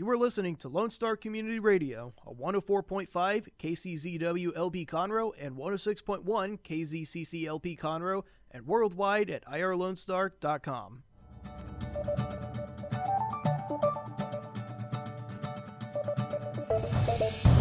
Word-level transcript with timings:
You 0.00 0.08
are 0.08 0.16
listening 0.16 0.56
to 0.56 0.68
Lone 0.70 0.90
Star 0.90 1.14
Community 1.14 1.58
Radio, 1.58 2.14
a 2.26 2.32
104.5 2.32 3.48
KCZW 3.58 4.56
LP 4.56 4.86
Conroe 4.86 5.32
and 5.38 5.54
106.1 5.54 6.58
KZCC 6.60 7.44
LP 7.44 7.76
Conroe, 7.76 8.22
and 8.50 8.66
worldwide 8.66 9.28
at 9.28 9.44
irlonestar.com. 9.44 11.02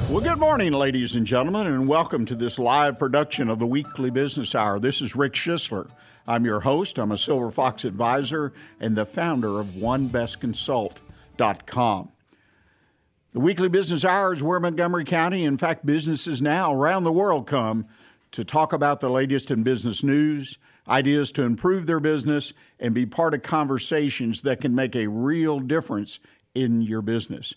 Well, 0.09 0.21
good 0.21 0.39
morning, 0.39 0.71
ladies 0.71 1.17
and 1.17 1.27
gentlemen, 1.27 1.67
and 1.67 1.89
welcome 1.89 2.25
to 2.25 2.35
this 2.35 2.57
live 2.57 2.97
production 2.97 3.49
of 3.49 3.59
the 3.59 3.67
Weekly 3.67 4.11
Business 4.11 4.55
Hour. 4.55 4.79
This 4.79 5.01
is 5.01 5.13
Rick 5.13 5.33
Schisler. 5.33 5.89
I'm 6.25 6.45
your 6.45 6.61
host. 6.61 6.99
I'm 6.99 7.11
a 7.11 7.17
Silver 7.17 7.51
Fox 7.51 7.83
advisor 7.83 8.53
and 8.79 8.95
the 8.95 9.05
founder 9.05 9.59
of 9.59 9.71
OneBestConsult.com. 9.71 12.11
The 13.31 13.39
Weekly 13.39 13.69
Business 13.69 14.03
Hour 14.03 14.33
is 14.33 14.41
where 14.41 14.59
Montgomery 14.59 15.05
County, 15.05 15.45
in 15.45 15.55
fact, 15.55 15.85
businesses 15.85 16.41
now 16.41 16.73
around 16.73 17.03
the 17.03 17.11
world 17.11 17.45
come 17.45 17.85
to 18.31 18.43
talk 18.43 18.73
about 18.73 19.01
the 19.01 19.09
latest 19.09 19.51
in 19.51 19.61
business 19.61 20.03
news, 20.03 20.57
ideas 20.87 21.31
to 21.33 21.43
improve 21.43 21.85
their 21.85 21.99
business, 21.99 22.53
and 22.79 22.95
be 22.95 23.05
part 23.05 23.35
of 23.35 23.43
conversations 23.43 24.41
that 24.41 24.59
can 24.59 24.73
make 24.73 24.95
a 24.95 25.05
real 25.05 25.59
difference 25.59 26.19
in 26.55 26.81
your 26.81 27.03
business. 27.03 27.53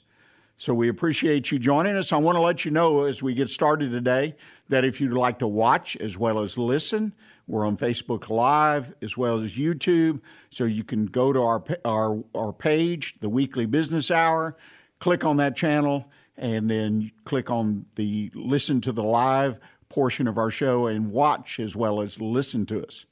So 0.58 0.74
we 0.74 0.90
appreciate 0.90 1.50
you 1.50 1.58
joining 1.58 1.96
us. 1.96 2.12
I 2.12 2.18
want 2.18 2.36
to 2.36 2.42
let 2.42 2.66
you 2.66 2.70
know 2.70 3.06
as 3.06 3.22
we 3.22 3.32
get 3.32 3.48
started 3.48 3.92
today 3.92 4.36
that 4.68 4.84
if 4.84 5.00
you'd 5.00 5.14
like 5.14 5.38
to 5.38 5.48
watch 5.48 5.96
as 5.96 6.18
well 6.18 6.40
as 6.40 6.58
listen, 6.58 7.14
we're 7.46 7.66
on 7.66 7.78
Facebook 7.78 8.28
Live 8.28 8.94
as 9.00 9.16
well 9.16 9.40
as 9.40 9.56
YouTube. 9.56 10.20
So 10.50 10.64
you 10.64 10.84
can 10.84 11.06
go 11.06 11.32
to 11.32 11.40
our 11.40 11.64
our 11.86 12.22
our 12.34 12.52
page, 12.52 13.14
the 13.20 13.30
Weekly 13.30 13.64
Business 13.64 14.10
Hour, 14.10 14.54
click 15.02 15.24
on 15.24 15.36
that 15.36 15.56
channel, 15.56 16.08
and 16.36 16.70
then 16.70 17.10
click 17.24 17.50
on 17.50 17.84
the 17.96 18.30
listen 18.36 18.80
to 18.80 18.92
the 18.92 19.02
live 19.02 19.58
portion 19.88 20.28
of 20.28 20.38
our 20.38 20.48
show 20.48 20.86
and 20.86 21.10
watch 21.10 21.58
as 21.58 21.74
well 21.74 22.00
as 22.00 22.20
listen 22.20 22.64
to 22.64 22.86
us. 22.86 23.04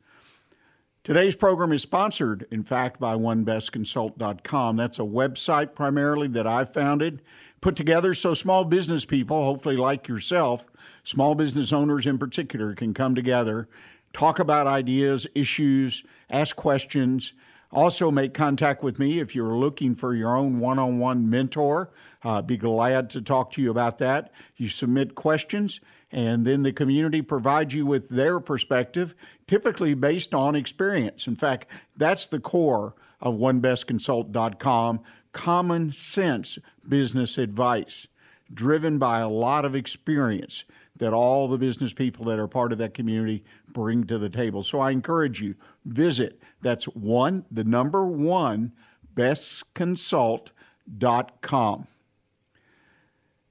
Today's 1.03 1.35
program 1.35 1.73
is 1.73 1.83
sponsored, 1.83 2.47
in 2.53 2.63
fact, 2.63 3.01
by 3.01 3.15
OneBestConsult.com. 3.15 4.77
That's 4.77 5.01
a 5.01 5.03
website 5.03 5.75
primarily 5.75 6.29
that 6.29 6.47
I 6.47 6.65
founded, 6.65 7.23
put 7.61 7.75
together 7.75 8.15
so 8.15 8.35
small 8.35 8.63
business 8.63 9.05
people, 9.05 9.43
hopefully 9.43 9.77
like 9.77 10.07
yourself, 10.07 10.67
small 11.03 11.35
business 11.35 11.73
owners 11.73 12.07
in 12.07 12.19
particular, 12.19 12.73
can 12.77 12.95
come 12.95 13.17
together, 13.17 13.69
talk 14.13 14.39
about 14.39 14.69
ideas, 14.69 15.27
issues, 15.35 16.05
ask 16.31 16.55
questions. 16.55 17.33
Also, 17.73 18.11
make 18.11 18.35
contact 18.35 18.83
with 18.83 18.99
me 18.99 19.21
if 19.21 19.35
you're 19.35 19.57
looking 19.57 19.95
for 19.95 20.15
your 20.15 20.37
own 20.37 20.59
one 20.59 20.79
on 20.79 20.99
one 20.99 21.31
mentor. 21.31 21.91
Uh, 22.25 22.43
be 22.43 22.57
glad 22.57 23.09
to 23.11 23.23
talk 23.23 23.53
to 23.53 23.63
you 23.63 23.71
about 23.71 23.99
that. 23.99 24.33
You 24.57 24.69
submit 24.69 25.15
questions 25.15 25.81
and 26.13 26.45
then 26.45 26.65
the 26.65 26.73
community 26.73 27.23
provides 27.23 27.73
you 27.73 27.87
with 27.87 28.09
their 28.09 28.41
perspective, 28.41 29.15
typically 29.47 29.95
based 29.95 30.35
on 30.35 30.57
experience. 30.57 31.27
In 31.27 31.37
fact, 31.37 31.69
that's 31.97 32.27
the 32.27 32.41
core 32.41 32.95
of 33.21 33.37
OneBestConsult.com 33.37 35.01
common 35.33 35.93
sense 35.93 36.59
business 36.89 37.39
advice 37.39 38.09
driven 38.53 38.99
by 38.99 39.21
a 39.21 39.29
lot 39.29 39.65
of 39.65 39.77
experience 39.77 40.65
that 41.01 41.13
all 41.15 41.49
the 41.49 41.59
business 41.59 41.95
people 41.95 42.27
that 42.27 42.39
are 42.39 42.47
part 42.47 42.71
of 42.73 42.79
that 42.79 42.95
community 42.95 43.43
bring 43.73 44.05
to 44.05 44.19
the 44.19 44.29
table. 44.29 44.63
So 44.63 44.81
I 44.81 44.91
encourage 44.91 45.41
you, 45.41 45.55
visit. 45.85 46.41
That's 46.61 46.85
one, 46.85 47.47
the 47.51 47.65
number 47.65 48.07
one, 48.07 48.73
bestconsult.com. 49.15 51.87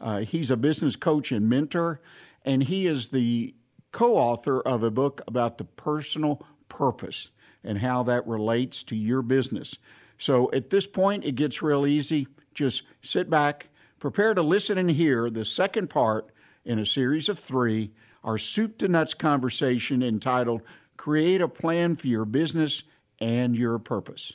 Uh, 0.00 0.18
he's 0.20 0.50
a 0.50 0.56
business 0.56 0.96
coach 0.96 1.30
and 1.32 1.48
mentor, 1.48 2.00
and 2.44 2.64
he 2.64 2.86
is 2.86 3.08
the 3.08 3.54
co 3.92 4.16
author 4.16 4.60
of 4.60 4.82
a 4.82 4.90
book 4.90 5.22
about 5.26 5.56
the 5.58 5.64
personal 5.64 6.42
purpose 6.68 7.30
and 7.64 7.78
how 7.78 8.02
that 8.04 8.26
relates 8.26 8.82
to 8.84 8.96
your 8.96 9.22
business. 9.22 9.78
So 10.18 10.50
at 10.52 10.70
this 10.70 10.86
point, 10.86 11.24
it 11.24 11.32
gets 11.32 11.62
real 11.62 11.86
easy. 11.86 12.28
Just 12.52 12.82
sit 13.02 13.28
back, 13.28 13.68
prepare 13.98 14.34
to 14.34 14.42
listen 14.42 14.78
and 14.78 14.90
hear 14.90 15.30
the 15.30 15.44
second 15.44 15.90
part 15.90 16.30
in 16.64 16.78
a 16.78 16.86
series 16.86 17.28
of 17.28 17.38
three, 17.38 17.90
our 18.22 18.38
soup 18.38 18.78
to 18.78 18.88
nuts 18.88 19.14
conversation 19.14 20.02
entitled 20.02 20.62
Create 20.96 21.40
a 21.40 21.48
plan 21.48 21.96
for 21.96 22.06
your 22.06 22.24
business 22.24 22.84
and 23.18 23.56
your 23.56 23.78
purpose. 23.78 24.34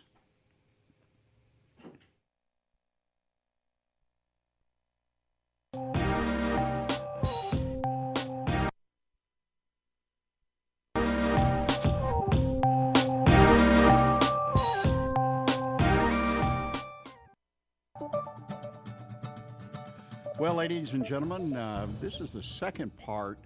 Well, 20.39 20.53
ladies 20.53 20.93
and 20.93 21.03
gentlemen, 21.03 21.53
uh, 21.53 21.87
this 21.99 22.21
is 22.21 22.31
the 22.31 22.41
second 22.41 22.95
part 22.95 23.39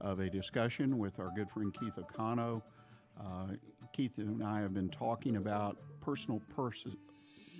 of 0.00 0.20
a 0.20 0.30
discussion 0.30 0.96
with 0.96 1.20
our 1.20 1.30
good 1.36 1.50
friend 1.50 1.70
Keith 1.78 1.98
Okano. 1.98 2.62
Uh, 3.20 3.48
Keith 3.92 4.16
and 4.16 4.42
I 4.42 4.62
have 4.62 4.72
been 4.72 4.88
talking 4.88 5.36
about 5.36 5.76
personal 6.00 6.40
purses. 6.56 6.94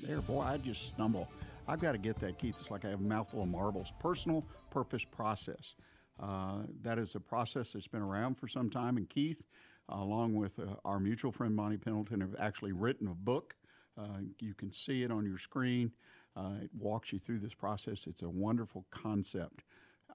There, 0.03 0.23
boy, 0.23 0.41
I 0.41 0.57
just 0.57 0.87
stumble. 0.87 1.29
I've 1.69 1.81
got 1.81 1.93
to 1.93 1.99
get 1.99 2.19
that, 2.21 2.39
Keith. 2.39 2.57
It's 2.59 2.71
like 2.71 2.87
I 2.87 2.89
have 2.89 3.01
a 3.01 3.03
mouthful 3.03 3.43
of 3.43 3.51
marbles. 3.51 3.93
Personal 4.01 4.47
purpose 4.71 5.05
process. 5.05 5.75
Uh, 6.19 6.61
that 6.81 6.99
is 6.99 7.15
a 7.15 7.21
process 7.21 7.73
that's 7.75 7.87
been 7.87 8.01
around 8.01 8.39
for 8.39 8.49
some 8.49 8.71
time. 8.71 8.97
And 8.97 9.11
Keith, 9.11 9.47
along 9.91 10.33
with 10.37 10.59
uh, 10.59 10.77
our 10.87 10.99
mutual 10.99 11.33
friend 11.33 11.55
Monty 11.55 11.77
Pendleton, 11.77 12.23
have 12.23 12.35
actually 12.39 12.73
written 12.73 13.09
a 13.09 13.15
book. 13.15 13.57
Uh, 13.99 14.21
you 14.39 14.55
can 14.55 14.73
see 14.73 15.03
it 15.03 15.11
on 15.11 15.27
your 15.27 15.37
screen. 15.37 15.93
Uh, 16.37 16.55
it 16.63 16.71
walks 16.79 17.13
you 17.13 17.19
through 17.19 17.41
this 17.41 17.55
process. 17.55 18.07
It's 18.07 18.23
a 18.23 18.29
wonderful 18.29 18.87
concept. 18.91 19.65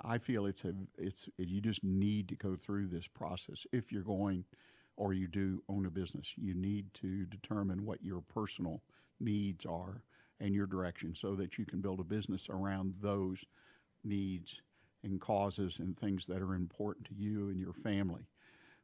I 0.02 0.18
feel 0.18 0.46
it's 0.46 0.66
a 0.66 0.74
it's 0.98 1.30
you 1.38 1.62
just 1.62 1.84
need 1.84 2.28
to 2.30 2.36
go 2.36 2.56
through 2.56 2.88
this 2.88 3.08
process 3.08 3.66
if 3.72 3.92
you're 3.92 4.04
going 4.04 4.46
or 4.98 5.14
you 5.14 5.28
do 5.28 5.64
own 5.70 5.86
a 5.86 5.90
business. 5.90 6.34
You 6.38 6.54
need 6.54 6.94
to 6.96 7.26
determine 7.26 7.86
what 7.86 8.04
your 8.04 8.22
personal 8.22 8.82
needs 9.20 9.66
are 9.66 10.04
and 10.40 10.54
your 10.54 10.68
direction 10.68 11.16
so 11.16 11.36
that 11.36 11.58
you 11.58 11.66
can 11.66 11.82
build 11.82 12.00
a 12.00 12.04
business 12.04 12.50
around 12.50 12.96
those 13.02 13.44
needs 14.04 14.62
and 15.04 15.20
causes 15.22 15.80
and 15.80 15.98
things 15.98 16.26
that 16.26 16.42
are 16.42 16.56
important 16.56 17.08
to 17.08 17.14
you 17.16 17.50
and 17.50 17.60
your 17.60 17.74
family. 17.74 18.28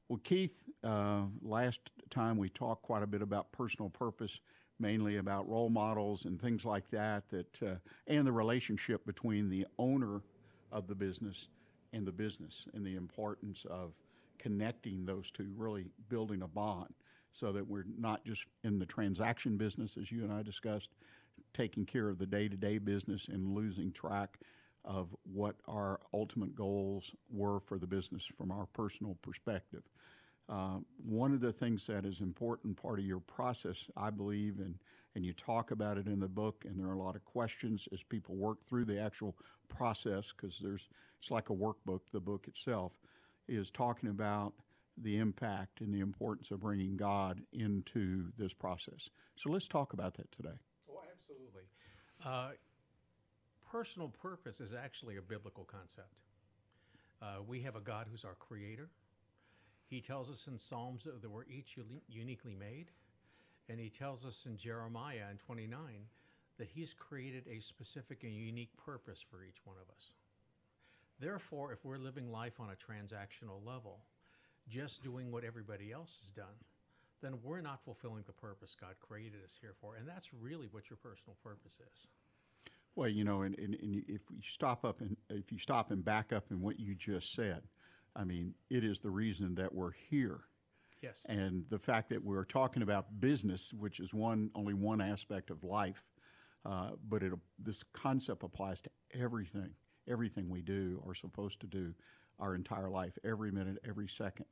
Well, 0.08 0.20
Keith, 0.24 0.64
uh, 0.84 1.24
last 1.42 1.90
time 2.10 2.38
we 2.38 2.50
talked 2.50 2.84
quite 2.84 3.04
a 3.04 3.08
bit 3.08 3.22
about 3.22 3.52
personal 3.52 3.90
purpose, 3.90 4.40
mainly 4.82 5.18
about 5.18 5.48
role 5.48 5.70
models 5.70 6.26
and 6.26 6.42
things 6.42 6.66
like 6.66 6.90
that, 6.92 7.30
that 7.30 7.62
uh, 7.64 7.76
and 8.08 8.26
the 8.26 8.32
relationship 8.32 9.06
between 9.06 9.50
the 9.50 9.66
owner 9.78 10.22
of 10.72 10.88
the 10.88 10.96
business 10.96 11.48
and 11.94 12.06
the 12.06 12.12
business 12.12 12.68
and 12.74 12.86
the 12.86 12.96
importance 12.96 13.66
of 13.70 13.94
connecting 14.40 15.06
those 15.06 15.32
two, 15.32 15.54
really 15.56 15.86
building 16.10 16.42
a 16.42 16.48
bond. 16.48 16.94
so 17.32 17.52
that 17.54 17.68
we're 17.68 17.86
not 17.98 18.26
just 18.26 18.46
in 18.64 18.80
the 18.80 18.86
transaction 18.86 19.56
business, 19.58 19.98
as 19.98 20.12
you 20.12 20.24
and 20.24 20.34
I 20.34 20.42
discussed, 20.44 20.90
taking 21.54 21.86
care 21.86 22.10
of 22.10 22.18
the 22.18 22.26
day 22.26 22.48
to 22.50 22.58
day 22.58 22.78
business 22.78 23.28
and 23.28 23.56
losing 23.56 23.92
track 23.92 24.40
of 24.84 25.16
what 25.24 25.56
our 25.68 26.00
ultimate 26.14 26.56
goals 26.56 27.12
were 27.30 27.60
for 27.60 27.78
the 27.78 27.88
business 27.88 28.26
from 28.26 28.52
our 28.52 28.66
personal 28.74 29.16
perspective. 29.22 29.84
Uh, 30.52 30.80
one 31.06 31.32
of 31.34 31.40
the 31.40 31.54
things 31.54 31.88
that 31.88 32.06
is 32.06 32.20
important 32.20 32.76
part 32.76 33.00
of 33.00 33.06
your 33.06 33.22
process, 33.22 33.88
I 33.96 34.10
believe, 34.10 34.60
and, 34.60 34.76
and 35.16 35.26
you 35.26 35.32
talk 35.32 35.72
about 35.72 35.98
it 35.98 36.08
in 36.08 36.20
the 36.20 36.28
book, 36.28 36.66
and 36.68 36.78
there 36.78 36.88
are 36.88 36.94
a 36.94 37.02
lot 37.02 37.16
of 37.16 37.24
questions 37.24 37.88
as 37.94 38.04
people 38.04 38.36
work 38.36 38.62
through 38.68 38.84
the 38.84 39.00
actual 39.00 39.38
process, 39.70 40.26
because 40.36 40.60
there's 40.62 40.90
it's 41.20 41.32
like 41.32 41.50
a 41.50 41.54
workbook, 41.54 42.02
the 42.12 42.20
book 42.20 42.50
itself, 42.50 42.92
is 43.48 43.72
talking 43.72 44.10
about 44.10 44.54
the 44.98 45.20
impact 45.20 45.80
and 45.80 45.94
the 45.94 46.02
importance 46.02 46.52
of 46.52 46.60
bringing 46.60 46.98
God 46.98 47.40
into 47.54 48.34
this 48.38 48.52
process. 48.52 49.10
So 49.38 49.50
let's 49.52 49.70
talk 49.70 49.94
about 49.94 50.16
that 50.18 50.30
today. 50.34 50.60
Oh, 50.90 51.00
absolutely. 51.10 51.64
Uh, 52.26 52.50
personal 53.72 54.10
purpose 54.10 54.60
is 54.60 54.74
actually 54.74 55.16
a 55.16 55.22
biblical 55.22 55.64
concept. 55.64 56.14
Uh, 57.22 57.42
we 57.48 57.62
have 57.62 57.78
a 57.78 57.80
God 57.80 58.08
who's 58.12 58.26
our 58.26 58.36
creator. 58.36 58.90
He 59.92 60.00
tells 60.00 60.32
us 60.32 60.48
in 60.48 60.58
Psalms 60.58 61.04
that 61.04 61.30
we're 61.30 61.44
each 61.44 61.78
uniquely 62.08 62.56
made. 62.56 62.92
And 63.68 63.78
he 63.78 63.90
tells 63.90 64.26
us 64.26 64.46
in 64.46 64.56
Jeremiah 64.56 65.26
in 65.30 65.38
29 65.38 65.78
that 66.58 66.70
he's 66.70 66.94
created 66.94 67.44
a 67.48 67.60
specific 67.60 68.24
and 68.24 68.34
unique 68.34 68.72
purpose 68.78 69.22
for 69.22 69.44
each 69.44 69.58
one 69.66 69.76
of 69.76 69.94
us. 69.94 70.12
Therefore, 71.20 71.74
if 71.74 71.84
we're 71.84 71.98
living 71.98 72.32
life 72.32 72.62
on 72.62 72.70
a 72.70 72.76
transactional 72.76 73.66
level, 73.66 74.00
just 74.70 75.04
doing 75.04 75.30
what 75.30 75.44
everybody 75.44 75.92
else 75.92 76.20
has 76.22 76.32
done, 76.32 76.56
then 77.22 77.34
we're 77.44 77.62
not 77.62 77.84
fulfilling 77.84 78.24
the 78.26 78.32
purpose 78.32 78.78
God 78.80 78.96
created 79.02 79.44
us 79.44 79.58
here 79.60 79.76
for. 79.82 79.96
And 79.96 80.08
that's 80.08 80.34
really 80.34 80.68
what 80.72 80.90
your 80.90 80.98
personal 80.98 81.36
purpose 81.44 81.74
is. 81.74 82.08
Well, 82.96 83.10
you 83.10 83.26
know, 83.26 83.42
and, 83.42 83.60
and, 83.60 83.76
and 83.76 84.04
if 84.08 84.22
you 84.32 84.42
stop 84.42 84.86
up 84.86 85.02
and 85.02 85.18
if 85.30 85.52
you 85.52 85.60
stop 85.60 85.92
and 85.92 86.04
back 86.04 86.32
up 86.32 86.46
in 86.50 86.62
what 86.62 86.80
you 86.80 86.96
just 86.96 87.34
said, 87.34 87.64
I 88.16 88.24
mean, 88.24 88.54
it 88.70 88.84
is 88.84 89.00
the 89.00 89.10
reason 89.10 89.56
that 89.56 89.74
we're 89.74 89.92
here. 90.10 90.42
Yes. 91.02 91.22
And 91.26 91.66
the 91.70 91.80
fact 91.80 92.10
that 92.10 92.24
we're 92.24 92.46
talking 92.46 92.84
about 92.84 93.20
business, 93.20 93.74
which 93.74 94.00
is 94.00 94.14
one 94.14 94.52
only 94.54 94.74
one 94.74 95.02
aspect 95.02 95.50
of 95.50 95.64
life, 95.64 96.10
uh, 96.66 96.92
but 97.10 97.24
it, 97.24 97.34
this 97.58 97.84
concept 97.94 98.44
applies 98.44 98.82
to 98.82 98.90
everything, 99.14 99.72
everything 100.08 100.50
we 100.50 100.62
do 100.62 101.02
or 101.04 101.16
supposed 101.16 101.60
to 101.62 101.68
do, 101.68 101.94
our 102.40 102.54
entire 102.54 102.90
life, 102.90 103.18
every 103.24 103.52
minute, 103.52 103.78
every 103.88 104.08
second, 104.08 104.46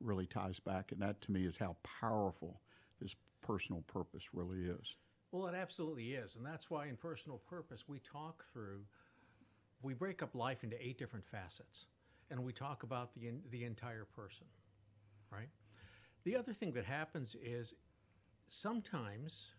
really 0.00 0.26
ties 0.26 0.60
back, 0.60 0.92
and 0.92 1.00
that 1.00 1.20
to 1.22 1.32
me 1.32 1.46
is 1.46 1.56
how 1.56 1.76
powerful 2.00 2.60
this 3.00 3.14
personal 3.40 3.82
purpose 3.82 4.34
really 4.34 4.64
is. 4.66 4.96
Well, 5.32 5.46
it 5.46 5.54
absolutely 5.54 6.12
is. 6.12 6.36
And 6.36 6.44
that's 6.44 6.70
why 6.70 6.86
in 6.86 6.96
personal 6.96 7.38
purpose, 7.38 7.84
we 7.88 7.98
talk 8.00 8.44
through, 8.52 8.80
we 9.82 9.94
break 9.94 10.22
up 10.22 10.34
life 10.34 10.64
into 10.64 10.76
eight 10.84 10.98
different 10.98 11.26
facets. 11.26 11.86
And 12.30 12.44
we 12.44 12.52
talk 12.52 12.82
about 12.82 13.14
the, 13.14 13.30
the 13.50 13.64
entire 13.64 14.04
person, 14.04 14.46
right? 15.30 15.48
The 16.24 16.36
other 16.36 16.52
thing 16.52 16.72
that 16.72 16.84
happens 16.84 17.36
is 17.40 17.74
sometimes 18.48 19.52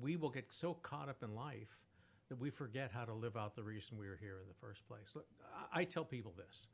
we 0.00 0.16
will 0.16 0.30
get 0.30 0.46
so 0.50 0.74
caught 0.74 1.08
up 1.08 1.22
in 1.22 1.34
life 1.34 1.82
that 2.28 2.38
we 2.38 2.50
forget 2.50 2.90
how 2.92 3.04
to 3.04 3.12
live 3.12 3.36
out 3.36 3.56
the 3.56 3.62
reason 3.62 3.98
we 3.98 4.06
are 4.06 4.18
here 4.20 4.38
in 4.40 4.48
the 4.48 4.54
first 4.54 4.86
place. 4.86 5.14
Look, 5.14 5.26
I 5.72 5.84
tell 5.84 6.04
people 6.04 6.32
this 6.36 6.66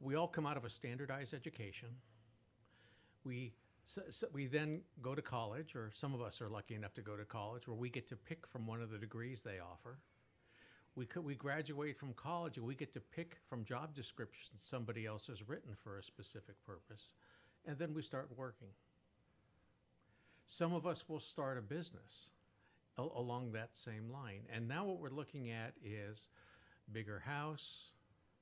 we 0.00 0.14
all 0.14 0.28
come 0.28 0.46
out 0.46 0.56
of 0.56 0.64
a 0.64 0.70
standardized 0.70 1.34
education. 1.34 1.88
We 3.24 3.54
so, 3.84 4.02
so, 4.10 4.26
we 4.32 4.46
then 4.46 4.82
go 5.00 5.14
to 5.14 5.22
college, 5.22 5.74
or 5.74 5.90
some 5.94 6.14
of 6.14 6.20
us 6.20 6.42
are 6.42 6.48
lucky 6.48 6.74
enough 6.74 6.92
to 6.94 7.00
go 7.00 7.16
to 7.16 7.24
college, 7.24 7.66
where 7.66 7.76
we 7.76 7.88
get 7.88 8.06
to 8.08 8.16
pick 8.16 8.46
from 8.46 8.66
one 8.66 8.82
of 8.82 8.90
the 8.90 8.98
degrees 8.98 9.42
they 9.42 9.58
offer. 9.60 9.98
We, 10.96 11.06
could, 11.06 11.24
we 11.24 11.34
graduate 11.34 11.96
from 11.96 12.12
college 12.14 12.56
and 12.56 12.66
we 12.66 12.74
get 12.74 12.92
to 12.94 13.00
pick 13.00 13.36
from 13.48 13.64
job 13.64 13.94
descriptions 13.94 14.60
somebody 14.62 15.06
else 15.06 15.28
has 15.28 15.48
written 15.48 15.74
for 15.74 15.98
a 15.98 16.02
specific 16.02 16.56
purpose, 16.66 17.08
and 17.66 17.78
then 17.78 17.94
we 17.94 18.02
start 18.02 18.28
working. 18.36 18.68
Some 20.46 20.72
of 20.72 20.86
us 20.86 21.08
will 21.08 21.20
start 21.20 21.58
a 21.58 21.62
business 21.62 22.30
along 22.96 23.52
that 23.52 23.76
same 23.76 24.10
line. 24.10 24.40
And 24.52 24.66
now 24.66 24.84
what 24.84 24.98
we're 24.98 25.10
looking 25.10 25.50
at 25.50 25.74
is 25.84 26.28
bigger 26.92 27.22
house, 27.24 27.92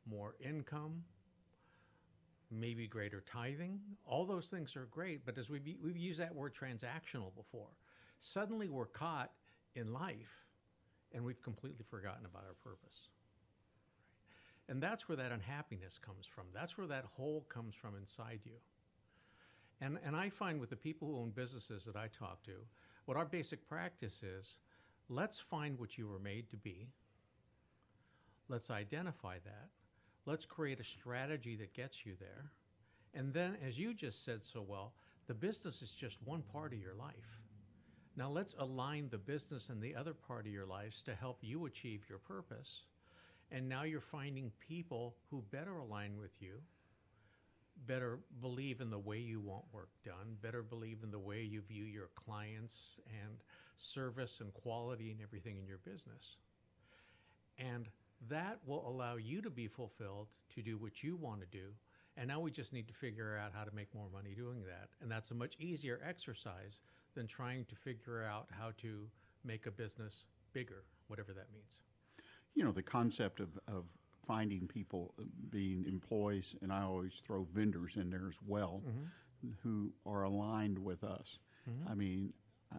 more 0.09 0.35
income, 0.41 1.03
maybe 2.51 2.87
greater 2.87 3.21
tithing. 3.21 3.81
All 4.07 4.25
those 4.25 4.49
things 4.49 4.77
are 4.77 4.87
great, 4.91 5.27
but 5.27 5.37
as 5.37 5.51
we 5.51 5.61
we've 5.83 5.97
used 5.97 6.21
that 6.21 6.35
word 6.35 6.55
transactional 6.55 7.35
before, 7.35 7.69
suddenly 8.21 8.69
we're 8.69 8.87
caught 8.87 9.33
in 9.75 9.93
life, 9.93 10.46
and 11.17 11.25
we've 11.25 11.43
completely 11.43 11.85
forgotten 11.91 12.25
about 12.25 12.45
our 12.47 12.55
purpose. 12.63 13.09
And 14.69 14.81
that's 14.81 15.09
where 15.09 15.17
that 15.17 15.33
unhappiness 15.33 15.99
comes 15.99 16.27
from. 16.27 16.45
That's 16.55 16.79
where 16.79 16.87
that 16.87 17.07
hole 17.17 17.45
comes 17.49 17.75
from 17.75 17.97
inside 17.97 18.41
you. 18.45 18.59
And, 19.81 19.99
and 20.05 20.15
I 20.15 20.29
find 20.29 20.61
with 20.61 20.71
the 20.71 20.77
people 20.77 21.09
who 21.09 21.19
own 21.19 21.31
businesses 21.31 21.85
that 21.87 21.97
I 21.97 22.07
talk 22.09 22.45
to, 22.45 22.53
what 23.07 23.17
our 23.17 23.25
basic 23.25 23.67
practice 23.69 24.23
is 24.23 24.59
let's 25.09 25.39
find 25.39 25.79
what 25.79 25.99
you 25.99 26.07
were 26.07 26.19
made 26.19 26.51
to 26.51 26.57
be, 26.57 26.89
let's 28.49 28.71
identify 28.71 29.39
that, 29.45 29.71
Let's 30.27 30.45
create 30.45 30.81
a 30.81 30.85
strategy 30.85 31.55
that 31.57 31.73
gets 31.73 32.05
you 32.05 32.15
there. 32.19 32.51
And 33.15 33.33
then, 33.33 33.57
as 33.67 33.79
you 33.79 33.95
just 33.95 34.25
said 34.25 34.43
so 34.43 34.61
well, 34.61 34.93
the 35.29 35.35
business 35.35 35.83
is 35.83 35.95
just 35.95 36.19
one 36.25 36.43
part 36.43 36.73
of 36.73 36.81
your 36.81 36.95
life. 36.95 37.15
Now, 38.17 38.31
let's 38.31 38.55
align 38.59 39.09
the 39.11 39.19
business 39.19 39.69
and 39.69 39.83
the 39.83 39.95
other 39.95 40.15
part 40.15 40.47
of 40.47 40.53
your 40.53 40.65
lives 40.65 41.03
to 41.03 41.15
help 41.15 41.39
you 41.43 41.67
achieve 41.67 42.07
your 42.09 42.19
purpose. 42.19 42.85
And 43.53 43.69
now 43.69 43.83
you're 43.83 44.01
finding 44.01 44.51
people 44.59 45.17
who 45.31 45.45
better 45.51 45.77
align 45.77 46.19
with 46.19 46.41
you, 46.41 46.55
better 47.87 48.19
believe 48.41 48.81
in 48.81 48.89
the 48.89 48.99
way 48.99 49.19
you 49.19 49.39
want 49.39 49.65
work 49.71 49.91
done, 50.03 50.37
better 50.41 50.63
believe 50.63 50.99
in 51.05 51.11
the 51.11 51.19
way 51.19 51.43
you 51.43 51.61
view 51.61 51.85
your 51.85 52.09
clients 52.15 52.99
and 53.23 53.37
service 53.77 54.41
and 54.41 54.53
quality 54.55 55.11
and 55.11 55.21
everything 55.21 55.59
in 55.59 55.67
your 55.67 55.79
business. 55.79 56.39
And 57.59 57.89
that 58.29 58.59
will 58.67 58.89
allow 58.89 59.17
you 59.17 59.43
to 59.43 59.51
be 59.51 59.69
fulfilled 59.69 60.29
to 60.55 60.63
do 60.63 60.79
what 60.79 61.03
you 61.03 61.17
want 61.17 61.41
to 61.43 61.47
do. 61.47 61.69
And 62.17 62.29
now 62.29 62.41
we 62.41 62.51
just 62.51 62.73
need 62.73 62.89
to 62.89 62.95
figure 62.95 63.39
out 63.39 63.53
how 63.55 63.65
to 63.65 63.75
make 63.75 63.95
more 63.95 64.09
money 64.11 64.35
doing 64.35 64.63
that. 64.65 64.89
And 65.03 65.11
that's 65.11 65.31
a 65.33 65.35
much 65.35 65.57
easier 65.61 66.01
exercise 66.03 66.81
than 67.17 67.27
trying 67.27 67.65
to 67.65 67.75
figure 67.75 68.23
out 68.23 68.47
how 68.51 68.71
to 68.79 69.09
make 69.45 69.67
a 69.67 69.71
business 69.71 70.27
bigger, 70.53 70.85
whatever 71.09 71.33
that 71.33 71.47
means. 71.53 71.81
You 72.55 72.65
know, 72.65 72.73
the 72.73 72.83
concept 72.83 73.41
of, 73.41 73.49
of 73.67 73.85
finding 74.25 74.69
people 74.69 75.15
being 75.51 75.85
employees, 75.89 76.55
and 76.63 76.73
I 76.73 76.83
always 76.83 77.21
throw 77.27 77.47
vendors 77.53 77.97
in 77.97 78.11
there 78.11 78.29
as 78.29 78.39
well, 78.47 78.83
mm-hmm. 78.87 79.51
who 79.63 79.93
are 80.05 80.23
aligned 80.25 80.79
with 80.79 81.03
us. 81.03 81.39
Mm-hmm. 81.69 81.91
I 81.91 81.95
mean, 81.95 82.33
I, 82.73 82.79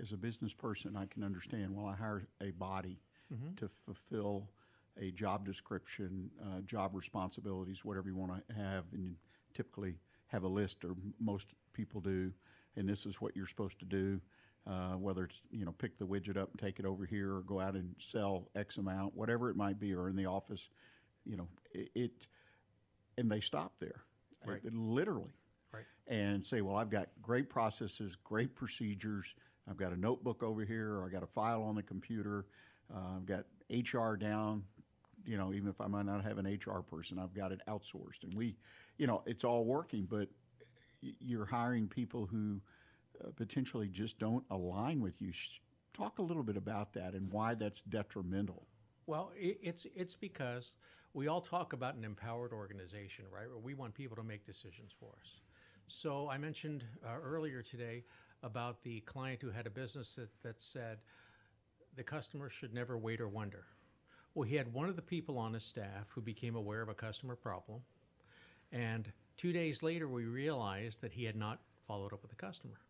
as 0.00 0.12
a 0.12 0.16
business 0.16 0.52
person, 0.52 0.96
I 0.96 1.06
can 1.06 1.22
understand, 1.22 1.74
well, 1.74 1.86
I 1.86 1.96
hire 1.96 2.26
a 2.40 2.50
body 2.52 3.00
mm-hmm. 3.32 3.54
to 3.56 3.68
fulfill 3.68 4.50
a 5.00 5.10
job 5.10 5.44
description, 5.44 6.30
uh, 6.42 6.60
job 6.60 6.94
responsibilities, 6.94 7.84
whatever 7.84 8.08
you 8.08 8.16
want 8.16 8.32
to 8.48 8.54
have, 8.54 8.84
and 8.92 9.04
you 9.04 9.14
typically 9.52 9.94
have 10.28 10.44
a 10.44 10.48
list, 10.48 10.84
or 10.84 10.94
most 11.20 11.48
people 11.72 12.00
do, 12.00 12.32
and 12.76 12.88
this 12.88 13.06
is 13.06 13.20
what 13.20 13.36
you're 13.36 13.46
supposed 13.46 13.78
to 13.80 13.84
do. 13.84 14.20
Uh, 14.66 14.92
whether 14.92 15.24
it's 15.24 15.42
you 15.50 15.66
know 15.66 15.72
pick 15.72 15.98
the 15.98 16.06
widget 16.06 16.38
up 16.38 16.50
and 16.50 16.58
take 16.58 16.78
it 16.78 16.86
over 16.86 17.04
here, 17.04 17.34
or 17.34 17.40
go 17.42 17.60
out 17.60 17.74
and 17.74 17.94
sell 17.98 18.48
X 18.56 18.78
amount, 18.78 19.14
whatever 19.14 19.50
it 19.50 19.56
might 19.56 19.78
be, 19.78 19.94
or 19.94 20.08
in 20.08 20.16
the 20.16 20.24
office, 20.24 20.70
you 21.26 21.36
know 21.36 21.48
it, 21.72 21.90
it 21.94 22.26
and 23.18 23.30
they 23.30 23.40
stop 23.40 23.74
there, 23.78 24.04
right. 24.46 24.60
it, 24.64 24.74
literally, 24.74 25.34
right. 25.72 25.84
and 26.08 26.44
say, 26.44 26.60
well, 26.60 26.76
I've 26.76 26.90
got 26.90 27.08
great 27.20 27.48
processes, 27.50 28.16
great 28.24 28.54
procedures. 28.54 29.34
I've 29.68 29.76
got 29.76 29.92
a 29.92 30.00
notebook 30.00 30.42
over 30.42 30.64
here, 30.64 30.94
or 30.94 31.06
I 31.06 31.10
got 31.10 31.22
a 31.22 31.26
file 31.26 31.62
on 31.62 31.74
the 31.74 31.82
computer. 31.82 32.46
Uh, 32.94 33.16
I've 33.16 33.26
got 33.26 33.44
HR 33.70 34.16
down, 34.16 34.62
you 35.24 35.38
know, 35.38 35.52
even 35.52 35.68
if 35.68 35.80
I 35.80 35.86
might 35.86 36.06
not 36.06 36.22
have 36.24 36.38
an 36.38 36.46
HR 36.46 36.80
person, 36.80 37.18
I've 37.18 37.34
got 37.34 37.52
it 37.52 37.60
outsourced. 37.68 38.24
And 38.24 38.34
we, 38.34 38.56
you 38.98 39.06
know, 39.06 39.22
it's 39.26 39.44
all 39.44 39.64
working, 39.64 40.06
but 40.08 40.28
you're 41.20 41.46
hiring 41.46 41.88
people 41.88 42.26
who 42.26 42.60
uh, 43.22 43.28
potentially 43.36 43.88
just 43.88 44.18
don't 44.18 44.44
align 44.50 45.00
with 45.00 45.20
you. 45.20 45.32
Talk 45.92 46.18
a 46.18 46.22
little 46.22 46.42
bit 46.42 46.56
about 46.56 46.92
that 46.94 47.14
and 47.14 47.32
why 47.32 47.54
that's 47.54 47.80
detrimental. 47.82 48.66
Well, 49.06 49.32
it's 49.36 49.86
it's 49.94 50.14
because 50.14 50.76
we 51.12 51.28
all 51.28 51.40
talk 51.40 51.72
about 51.72 51.94
an 51.94 52.04
empowered 52.04 52.52
organization, 52.52 53.26
right? 53.30 53.48
Where 53.48 53.58
we 53.58 53.74
want 53.74 53.94
people 53.94 54.16
to 54.16 54.24
make 54.24 54.44
decisions 54.44 54.92
for 54.98 55.10
us. 55.20 55.40
So 55.86 56.28
I 56.28 56.38
mentioned 56.38 56.84
uh, 57.06 57.10
earlier 57.22 57.62
today 57.62 58.04
about 58.42 58.82
the 58.82 59.00
client 59.00 59.40
who 59.42 59.50
had 59.50 59.66
a 59.66 59.70
business 59.70 60.14
that, 60.14 60.30
that 60.42 60.60
said 60.60 60.98
the 61.94 62.02
customer 62.02 62.48
should 62.48 62.74
never 62.74 62.98
wait 62.98 63.20
or 63.20 63.28
wonder. 63.28 63.64
Well, 64.34 64.48
he 64.48 64.56
had 64.56 64.72
one 64.72 64.88
of 64.88 64.96
the 64.96 65.02
people 65.02 65.38
on 65.38 65.52
his 65.52 65.62
staff 65.62 66.08
who 66.08 66.20
became 66.20 66.56
aware 66.56 66.82
of 66.82 66.88
a 66.88 66.94
customer 66.94 67.36
problem. 67.36 67.80
And 68.72 69.12
two 69.36 69.52
days 69.52 69.82
later, 69.82 70.08
we 70.08 70.24
realized 70.24 71.00
that 71.02 71.12
he 71.12 71.24
had 71.24 71.36
not 71.36 71.60
followed 71.86 72.12
up 72.12 72.22
with 72.22 72.30
the 72.30 72.36
customer. 72.36 72.80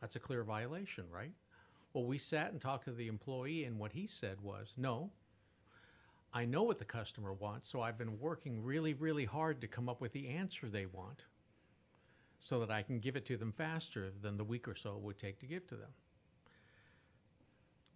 That's 0.00 0.16
a 0.16 0.20
clear 0.20 0.44
violation, 0.44 1.04
right? 1.10 1.32
Well, 1.92 2.04
we 2.04 2.18
sat 2.18 2.52
and 2.52 2.60
talked 2.60 2.84
to 2.84 2.92
the 2.92 3.08
employee, 3.08 3.64
and 3.64 3.78
what 3.78 3.92
he 3.92 4.06
said 4.06 4.40
was, 4.40 4.72
no, 4.76 5.10
I 6.32 6.44
know 6.44 6.62
what 6.62 6.78
the 6.78 6.84
customer 6.84 7.32
wants, 7.32 7.68
so 7.68 7.80
I've 7.80 7.98
been 7.98 8.20
working 8.20 8.62
really, 8.62 8.94
really 8.94 9.24
hard 9.24 9.60
to 9.62 9.66
come 9.66 9.88
up 9.88 10.00
with 10.00 10.12
the 10.12 10.28
answer 10.28 10.68
they 10.68 10.86
want 10.86 11.24
so 12.38 12.60
that 12.60 12.70
I 12.70 12.82
can 12.82 13.00
give 13.00 13.16
it 13.16 13.26
to 13.26 13.36
them 13.36 13.52
faster 13.52 14.12
than 14.22 14.36
the 14.36 14.44
week 14.44 14.68
or 14.68 14.74
so 14.74 14.96
it 14.96 15.00
would 15.00 15.18
take 15.18 15.40
to 15.40 15.46
give 15.46 15.66
to 15.68 15.74
them. 15.74 15.90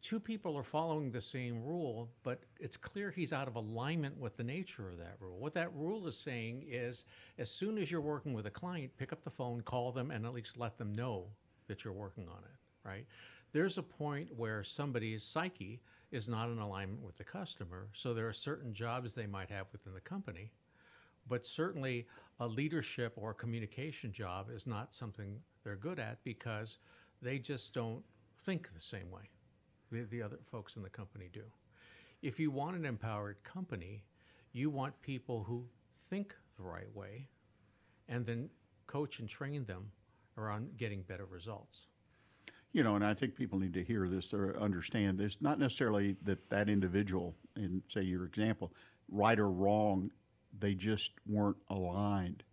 Two 0.03 0.19
people 0.19 0.59
are 0.59 0.65
following 0.65 1.13
the 1.13 1.21
same 1.21 1.63
rule, 1.63 2.11
but 2.25 2.41
it's 2.59 2.77
clear 2.77 3.13
he's 3.13 3.33
out 3.33 3.47
of 3.47 3.55
alignment 3.55 4.19
with 4.19 4.37
the 4.37 4.43
nature 4.43 4.89
of 4.89 4.99
that 4.99 5.15
rule. 5.21 5.39
What 5.39 5.55
that 5.55 5.73
rule 5.77 6.09
is 6.09 6.19
saying 6.19 6.65
is 6.69 7.05
as 7.39 7.49
soon 7.53 7.79
as 7.79 7.89
you're 7.89 8.01
working 8.01 8.35
with 8.35 8.47
a 8.47 8.51
client, 8.51 8.97
pick 8.97 9.13
up 9.13 9.23
the 9.23 9.31
phone, 9.31 9.61
call 9.61 9.93
them, 9.93 10.11
and 10.11 10.27
at 10.27 10.35
least 10.35 10.59
let 10.59 10.77
them 10.77 10.93
know 10.93 11.27
that 11.69 11.85
you're 11.85 11.93
working 11.93 12.27
on 12.29 12.39
it, 12.39 12.89
right? 12.89 13.07
There's 13.53 13.79
a 13.79 13.83
point 13.83 14.37
where 14.37 14.65
somebody's 14.65 15.23
psyche 15.23 15.81
is 16.11 16.29
not 16.29 16.51
in 16.51 16.59
alignment 16.59 17.05
with 17.05 17.17
the 17.17 17.25
customer. 17.25 17.87
So 17.93 18.13
there 18.13 18.27
are 18.27 18.33
certain 18.33 18.75
jobs 18.75 19.15
they 19.15 19.29
might 19.29 19.51
have 19.51 19.67
within 19.71 19.95
the 19.95 20.01
company, 20.01 20.51
but 21.29 21.47
certainly 21.47 22.09
a 22.41 22.49
leadership 22.49 23.13
or 23.15 23.35
communication 23.35 24.11
job 24.11 24.49
is 24.53 24.67
not 24.67 24.95
something 24.95 25.39
they're 25.63 25.77
good 25.77 26.01
at 26.01 26.25
because 26.25 26.79
they 27.21 27.39
just 27.39 27.73
don't 27.73 28.03
think 28.45 28.69
the 28.75 28.81
same 28.81 29.09
way 29.09 29.31
the, 29.93 30.03
the 30.03 30.23
other 30.23 30.39
folks 30.51 30.77
in 30.77 30.83
the 30.83 30.91
company 30.91 31.29
do. 31.33 31.45
If 32.23 32.41
you 32.41 32.51
want 32.51 32.77
an 32.77 32.85
empowered 32.85 33.43
company, 33.45 34.05
you 34.53 34.71
want 34.71 35.01
people 35.03 35.45
who 35.45 35.67
think 36.09 36.35
the 36.57 36.63
right 36.63 36.93
way 36.95 37.29
and 38.09 38.27
then 38.27 38.51
coach 38.87 39.19
and 39.19 39.29
train 39.29 39.65
them 39.65 39.91
around 40.37 40.77
getting 40.77 41.03
better 41.03 41.25
results. 41.25 41.87
You 42.73 42.83
know, 42.83 42.97
and 42.97 43.05
I 43.05 43.13
think 43.13 43.37
people 43.37 43.59
need 43.59 43.75
to 43.75 43.85
hear 43.85 44.09
this 44.09 44.33
or 44.33 44.59
understand 44.59 45.19
this. 45.19 45.43
Not 45.43 45.59
necessarily 45.59 46.17
that 46.23 46.49
that 46.49 46.71
individual, 46.71 47.35
in 47.55 47.83
say 47.89 48.03
your 48.03 48.25
example, 48.25 48.73
right 49.11 49.39
or 49.39 49.51
wrong, 49.51 50.11
they 50.59 50.75
just 50.75 51.11
weren't 51.27 51.59
aligned. 51.69 52.45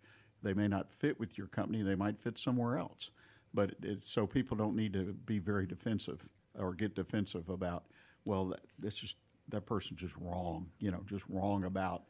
They 0.41 0.53
may 0.53 0.67
not 0.67 0.91
fit 0.91 1.19
with 1.19 1.38
your 1.38 1.48
company. 1.48 1.84
They 1.84 1.96
might 1.96 2.19
fit 2.19 2.38
somewhere 2.38 2.77
else. 2.77 3.12
But 3.53 3.75
so 4.01 4.27
people 4.27 4.58
don't 4.58 4.75
need 4.75 4.93
to 4.93 5.13
be 5.13 5.39
very 5.39 5.65
defensive 5.65 6.29
or 6.60 6.74
get 6.74 6.96
defensive 6.96 7.50
about, 7.50 7.86
well, 8.25 8.48
that, 8.48 8.60
this 8.78 8.96
just 8.96 9.18
that 9.50 9.66
person's 9.66 10.00
just 10.00 10.16
wrong. 10.18 10.68
You 10.80 10.92
know, 10.92 11.01
just 11.06 11.25
wrong 11.28 11.63
about 11.63 12.04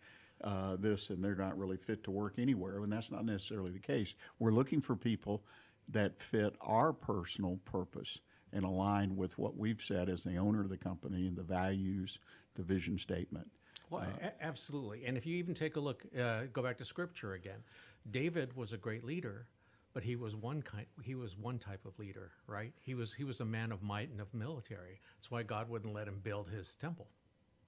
uh, 0.43 0.75
this, 0.77 1.09
and 1.09 1.23
they're 1.23 1.35
not 1.35 1.57
really 1.57 1.77
fit 1.77 2.03
to 2.05 2.11
work 2.11 2.39
anywhere. 2.39 2.83
And 2.83 2.91
that's 2.91 3.11
not 3.11 3.25
necessarily 3.25 3.71
the 3.71 3.79
case. 3.79 4.15
We're 4.39 4.51
looking 4.51 4.81
for 4.81 4.95
people 4.95 5.43
that 5.89 6.19
fit 6.19 6.55
our 6.61 6.93
personal 6.93 7.59
purpose 7.65 8.19
and 8.51 8.63
align 8.65 9.15
with 9.15 9.37
what 9.37 9.57
we've 9.57 9.81
said 9.81 10.09
as 10.09 10.23
the 10.23 10.37
owner 10.37 10.61
of 10.61 10.69
the 10.69 10.77
company 10.77 11.27
and 11.27 11.37
the 11.37 11.43
values, 11.43 12.19
the 12.55 12.63
vision 12.63 12.97
statement. 12.97 13.47
Well, 13.89 14.03
a- 14.21 14.43
absolutely. 14.43 15.05
And 15.05 15.17
if 15.17 15.25
you 15.25 15.35
even 15.37 15.53
take 15.53 15.75
a 15.75 15.79
look, 15.79 16.03
uh, 16.19 16.41
go 16.51 16.61
back 16.61 16.77
to 16.77 16.85
scripture 16.85 17.33
again. 17.33 17.63
David 18.09 18.55
was 18.55 18.73
a 18.73 18.77
great 18.77 19.03
leader, 19.03 19.47
but 19.93 20.03
he 20.03 20.15
was 20.15 20.35
one 20.35 20.61
kind. 20.61 20.85
He 21.03 21.15
was 21.15 21.37
one 21.37 21.59
type 21.59 21.85
of 21.85 21.97
leader, 21.99 22.31
right? 22.47 22.73
He 22.81 22.93
was 22.93 23.13
he 23.13 23.23
was 23.23 23.39
a 23.39 23.45
man 23.45 23.71
of 23.71 23.81
might 23.81 24.09
and 24.09 24.21
of 24.21 24.33
military. 24.33 25.01
That's 25.15 25.31
why 25.31 25.43
God 25.43 25.69
wouldn't 25.69 25.93
let 25.93 26.07
him 26.07 26.19
build 26.23 26.49
his 26.49 26.75
temple. 26.75 27.07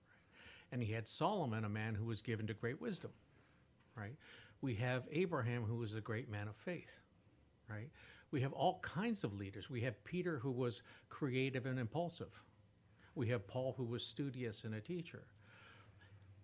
Right? 0.10 0.74
And 0.74 0.84
he 0.84 0.94
had 0.94 1.08
Solomon, 1.08 1.66
a 1.66 1.70
man 1.70 1.96
who 1.96 2.06
was 2.06 2.22
given 2.22 2.48
to 2.48 2.54
great 2.54 2.80
wisdom, 2.82 3.12
right? 3.96 4.16
We 4.62 4.76
have 4.76 5.04
Abraham, 5.12 5.64
who 5.64 5.76
was 5.76 5.96
a 5.96 6.02
great 6.02 6.30
man 6.30 6.48
of 6.48 6.56
faith, 6.56 7.00
right? 7.70 7.90
We 8.32 8.42
have 8.42 8.54
all 8.54 8.80
kinds 8.82 9.24
of 9.24 9.34
leaders. 9.34 9.70
We 9.70 9.82
have 9.82 10.02
Peter, 10.04 10.38
who 10.38 10.52
was 10.52 10.84
creative 11.10 11.66
and 11.66 11.80
impulsive. 11.80 12.44
We 13.16 13.28
have 13.30 13.46
Paul, 13.48 13.74
who 13.76 13.84
was 13.84 14.06
studious 14.06 14.64
and 14.64 14.76
a 14.76 14.80
teacher 14.80 15.24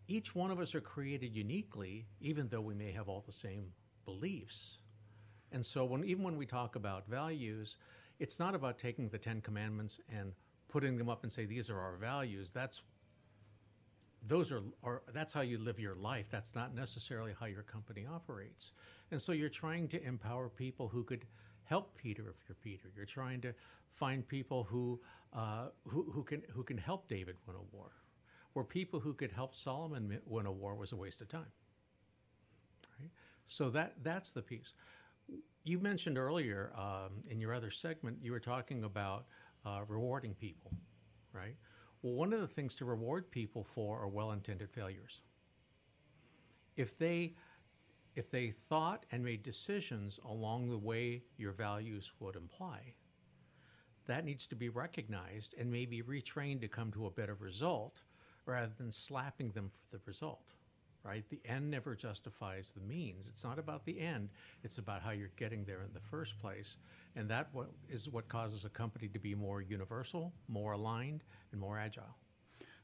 each 0.08 0.34
one 0.34 0.52
of 0.52 0.60
us 0.60 0.74
are 0.74 0.82
created 0.82 1.36
uniquely, 1.36 2.06
even 2.22 2.48
though 2.48 2.62
we 2.62 2.74
may 2.74 2.92
have 2.92 3.10
all 3.10 3.24
the 3.26 3.32
same 3.32 3.72
beliefs. 4.06 4.78
And 5.52 5.66
so, 5.66 5.86
when, 5.86 6.04
even 6.04 6.24
when 6.24 6.38
we 6.38 6.46
talk 6.46 6.76
about 6.76 7.08
values, 7.08 7.78
it's 8.20 8.40
not 8.40 8.56
about 8.56 8.78
taking 8.78 9.10
the 9.10 9.18
Ten 9.18 9.42
Commandments 9.42 10.00
and 10.14 10.34
putting 10.68 10.98
them 10.98 11.10
up 11.10 11.24
and 11.24 11.32
say 11.32 11.46
these 11.46 11.70
are 11.70 11.80
our 11.80 11.96
values. 11.96 12.52
That's 12.52 12.82
those 14.28 14.52
are, 14.52 14.64
are 14.84 15.04
that's 15.14 15.34
how 15.34 15.42
you 15.42 15.58
live 15.58 15.80
your 15.80 15.96
life. 15.96 16.26
That's 16.30 16.54
not 16.56 16.76
necessarily 16.76 17.34
how 17.40 17.46
your 17.46 17.64
company 17.64 18.06
operates. 18.12 18.72
And 19.12 19.22
so, 19.22 19.32
you're 19.32 19.50
trying 19.50 19.88
to 19.90 20.04
empower 20.04 20.50
people 20.50 20.88
who 20.90 21.04
could 21.04 21.26
help 21.64 21.96
Peter 21.96 22.24
if 22.30 22.48
you're 22.48 22.58
Peter. 22.62 22.90
You're 22.96 23.06
trying 23.06 23.42
to 23.42 23.54
find 23.94 24.28
people 24.28 24.64
who 24.64 25.00
uh, 25.34 25.68
who, 25.88 26.04
who 26.12 26.24
can 26.24 26.42
who 26.54 26.64
can 26.64 26.78
help 26.78 27.08
David 27.08 27.36
win 27.46 27.56
a 27.56 27.76
war 27.76 27.92
where 28.58 28.66
people 28.66 29.00
who 29.00 29.14
could 29.14 29.32
help 29.32 29.56
Solomon 29.56 30.18
win 30.26 30.48
a 30.48 30.52
war 30.52 30.74
was 30.74 30.92
a 30.92 30.96
waste 30.96 31.22
of 31.22 31.30
time. 31.30 31.52
Right? 33.00 33.12
So 33.46 33.70
that 33.70 33.94
that's 34.02 34.32
the 34.32 34.42
piece. 34.42 34.74
You 35.68 35.80
mentioned 35.80 36.18
earlier 36.18 36.72
um, 36.78 37.24
in 37.30 37.42
your 37.42 37.54
other 37.54 37.72
segment, 37.72 38.20
you 38.22 38.32
were 38.32 38.40
talking 38.40 38.86
about 38.86 39.26
uh, 39.66 39.82
rewarding 39.86 40.34
people, 40.34 40.72
right? 41.34 41.58
Well, 42.02 42.14
one 42.14 42.32
of 42.32 42.40
the 42.40 42.48
things 42.48 42.74
to 42.76 42.86
reward 42.86 43.30
people 43.32 43.66
for 43.66 44.00
are 44.00 44.08
well-intended 44.08 44.72
failures. 44.72 45.24
If 46.78 46.98
they 46.98 47.36
if 48.16 48.32
they 48.32 48.52
thought 48.52 49.06
and 49.12 49.26
made 49.26 49.44
decisions 49.44 50.22
along 50.26 50.70
the 50.70 50.78
way 50.78 51.24
your 51.36 51.52
values 51.52 52.14
would 52.22 52.38
imply, 52.38 52.94
that 54.06 54.24
needs 54.24 54.48
to 54.48 54.56
be 54.56 54.70
recognized 54.70 55.54
and 55.60 55.70
maybe 55.70 56.02
retrained 56.02 56.62
to 56.62 56.70
come 56.70 56.94
to 56.94 57.08
a 57.08 57.12
better 57.12 57.36
result 57.36 58.04
rather 58.46 58.72
than 58.78 58.90
slapping 58.90 59.52
them 59.52 59.70
for 59.70 59.98
the 59.98 60.02
result, 60.06 60.54
right? 61.04 61.24
The 61.30 61.40
end 61.46 61.72
never 61.72 61.96
justifies 61.96 62.72
the 62.72 62.82
means. 62.82 63.28
It's 63.28 63.44
not 63.44 63.60
about 63.60 63.86
the 63.86 64.00
end, 64.00 64.30
it's 64.64 64.78
about 64.78 65.02
how 65.02 65.12
you're 65.12 65.32
getting 65.38 65.64
there 65.66 65.84
in 65.84 65.94
the 65.94 66.00
first 66.00 66.40
place. 66.40 66.78
And 67.16 67.30
that 67.30 67.50
is 67.90 68.10
what 68.10 68.28
causes 68.28 68.66
a 68.66 68.70
company 68.70 69.08
to 69.10 69.20
be 69.20 69.34
more 69.34 69.62
universal, 69.62 70.34
more 70.48 70.74
aligned, 70.74 71.24
and 71.52 71.60
more 71.60 71.80
agile. 71.80 72.16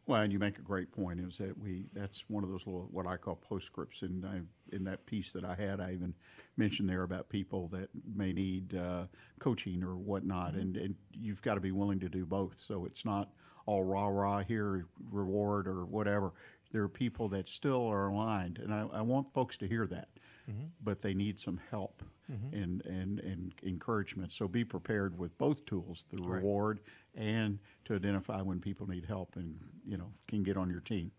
Well, 0.06 0.22
and 0.22 0.34
you 0.34 0.40
make 0.40 0.58
a 0.58 0.62
great 0.62 0.92
point. 0.92 1.22
Is 1.22 1.38
that 1.38 1.58
we? 1.58 1.86
That's 1.94 2.26
one 2.28 2.44
of 2.44 2.50
those 2.50 2.66
little 2.68 2.90
what 2.92 3.08
I 3.08 3.16
call 3.16 3.36
postscripts 3.36 4.02
in 4.02 4.26
I, 4.26 4.42
in 4.76 4.84
that 4.84 5.06
piece 5.06 5.32
that 5.32 5.46
I 5.46 5.56
had. 5.56 5.80
I 5.80 5.94
even 5.94 6.14
mentioned 6.58 6.90
there 6.90 7.04
about 7.04 7.30
people 7.30 7.70
that 7.70 7.88
may 8.14 8.34
need 8.34 8.76
uh, 8.76 9.06
coaching 9.40 9.82
or 9.82 9.96
whatnot, 9.96 10.52
mm-hmm. 10.52 10.60
and, 10.60 10.78
and 10.78 10.96
you've 11.14 11.42
got 11.42 11.54
to 11.54 11.62
be 11.62 11.72
willing 11.72 12.02
to 12.02 12.10
do 12.10 12.26
both. 12.26 12.60
So 12.60 12.86
it's 12.86 13.06
not 13.06 13.30
all 13.66 13.84
rah 13.84 14.08
rah 14.08 14.44
here 14.44 14.88
reward 15.10 15.68
or 15.68 15.86
whatever. 15.86 16.34
There 16.74 16.84
are 16.84 16.90
people 16.90 17.30
that 17.30 17.48
still 17.48 17.88
are 17.88 18.08
aligned, 18.08 18.60
and 18.60 18.74
I, 18.74 18.86
I 18.92 19.02
want 19.02 19.32
folks 19.32 19.56
to 19.58 19.68
hear 19.68 19.88
that. 19.88 20.10
Mm-hmm. 20.50 20.66
But 20.84 21.00
they 21.00 21.14
need 21.14 21.40
some 21.40 21.58
help 21.72 22.04
mm-hmm. 22.30 22.54
and, 22.54 22.86
and, 22.86 23.20
and 23.22 23.54
encouragement. 23.64 24.34
So 24.34 24.50
be 24.50 24.66
prepared 24.66 25.18
with 25.18 25.38
both 25.38 25.66
tools, 25.66 26.06
the 26.12 26.22
right. 26.22 26.36
reward 26.36 26.82
and 27.16 27.60
to 27.86 27.96
identify 27.96 28.42
when 28.42 28.60
people 28.60 28.88
need 28.88 29.06
help 29.06 29.38
and 29.38 29.58
you 29.86 29.98
know 29.98 30.12
can 30.28 30.44
get 30.44 30.58
on 30.58 30.70
your 30.70 30.82
team. 30.82 31.12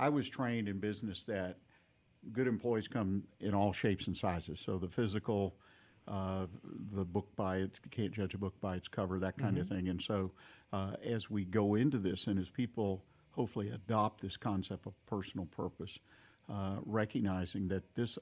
I 0.00 0.08
was 0.08 0.30
trained 0.30 0.68
in 0.68 0.80
business 0.80 1.24
that 1.24 1.58
good 2.32 2.46
employees 2.46 2.88
come 2.88 3.24
in 3.40 3.54
all 3.54 3.72
shapes 3.72 4.06
and 4.06 4.16
sizes. 4.16 4.60
So 4.60 4.78
the 4.78 4.88
physical, 4.88 5.56
uh, 6.06 6.46
the 6.92 7.04
book 7.04 7.28
by 7.36 7.58
it, 7.58 7.80
can't 7.90 8.12
judge 8.12 8.34
a 8.34 8.38
book 8.38 8.60
by 8.60 8.76
its 8.76 8.88
cover, 8.88 9.18
that 9.20 9.36
kind 9.36 9.54
mm-hmm. 9.54 9.62
of 9.62 9.68
thing. 9.68 9.88
And 9.88 10.00
so 10.00 10.32
uh, 10.72 10.92
as 11.04 11.30
we 11.30 11.44
go 11.44 11.74
into 11.74 11.98
this 11.98 12.26
and 12.26 12.38
as 12.38 12.48
people 12.50 13.04
hopefully 13.32 13.70
adopt 13.70 14.20
this 14.20 14.36
concept 14.36 14.86
of 14.86 14.94
personal 15.06 15.46
purpose, 15.46 15.98
uh, 16.48 16.76
recognizing 16.84 17.68
that 17.68 17.94
this 17.94 18.18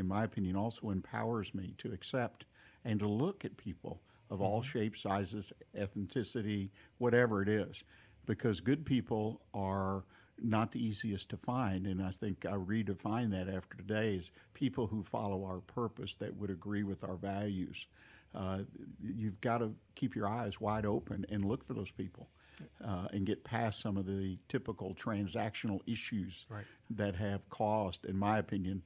in 0.00 0.08
my 0.08 0.24
opinion, 0.24 0.56
also 0.56 0.90
empowers 0.90 1.54
me 1.54 1.74
to 1.78 1.92
accept 1.92 2.46
and 2.84 2.98
to 2.98 3.06
look 3.06 3.44
at 3.44 3.56
people 3.56 4.00
of 4.30 4.38
mm-hmm. 4.38 4.46
all 4.46 4.62
shapes, 4.62 5.02
sizes, 5.02 5.52
ethnicity, 5.76 6.70
whatever 6.98 7.42
it 7.42 7.48
is, 7.48 7.84
because 8.26 8.60
good 8.60 8.84
people 8.84 9.42
are 9.54 10.04
not 10.42 10.72
the 10.72 10.82
easiest 10.82 11.28
to 11.28 11.36
find. 11.36 11.86
And 11.86 12.02
I 12.02 12.10
think 12.10 12.46
I 12.46 12.52
redefine 12.52 13.30
that 13.32 13.54
after 13.54 13.76
today 13.76 14.14
is 14.14 14.30
people 14.54 14.86
who 14.86 15.02
follow 15.02 15.44
our 15.44 15.60
purpose 15.60 16.14
that 16.14 16.34
would 16.36 16.50
agree 16.50 16.82
with 16.82 17.04
our 17.04 17.16
values. 17.16 17.86
Uh, 18.34 18.60
you've 19.02 19.40
got 19.42 19.58
to 19.58 19.74
keep 19.96 20.16
your 20.16 20.28
eyes 20.28 20.60
wide 20.60 20.86
open 20.86 21.26
and 21.28 21.44
look 21.44 21.62
for 21.62 21.74
those 21.74 21.90
people. 21.90 22.30
Uh, 22.84 23.06
and 23.12 23.26
get 23.26 23.44
past 23.44 23.80
some 23.80 23.96
of 23.96 24.06
the 24.06 24.38
typical 24.48 24.94
transactional 24.94 25.80
issues 25.86 26.46
right. 26.48 26.64
that 26.90 27.14
have 27.14 27.48
caused, 27.48 28.04
in 28.04 28.16
my 28.16 28.38
opinion, 28.38 28.82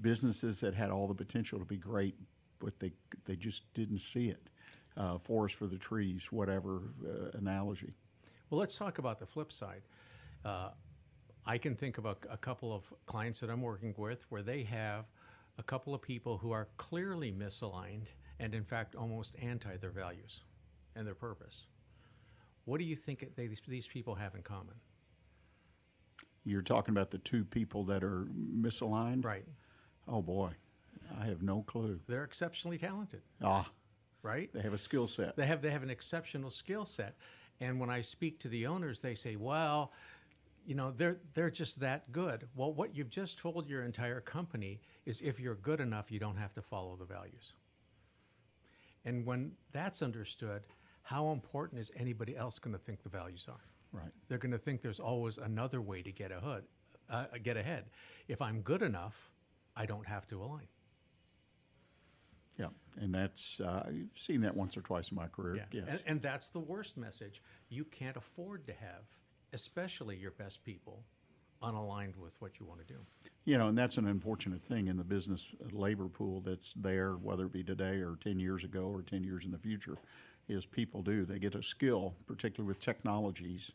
businesses 0.00 0.60
that 0.60 0.74
had 0.74 0.90
all 0.90 1.06
the 1.06 1.14
potential 1.14 1.58
to 1.58 1.64
be 1.64 1.76
great, 1.76 2.14
but 2.58 2.78
they 2.80 2.92
they 3.26 3.36
just 3.36 3.72
didn't 3.74 4.00
see 4.00 4.28
it. 4.28 4.48
Uh, 4.96 5.18
forest 5.18 5.56
for 5.56 5.66
the 5.66 5.76
trees, 5.76 6.30
whatever 6.30 6.82
uh, 7.04 7.36
analogy. 7.36 7.92
Well, 8.48 8.60
let's 8.60 8.76
talk 8.76 8.98
about 8.98 9.18
the 9.18 9.26
flip 9.26 9.52
side. 9.52 9.82
Uh, 10.44 10.70
I 11.46 11.58
can 11.58 11.74
think 11.74 11.98
of 11.98 12.06
a, 12.06 12.16
a, 12.30 12.36
couple 12.36 12.72
of 12.72 12.92
clients 13.06 13.40
that 13.40 13.50
I'm 13.50 13.60
working 13.60 13.94
with 13.98 14.24
where 14.30 14.42
they 14.42 14.62
have 14.62 15.06
a 15.58 15.62
couple 15.62 15.94
of 15.94 16.02
people 16.02 16.38
who 16.38 16.52
are 16.52 16.68
clearly 16.76 17.32
misaligned 17.32 18.12
and, 18.38 18.54
in 18.54 18.64
fact, 18.64 18.94
almost 18.94 19.36
anti 19.42 19.76
their 19.76 19.90
values 19.90 20.42
and 20.94 21.06
their 21.06 21.14
purpose. 21.14 21.66
What 22.64 22.78
do 22.78 22.84
you 22.84 22.96
think 22.96 23.24
they, 23.36 23.46
these, 23.46 23.60
these 23.66 23.86
people 23.86 24.14
have 24.14 24.34
in 24.34 24.42
common? 24.42 24.74
You're 26.44 26.62
talking 26.62 26.92
about 26.94 27.10
the 27.10 27.18
two 27.18 27.44
people 27.44 27.84
that 27.84 28.04
are 28.04 28.26
misaligned? 28.36 29.24
Right. 29.24 29.46
Oh, 30.06 30.22
boy. 30.22 30.50
I 31.20 31.26
have 31.26 31.42
no 31.42 31.62
clue. 31.62 32.00
They're 32.06 32.24
exceptionally 32.24 32.78
talented, 32.78 33.22
Ah, 33.42 33.68
right? 34.22 34.50
they 34.52 34.62
have 34.62 34.72
a 34.72 34.78
skill 34.78 35.06
set. 35.06 35.36
They 35.36 35.46
have 35.46 35.60
they 35.62 35.70
have 35.70 35.82
an 35.82 35.90
exceptional 35.90 36.50
skill 36.50 36.86
set, 36.86 37.14
and 37.60 37.78
when 37.78 37.90
I 37.90 38.00
speak 38.00 38.40
to 38.40 38.48
the 38.48 38.66
owners, 38.66 39.00
they 39.00 39.14
say, 39.14 39.36
"Well, 39.36 39.92
you 40.66 40.74
know, 40.74 40.90
they're 40.90 41.18
they're 41.34 41.50
just 41.50 41.80
that 41.80 42.10
good." 42.10 42.48
Well, 42.56 42.72
what 42.72 42.96
you've 42.96 43.10
just 43.10 43.38
told 43.38 43.68
your 43.68 43.82
entire 43.84 44.20
company 44.20 44.80
is, 45.04 45.20
if 45.20 45.38
you're 45.38 45.54
good 45.56 45.78
enough, 45.80 46.10
you 46.10 46.18
don't 46.18 46.36
have 46.36 46.54
to 46.54 46.62
follow 46.62 46.96
the 46.96 47.04
values. 47.04 47.52
And 49.04 49.26
when 49.26 49.52
that's 49.72 50.00
understood, 50.02 50.62
how 51.04 51.30
important 51.30 51.80
is 51.80 51.92
anybody 51.96 52.36
else 52.36 52.58
going 52.58 52.72
to 52.72 52.78
think 52.78 53.02
the 53.02 53.10
values 53.10 53.46
are? 53.48 53.60
Right. 53.92 54.10
They're 54.28 54.38
going 54.38 54.52
to 54.52 54.58
think 54.58 54.80
there's 54.82 55.00
always 55.00 55.38
another 55.38 55.80
way 55.80 56.02
to 56.02 56.10
get 56.10 56.32
ahead. 56.32 56.64
Uh, 57.08 57.26
get 57.42 57.56
ahead. 57.56 57.84
If 58.26 58.40
I'm 58.40 58.62
good 58.62 58.82
enough, 58.82 59.30
I 59.76 59.84
don't 59.84 60.06
have 60.06 60.26
to 60.28 60.42
align. 60.42 60.66
Yeah. 62.58 62.68
And 62.96 63.14
that's, 63.14 63.60
uh, 63.60 63.84
I've 63.86 64.08
seen 64.16 64.40
that 64.40 64.56
once 64.56 64.76
or 64.76 64.80
twice 64.80 65.10
in 65.10 65.16
my 65.16 65.26
career. 65.26 65.56
Yeah. 65.56 65.82
Yes. 65.84 65.86
And, 65.88 66.02
and 66.06 66.22
that's 66.22 66.48
the 66.48 66.60
worst 66.60 66.96
message. 66.96 67.42
You 67.68 67.84
can't 67.84 68.16
afford 68.16 68.66
to 68.66 68.72
have, 68.72 69.04
especially 69.52 70.16
your 70.16 70.30
best 70.30 70.64
people, 70.64 71.04
unaligned 71.62 72.16
with 72.16 72.40
what 72.40 72.58
you 72.58 72.66
want 72.66 72.86
to 72.86 72.94
do. 72.94 73.00
You 73.44 73.58
know, 73.58 73.68
and 73.68 73.76
that's 73.76 73.98
an 73.98 74.06
unfortunate 74.06 74.62
thing 74.62 74.86
in 74.86 74.96
the 74.96 75.04
business 75.04 75.46
labor 75.70 76.08
pool 76.08 76.40
that's 76.40 76.72
there, 76.74 77.12
whether 77.12 77.44
it 77.44 77.52
be 77.52 77.62
today 77.62 78.00
or 78.00 78.16
10 78.22 78.40
years 78.40 78.64
ago 78.64 78.84
or 78.84 79.02
10 79.02 79.22
years 79.22 79.44
in 79.44 79.50
the 79.50 79.58
future, 79.58 79.98
is 80.48 80.66
people 80.66 81.02
do. 81.02 81.24
They 81.24 81.38
get 81.38 81.54
a 81.54 81.62
skill, 81.62 82.14
particularly 82.26 82.68
with 82.68 82.80
technologies, 82.80 83.72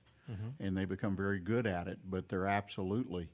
and 0.60 0.78
they 0.78 0.86
become 0.86 1.16
very 1.16 1.40
good 1.40 1.66
at 1.66 1.88
it, 1.88 2.00
but 2.08 2.30
they're 2.30 2.46
absolutely, 2.48 3.30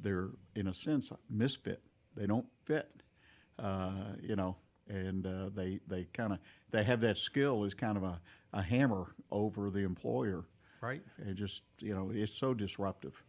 they're 0.00 0.30
in 0.56 0.66
a 0.66 0.74
sense 0.74 1.12
misfit. 1.28 1.80
They 2.16 2.26
don't 2.26 2.46
fit, 2.64 2.90
uh, 3.58 4.14
you 4.20 4.34
know, 4.34 4.56
and 4.88 5.24
uh, 5.26 5.50
they, 5.54 5.78
they 5.86 6.08
kind 6.12 6.32
of, 6.32 6.40
they 6.72 6.82
have 6.82 7.00
that 7.02 7.18
skill 7.18 7.64
as 7.64 7.74
kind 7.74 7.96
of 7.96 8.02
a, 8.02 8.20
a 8.52 8.62
hammer 8.62 9.14
over 9.30 9.70
the 9.70 9.80
employer. 9.80 10.44
Right. 10.80 11.02
It 11.18 11.34
just, 11.34 11.62
you 11.78 11.94
know, 11.94 12.10
it's 12.12 12.34
so 12.34 12.52
disruptive. 12.52 13.22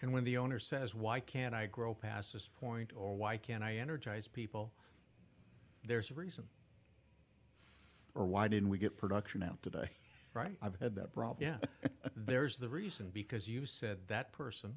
And 0.00 0.12
when 0.12 0.24
the 0.24 0.38
owner 0.38 0.58
says, 0.58 0.94
Why 0.94 1.20
can't 1.20 1.54
I 1.54 1.66
grow 1.66 1.94
past 1.94 2.32
this 2.32 2.48
point 2.48 2.92
or 2.96 3.14
why 3.14 3.36
can't 3.36 3.62
I 3.62 3.76
energize 3.76 4.26
people? 4.28 4.72
There's 5.84 6.10
a 6.10 6.14
reason, 6.14 6.44
Or 8.14 8.26
why 8.26 8.48
didn't 8.48 8.68
we 8.68 8.78
get 8.78 8.98
production 8.98 9.42
out 9.42 9.62
today? 9.62 9.88
right? 10.34 10.52
I've 10.62 10.78
had 10.80 10.96
that 10.96 11.12
problem. 11.12 11.58
Yeah. 11.60 11.88
There's 12.16 12.58
the 12.58 12.68
reason 12.68 13.10
because 13.12 13.48
you 13.48 13.66
said 13.66 13.98
that 14.08 14.32
person, 14.32 14.74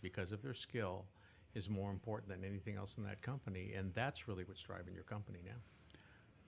because 0.00 0.32
of 0.32 0.42
their 0.42 0.54
skill, 0.54 1.06
is 1.54 1.68
more 1.68 1.90
important 1.90 2.30
than 2.30 2.48
anything 2.48 2.76
else 2.76 2.96
in 2.96 3.04
that 3.04 3.20
company. 3.22 3.72
And 3.76 3.92
that's 3.94 4.26
really 4.26 4.44
what's 4.44 4.62
driving 4.62 4.94
your 4.94 5.04
company 5.04 5.40
now. 5.44 5.60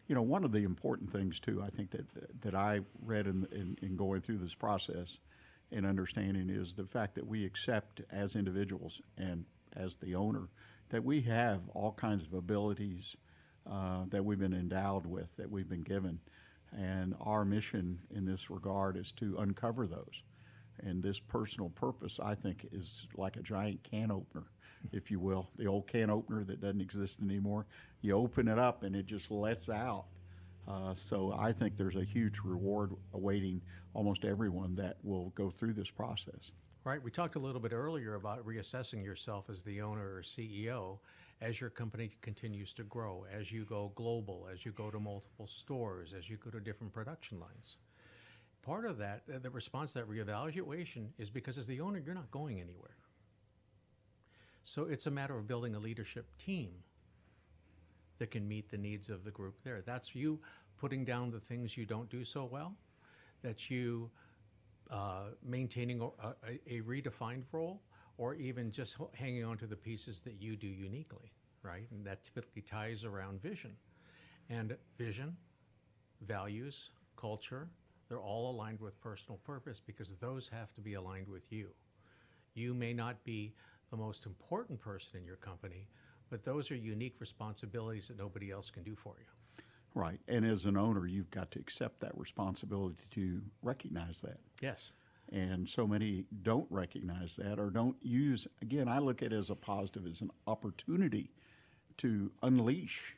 You 0.07 0.15
know, 0.15 0.23
one 0.23 0.45
of 0.45 0.53
the 0.53 0.65
important 0.65 1.11
things 1.11 1.41
too, 1.41 1.63
I 1.63 1.71
think 1.71 1.91
that 1.93 2.07
that 2.43 2.55
I 2.55 2.81
read 3.03 3.27
in, 3.27 3.47
in, 3.53 3.79
in 3.81 3.97
going 3.97 4.21
through 4.21 4.39
this 4.39 4.55
process 4.55 5.19
and 5.73 5.87
understanding 5.87 6.51
is 6.51 6.75
the 6.75 6.85
fact 6.85 7.15
that 7.15 7.27
we 7.27 7.45
accept 7.45 8.03
as 8.11 8.37
individuals 8.37 9.01
and 9.17 9.47
as 9.75 9.97
the 9.97 10.15
owner 10.15 10.49
that 10.91 11.03
we 11.03 11.23
have 11.23 11.61
all 11.73 11.93
kinds 11.93 12.25
of 12.25 12.35
abilities 12.35 13.17
uh, 13.71 14.05
that 14.09 14.25
we've 14.25 14.39
been 14.39 14.55
endowed 14.55 15.07
with, 15.07 15.37
that 15.37 15.51
we've 15.51 15.69
been 15.69 15.83
given, 15.83 16.21
and 16.77 17.15
our 17.21 17.45
mission 17.45 18.01
in 18.15 18.25
this 18.25 18.51
regard 18.51 18.97
is 18.97 19.13
to 19.13 19.37
uncover 19.39 19.87
those. 19.87 20.23
And 20.81 21.03
this 21.03 21.21
personal 21.21 21.71
purpose, 21.71 22.19
I 22.23 22.35
think, 22.35 22.67
is 22.73 23.07
like 23.17 23.37
a 23.37 23.43
giant 23.43 23.85
can 23.85 24.11
opener, 24.11 24.45
if 24.93 25.11
you 25.11 25.21
will, 25.21 25.49
the 25.57 25.67
old 25.67 25.87
can 25.87 26.11
opener 26.11 26.43
that 26.45 26.61
doesn't 26.61 26.81
exist 26.81 27.21
anymore. 27.23 27.67
You 28.01 28.15
open 28.15 28.49
it 28.49 28.59
up 28.59 28.83
and 28.83 28.97
it 28.97 29.07
just 29.07 29.31
lets 29.31 29.69
out. 29.69 30.07
Uh, 30.67 30.95
so 30.95 31.35
I 31.39 31.53
think 31.53 31.77
there's 31.77 31.97
a 31.97 32.05
huge 32.05 32.41
reward 32.41 32.93
awaiting 33.13 33.61
almost 33.93 34.25
everyone 34.25 34.75
that 34.77 34.97
will 35.03 35.31
go 35.31 35.51
through 35.51 35.75
this 35.75 35.91
process. 35.91 36.53
Right. 36.85 37.03
We 37.03 37.11
talked 37.11 37.37
a 37.37 37.39
little 37.39 37.61
bit 37.61 37.73
earlier 37.73 38.15
about 38.15 38.45
reassessing 38.45 39.03
yourself 39.05 39.49
as 39.49 39.63
the 39.63 39.81
owner 39.81 40.17
or 40.17 40.23
CEO 40.23 40.99
as 41.41 41.61
your 41.61 41.71
company 41.71 42.11
continues 42.23 42.73
to 42.75 42.85
grow, 42.85 43.27
as 43.33 43.53
you 43.53 43.65
go 43.65 43.93
global, 43.95 44.49
as 44.53 44.65
you 44.65 44.73
go 44.73 44.91
to 44.91 44.99
multiple 44.99 45.47
stores, 45.47 46.15
as 46.17 46.31
you 46.31 46.37
go 46.37 46.51
to 46.51 46.61
different 46.61 46.93
production 46.93 47.41
lines. 47.41 47.77
Part 48.63 48.87
of 48.87 48.99
that, 48.99 49.23
the 49.27 49.51
response 49.51 49.93
to 49.93 49.99
that 49.99 50.09
reevaluation 50.09 51.09
is 51.19 51.29
because 51.29 51.59
as 51.59 51.67
the 51.67 51.81
owner, 51.81 52.01
you're 52.05 52.15
not 52.15 52.31
going 52.31 52.61
anywhere. 52.61 52.97
So 54.63 54.85
it's 54.85 55.07
a 55.07 55.11
matter 55.11 55.37
of 55.37 55.47
building 55.47 55.75
a 55.75 55.79
leadership 55.79 56.27
team 56.39 56.71
that 58.19 58.31
can 58.31 58.49
meet 58.49 58.71
the 58.71 58.79
needs 58.79 59.11
of 59.11 59.25
the 59.25 59.31
group 59.31 59.57
there. 59.65 59.83
That's 59.85 60.15
you 60.15 60.41
putting 60.79 61.05
down 61.05 61.31
the 61.31 61.41
things 61.41 61.77
you 61.77 61.85
don't 61.85 62.09
do 62.09 62.25
so 62.25 62.45
well, 62.45 62.75
that 63.43 63.69
you 63.71 64.11
uh, 64.91 65.25
maintaining 65.43 66.01
a, 66.01 66.07
a, 66.07 66.79
a 66.79 66.81
redefined 66.83 67.43
role, 67.53 67.83
or 68.19 68.35
even 68.35 68.71
just 68.71 68.97
hanging 69.15 69.45
on 69.45 69.57
to 69.59 69.67
the 69.67 69.77
pieces 69.77 70.21
that 70.23 70.41
you 70.41 70.57
do 70.57 70.67
uniquely, 70.67 71.33
right? 71.63 71.87
And 71.91 72.05
that 72.07 72.25
typically 72.25 72.63
ties 72.63 73.05
around 73.05 73.43
vision. 73.43 73.73
And 74.51 74.77
vision, 74.99 75.37
values, 76.21 76.91
culture, 77.17 77.69
they're 78.09 78.21
all 78.21 78.51
aligned 78.51 78.81
with 78.81 79.01
personal 79.01 79.39
purpose 79.39 79.81
because 79.81 80.17
those 80.17 80.49
have 80.49 80.73
to 80.75 80.81
be 80.81 80.95
aligned 80.95 81.29
with 81.29 81.51
you. 81.51 81.71
You 82.55 82.75
may 82.75 82.93
not 82.93 83.25
be 83.25 83.55
the 83.91 83.97
most 83.97 84.27
important 84.27 84.81
person 84.81 85.19
in 85.19 85.25
your 85.25 85.37
company, 85.37 85.89
but 86.31 86.43
those 86.43 86.71
are 86.71 86.77
unique 86.77 87.17
responsibilities 87.21 88.09
that 88.09 88.19
nobody 88.19 88.51
else 88.51 88.71
can 88.71 88.83
do 88.83 88.95
for 88.95 89.15
you. 89.19 89.65
Right. 89.95 90.21
And 90.27 90.45
as 90.45 90.67
an 90.67 90.77
owner, 90.77 91.07
you've 91.07 91.31
got 91.31 91.51
to 91.53 91.61
accept 91.61 92.01
that 92.01 92.17
responsibility 92.17 93.05
to 93.13 93.41
recognize 93.63 94.21
that. 94.23 94.39
Yes. 94.61 94.93
And 95.33 95.69
so 95.69 95.87
many 95.87 96.27
don't 96.43 96.67
recognize 96.71 97.37
that 97.37 97.59
or 97.59 97.71
don't 97.71 97.97
use, 98.03 98.47
again, 98.63 98.89
I 98.89 98.99
look 98.99 99.23
at 99.23 99.33
it 99.33 99.37
as 99.37 99.51
a 99.51 99.55
positive, 99.55 100.07
as 100.07 100.21
an 100.21 100.31
opportunity 100.47 101.31
to 101.99 102.31
unleash 102.43 103.17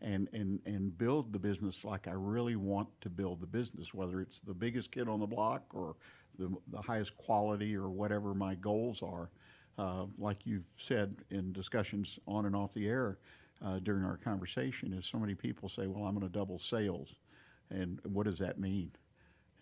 and, 0.00 0.28
and, 0.32 0.60
and 0.66 0.96
build 0.96 1.32
the 1.32 1.38
business 1.38 1.84
like 1.84 2.08
I 2.08 2.12
really 2.12 2.56
want 2.56 2.88
to 3.00 3.08
build 3.08 3.40
the 3.40 3.46
business, 3.46 3.94
whether 3.94 4.20
it's 4.20 4.40
the 4.40 4.52
biggest 4.52 4.92
kid 4.92 5.08
on 5.08 5.20
the 5.20 5.26
block 5.26 5.62
or 5.72 5.96
the, 6.38 6.54
the 6.70 6.82
highest 6.82 7.16
quality 7.16 7.76
or 7.76 7.88
whatever 7.88 8.34
my 8.34 8.54
goals 8.56 9.02
are. 9.02 9.30
Uh, 9.78 10.04
like 10.18 10.46
you've 10.46 10.68
said 10.76 11.16
in 11.30 11.52
discussions 11.52 12.18
on 12.26 12.46
and 12.46 12.54
off 12.54 12.72
the 12.74 12.86
air 12.86 13.18
uh, 13.64 13.78
during 13.80 14.04
our 14.04 14.16
conversation, 14.16 14.92
is 14.92 15.06
so 15.06 15.18
many 15.18 15.34
people 15.34 15.68
say, 15.68 15.86
well, 15.86 16.04
I'm 16.04 16.14
going 16.14 16.26
to 16.26 16.32
double 16.32 16.58
sales. 16.58 17.14
And 17.70 17.98
what 18.04 18.26
does 18.26 18.38
that 18.38 18.58
mean? 18.58 18.92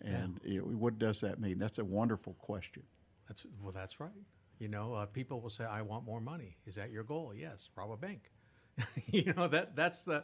And 0.03 0.39
you 0.43 0.59
know, 0.59 0.65
what 0.65 0.99
does 0.99 1.21
that 1.21 1.39
mean? 1.39 1.59
That's 1.59 1.79
a 1.79 1.85
wonderful 1.85 2.33
question. 2.33 2.83
That's 3.27 3.45
well. 3.61 3.71
That's 3.71 3.99
right. 3.99 4.11
You 4.59 4.67
know, 4.67 4.93
uh, 4.93 5.05
people 5.05 5.41
will 5.41 5.49
say, 5.49 5.63
"I 5.65 5.81
want 5.81 6.05
more 6.05 6.19
money." 6.19 6.57
Is 6.65 6.75
that 6.75 6.91
your 6.91 7.03
goal? 7.03 7.33
Yes. 7.35 7.69
Rob 7.75 7.91
a 7.91 7.97
bank. 7.97 8.31
you 9.07 9.33
know 9.33 9.47
that 9.47 9.75
that's 9.75 10.03
the 10.03 10.23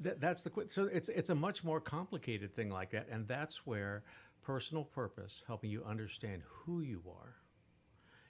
that, 0.00 0.20
that's 0.20 0.42
the 0.42 0.50
qu- 0.50 0.68
so 0.68 0.84
it's 0.84 1.08
it's 1.08 1.30
a 1.30 1.34
much 1.34 1.62
more 1.62 1.80
complicated 1.80 2.54
thing 2.54 2.70
like 2.70 2.90
that, 2.90 3.08
and 3.10 3.28
that's 3.28 3.66
where 3.66 4.02
personal 4.42 4.84
purpose, 4.84 5.42
helping 5.46 5.70
you 5.70 5.82
understand 5.84 6.42
who 6.46 6.80
you 6.80 7.02
are, 7.08 7.36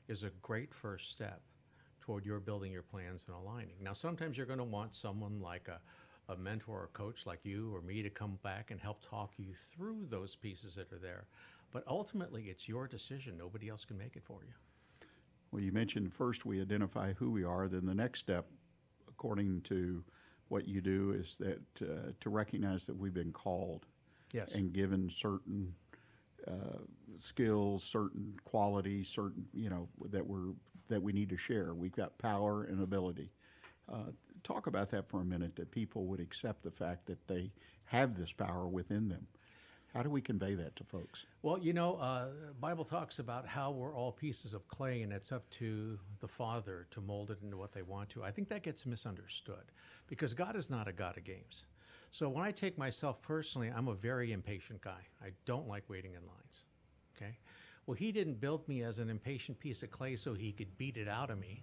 is 0.09 0.23
a 0.23 0.31
great 0.42 0.73
first 0.75 1.11
step 1.11 1.40
toward 2.01 2.25
your 2.27 2.38
building 2.38 2.70
your 2.70 2.83
plans 2.83 3.25
and 3.27 3.37
aligning. 3.37 3.77
Now, 3.81 3.94
sometimes 3.94 4.37
you're 4.37 4.47
going 4.47 4.59
to 4.59 4.64
want 4.64 4.94
someone 4.94 5.40
like 5.40 5.68
a 5.68 5.81
a 6.29 6.37
mentor 6.37 6.83
or 6.83 6.91
coach 6.93 7.27
like 7.27 7.41
you 7.45 7.75
or 7.75 7.81
me 7.83 8.03
to 8.03 8.11
come 8.11 8.39
back 8.43 8.71
and 8.71 8.81
help 8.81 9.03
talk 9.03 9.33
you 9.37 9.53
through 9.55 10.07
those 10.09 10.35
pieces 10.35 10.75
that 10.75 10.93
are 10.93 10.99
there. 10.99 11.27
But 11.73 11.85
ultimately, 11.87 12.45
it's 12.45 12.69
your 12.69 12.87
decision. 12.87 13.37
Nobody 13.37 13.69
else 13.69 13.85
can 13.85 13.99
make 13.99 14.17
it 14.17 14.23
for 14.25 14.41
you. 14.45 14.53
Well, 15.51 15.63
you 15.63 15.73
mentioned 15.73 16.13
first 16.13 16.47
we 16.47 16.61
identify 16.61 17.13
who 17.15 17.31
we 17.31 17.45
are. 17.45 17.69
Then 17.69 17.87
the 17.87 17.95
next 17.95 18.21
step, 18.21 18.47
according 19.09 19.63
to 19.63 20.03
what 20.49 20.67
you 20.67 20.81
do, 20.81 21.13
is 21.13 21.37
that 21.41 21.61
uh, 21.83 22.13
to 22.21 22.31
recognize 22.31 22.87
that 22.87 22.97
we've 22.97 23.15
been 23.15 23.33
called 23.33 23.87
Yes. 24.33 24.55
and 24.57 24.73
given 24.73 25.09
certain 25.11 25.73
uh, 26.49 26.79
skills, 27.17 27.85
certain 27.85 28.35
qualities, 28.45 29.09
certain 29.09 29.47
you 29.55 29.71
know 29.71 29.89
that 30.11 30.27
we're 30.27 30.55
that 30.89 31.01
we 31.01 31.13
need 31.13 31.29
to 31.29 31.37
share. 31.37 31.73
We've 31.73 31.95
got 31.95 32.19
power 32.19 32.65
and 32.65 32.83
ability. 32.83 33.31
Uh, 33.89 34.11
talk 34.44 34.66
about 34.68 34.90
that 34.90 35.09
for 35.09 35.20
a 35.20 35.24
minute. 35.24 35.57
That 35.57 35.70
people 35.70 36.07
would 36.07 36.20
accept 36.20 36.62
the 36.62 36.70
fact 36.70 37.07
that 37.07 37.26
they 37.26 37.50
have 37.87 38.14
this 38.14 38.33
power 38.33 38.68
within 38.68 39.09
them. 39.09 39.26
How 39.94 40.02
do 40.02 40.11
we 40.11 40.20
convey 40.20 40.54
that 40.57 40.74
to 40.76 40.85
folks? 40.85 41.24
Well, 41.42 41.57
you 41.57 41.72
know, 41.72 41.94
uh, 41.94 42.26
Bible 42.61 42.85
talks 42.85 43.20
about 43.20 43.46
how 43.46 43.70
we're 43.70 43.94
all 43.94 44.11
pieces 44.11 44.52
of 44.52 44.66
clay, 44.66 45.02
and 45.02 45.12
it's 45.12 45.30
up 45.30 45.48
to 45.50 46.00
the 46.18 46.26
Father 46.26 46.88
to 46.90 47.00
mold 47.00 47.30
it 47.30 47.38
into 47.44 47.57
what 47.57 47.72
they 47.72 47.83
want 47.83 48.09
to. 48.11 48.24
I 48.24 48.33
think 48.33 48.48
that 48.48 48.64
gets 48.64 48.87
misunderstood 48.87 49.70
because 50.09 50.35
God 50.35 50.57
is 50.57 50.68
not 50.68 50.88
a 50.88 50.92
God 50.92 51.16
of 51.16 51.22
games. 51.22 51.66
So 52.11 52.28
when 52.28 52.44
I 52.44 52.50
take 52.50 52.76
myself 52.76 53.22
personally, 53.22 53.72
I'm 53.74 53.87
a 53.87 53.94
very 53.94 54.33
impatient 54.33 54.80
guy. 54.80 55.00
I 55.22 55.30
don't 55.46 55.68
like 55.68 55.88
waiting 55.88 56.14
in 56.14 56.26
lines. 56.26 56.64
Okay. 57.16 57.38
Well, 57.87 57.94
He 57.94 58.11
didn't 58.11 58.40
build 58.40 58.66
me 58.66 58.83
as 58.83 58.98
an 58.98 59.11
impatient 59.11 59.61
piece 59.61 59.85
of 59.85 59.92
clay 59.92 60.16
so 60.16 60.35
He 60.35 60.50
could 60.50 60.76
beat 60.76 60.96
it 60.96 61.09
out 61.09 61.30
of 61.30 61.38
me. 61.38 61.62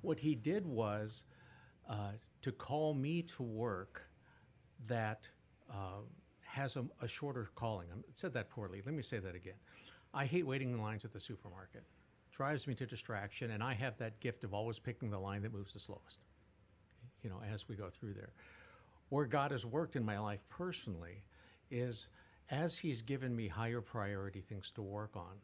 What 0.00 0.18
He 0.18 0.34
did 0.34 0.66
was 0.66 1.22
uh, 1.88 2.12
to 2.42 2.52
call 2.52 2.94
me 2.94 3.22
to 3.22 3.42
work 3.42 4.08
that. 4.86 5.28
Uh, 5.70 6.02
has 6.52 6.76
a, 6.76 6.84
a 7.00 7.08
shorter 7.08 7.48
calling. 7.54 7.88
I 7.90 7.96
said 8.12 8.34
that 8.34 8.50
poorly. 8.50 8.82
Let 8.84 8.94
me 8.94 9.02
say 9.02 9.18
that 9.18 9.34
again. 9.34 9.54
I 10.12 10.26
hate 10.26 10.46
waiting 10.46 10.70
in 10.72 10.82
lines 10.82 11.04
at 11.04 11.12
the 11.12 11.20
supermarket. 11.20 11.82
Drives 12.30 12.66
me 12.66 12.74
to 12.74 12.86
distraction, 12.86 13.50
and 13.50 13.62
I 13.62 13.72
have 13.72 13.96
that 13.98 14.20
gift 14.20 14.44
of 14.44 14.52
always 14.52 14.78
picking 14.78 15.10
the 15.10 15.18
line 15.18 15.42
that 15.42 15.52
moves 15.52 15.72
the 15.72 15.78
slowest. 15.78 16.20
You 17.22 17.30
know, 17.30 17.40
as 17.50 17.68
we 17.68 17.74
go 17.74 17.88
through 17.88 18.14
there, 18.14 18.32
where 19.08 19.24
God 19.24 19.50
has 19.50 19.64
worked 19.64 19.96
in 19.96 20.04
my 20.04 20.18
life 20.18 20.40
personally 20.50 21.24
is 21.70 22.08
as 22.50 22.76
He's 22.76 23.00
given 23.00 23.34
me 23.34 23.48
higher 23.48 23.80
priority 23.80 24.42
things 24.42 24.70
to 24.72 24.82
work 24.82 25.16
on, 25.16 25.36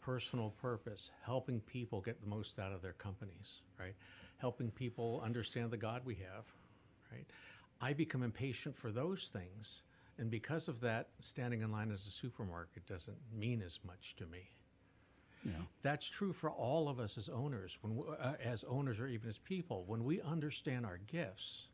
personal 0.00 0.50
purpose, 0.50 1.10
helping 1.24 1.60
people 1.60 2.00
get 2.00 2.20
the 2.20 2.28
most 2.28 2.60
out 2.60 2.72
of 2.72 2.82
their 2.82 2.92
companies, 2.92 3.62
right? 3.80 3.94
Helping 4.42 4.70
people 4.70 5.22
understand 5.24 5.70
the 5.70 5.78
God 5.78 6.02
we 6.04 6.16
have, 6.16 6.44
right? 7.10 7.26
I 7.80 7.94
become 7.94 8.22
impatient 8.22 8.76
for 8.76 8.92
those 8.92 9.30
things 9.32 9.82
and 10.18 10.30
because 10.30 10.68
of 10.68 10.80
that, 10.80 11.08
standing 11.20 11.62
in 11.62 11.72
line 11.72 11.90
as 11.90 12.06
a 12.06 12.10
supermarket 12.10 12.86
doesn't 12.86 13.16
mean 13.34 13.62
as 13.62 13.80
much 13.84 14.14
to 14.16 14.26
me. 14.26 14.50
Yeah. 15.44 15.52
That's 15.82 16.08
true 16.08 16.32
for 16.32 16.50
all 16.50 16.88
of 16.88 17.00
us 17.00 17.18
as 17.18 17.28
owners, 17.28 17.78
when 17.80 17.96
we, 17.96 18.04
uh, 18.20 18.34
as 18.42 18.62
owners 18.64 19.00
or 19.00 19.08
even 19.08 19.28
as 19.28 19.38
people. 19.38 19.84
When 19.86 20.04
we 20.04 20.20
understand 20.20 20.86
our 20.86 20.98
gifts, 20.98 21.68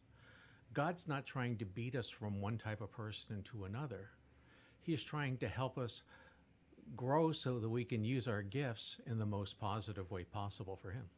God's 0.72 1.06
not 1.06 1.26
trying 1.26 1.58
to 1.58 1.66
beat 1.66 1.94
us 1.94 2.08
from 2.08 2.40
one 2.40 2.56
type 2.56 2.80
of 2.80 2.90
person 2.90 3.36
into 3.36 3.64
another. 3.64 4.10
He's 4.80 5.02
trying 5.02 5.36
to 5.38 5.48
help 5.48 5.76
us 5.76 6.02
grow 6.96 7.32
so 7.32 7.58
that 7.58 7.68
we 7.68 7.84
can 7.84 8.04
use 8.04 8.26
our 8.26 8.40
gifts 8.40 8.98
in 9.06 9.18
the 9.18 9.26
most 9.26 9.60
positive 9.60 10.10
way 10.10 10.24
possible 10.24 10.76
for 10.76 10.92
Him. 10.92 11.10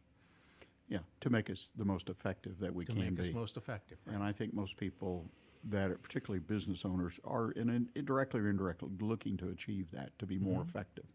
Yeah, 0.91 0.99
to 1.21 1.31
make 1.31 1.49
us 1.49 1.71
the 1.77 1.85
most 1.85 2.09
effective 2.11 2.59
that 2.59 2.75
we 2.75 2.85
to 2.85 2.93
can 2.93 3.01
make 3.01 3.15
be. 3.17 3.23
us 3.23 3.33
most 3.33 3.57
effective. 3.57 3.97
right? 4.05 4.15
And 4.17 4.23
I 4.25 4.33
think 4.33 4.53
most 4.53 4.77
people 4.77 5.25
that, 5.71 5.91
are, 5.91 5.97
particularly 5.97 6.41
business 6.41 6.85
owners, 6.85 7.19
are 7.25 7.53
in 7.53 7.71
an, 7.71 7.89
indirectly 7.95 8.41
or 8.41 8.51
indirectly 8.51 8.89
looking 9.01 9.37
to 9.39 9.49
achieve 9.51 9.87
that 9.93 10.19
to 10.19 10.27
be 10.27 10.37
more 10.39 10.61
effective. 10.63 11.07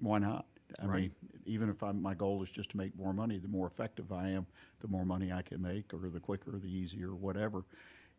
Why 0.00 0.18
not? 0.18 0.44
I 0.78 0.82
Mm-hmm. 0.82 0.90
Right. 0.90 1.00
mean, 1.02 1.10
even 1.46 1.70
if 1.70 1.80
I'm, 1.82 2.02
my 2.02 2.14
goal 2.14 2.42
is 2.42 2.50
just 2.50 2.70
to 2.70 2.76
make 2.76 2.94
more 2.98 3.12
money, 3.14 3.38
the 3.38 3.46
more 3.48 3.68
effective 3.68 4.10
I 4.12 4.30
am, 4.30 4.46
the 4.80 4.88
more 4.88 5.04
money 5.04 5.32
I 5.32 5.42
can 5.42 5.62
make, 5.62 5.94
or 5.94 6.10
the 6.10 6.18
quicker, 6.20 6.50
the 6.58 6.66
easier, 6.68 7.14
whatever. 7.14 7.64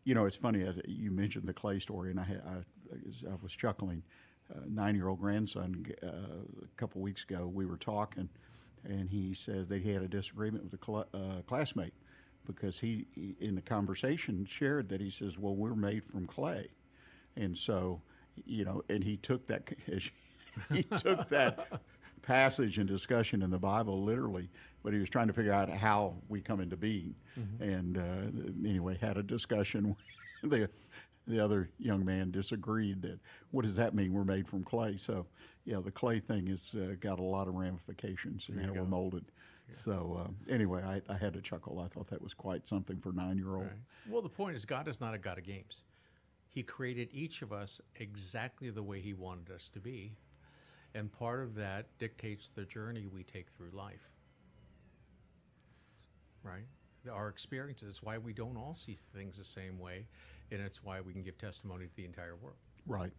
You 0.05 0.15
know, 0.15 0.25
it's 0.25 0.37
funny. 0.37 0.65
uh, 0.65 0.71
You 0.85 1.11
mentioned 1.11 1.45
the 1.45 1.53
clay 1.53 1.77
story, 1.79 2.09
and 2.09 2.19
I, 2.19 2.23
had, 2.23 2.41
I, 2.47 3.29
I 3.29 3.35
was 3.43 3.51
chuckling. 3.53 4.01
Uh, 4.49 4.59
nine-year-old 4.69 5.19
grandson, 5.19 5.85
uh, 6.01 6.07
a 6.07 6.67
couple 6.77 7.01
weeks 7.01 7.25
ago, 7.25 7.51
we 7.53 7.65
were 7.65 7.75
talking, 7.75 8.29
and 8.83 9.09
he 9.09 9.33
says 9.33 9.67
that 9.67 9.81
he 9.81 9.91
had 9.91 10.01
a 10.01 10.07
disagreement 10.07 10.63
with 10.63 10.73
a 10.73 10.85
cl- 10.85 11.07
uh, 11.13 11.41
classmate 11.45 11.93
because 12.45 12.79
he, 12.79 13.07
he, 13.13 13.35
in 13.39 13.55
the 13.55 13.61
conversation, 13.61 14.45
shared 14.45 14.89
that 14.89 15.01
he 15.01 15.09
says, 15.09 15.37
"Well, 15.37 15.55
we're 15.55 15.75
made 15.75 16.03
from 16.03 16.25
clay," 16.27 16.69
and 17.35 17.57
so, 17.57 18.01
you 18.45 18.65
know, 18.65 18.83
and 18.89 19.03
he 19.03 19.17
took 19.17 19.47
that 19.47 19.69
he 20.71 20.83
took 20.83 21.29
that 21.29 21.81
passage 22.21 22.77
and 22.77 22.87
discussion 22.87 23.41
in 23.41 23.49
the 23.49 23.59
Bible 23.59 24.03
literally, 24.03 24.49
but 24.83 24.93
he 24.93 24.99
was 24.99 25.09
trying 25.09 25.27
to 25.27 25.33
figure 25.33 25.53
out 25.53 25.69
how 25.69 26.15
we 26.29 26.41
come 26.41 26.59
into 26.59 26.77
being, 26.77 27.15
and 27.59 27.97
uh, 27.97 28.67
anyway, 28.67 28.97
had 28.99 29.17
a 29.17 29.23
discussion. 29.23 29.95
the 30.43 30.69
the 31.27 31.43
other 31.43 31.69
young 31.77 32.05
man 32.05 32.31
disagreed 32.31 33.01
that 33.01 33.19
what 33.51 33.65
does 33.65 33.75
that 33.75 33.93
mean? 33.93 34.13
We're 34.13 34.23
made 34.23 34.47
from 34.47 34.63
clay. 34.63 34.95
So, 34.97 35.25
yeah, 35.65 35.79
the 35.83 35.91
clay 35.91 36.19
thing 36.19 36.47
has 36.47 36.73
uh, 36.73 36.95
got 36.99 37.19
a 37.19 37.23
lot 37.23 37.47
of 37.47 37.55
ramifications 37.55 38.49
in 38.49 38.57
how 38.59 38.73
we're 38.73 38.85
molded. 38.85 39.25
So, 39.69 40.21
uh, 40.23 40.53
anyway, 40.53 40.81
I, 40.81 41.01
I 41.11 41.17
had 41.17 41.33
to 41.33 41.41
chuckle. 41.41 41.79
I 41.79 41.87
thought 41.89 42.09
that 42.09 42.21
was 42.21 42.33
quite 42.33 42.65
something 42.65 42.99
for 42.99 43.11
nine 43.11 43.37
year 43.37 43.55
old. 43.55 43.65
Right. 43.65 43.73
Well, 44.09 44.21
the 44.21 44.29
point 44.29 44.55
is, 44.55 44.65
God 44.65 44.87
is 44.87 45.01
not 45.01 45.13
a 45.13 45.17
God 45.17 45.37
of 45.37 45.43
games. 45.43 45.83
He 46.47 46.63
created 46.63 47.09
each 47.11 47.41
of 47.41 47.51
us 47.51 47.81
exactly 47.97 48.69
the 48.69 48.81
way 48.81 49.01
He 49.01 49.13
wanted 49.13 49.51
us 49.53 49.69
to 49.73 49.79
be. 49.79 50.13
And 50.95 51.11
part 51.11 51.43
of 51.43 51.55
that 51.55 51.85
dictates 51.99 52.49
the 52.49 52.63
journey 52.63 53.07
we 53.07 53.23
take 53.23 53.49
through 53.49 53.71
life. 53.73 54.09
Right? 56.43 56.65
Our 57.11 57.27
experiences, 57.27 57.89
it's 57.89 58.03
why 58.03 58.17
we 58.17 58.33
don't 58.33 58.57
all 58.57 58.73
see 58.73 58.97
things 59.13 59.37
the 59.37 59.43
same 59.43 59.77
way, 59.79 60.05
and 60.51 60.61
it's 60.61 60.83
why 60.83 61.01
we 61.01 61.13
can 61.13 61.23
give 61.23 61.37
testimony 61.37 61.85
to 61.85 61.95
the 61.95 62.05
entire 62.05 62.35
world. 62.35 62.57
Right. 62.85 63.11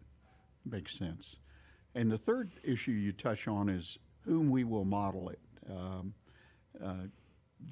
Makes 0.65 0.97
sense. 0.97 1.37
And 1.95 2.11
the 2.11 2.17
third 2.17 2.51
issue 2.63 2.91
you 2.91 3.11
touch 3.11 3.47
on 3.47 3.69
is 3.69 3.97
whom 4.21 4.49
we 4.49 4.63
will 4.63 4.85
model 4.85 5.29
it. 5.29 5.39
Um, 5.69 6.13
uh, 6.83 7.07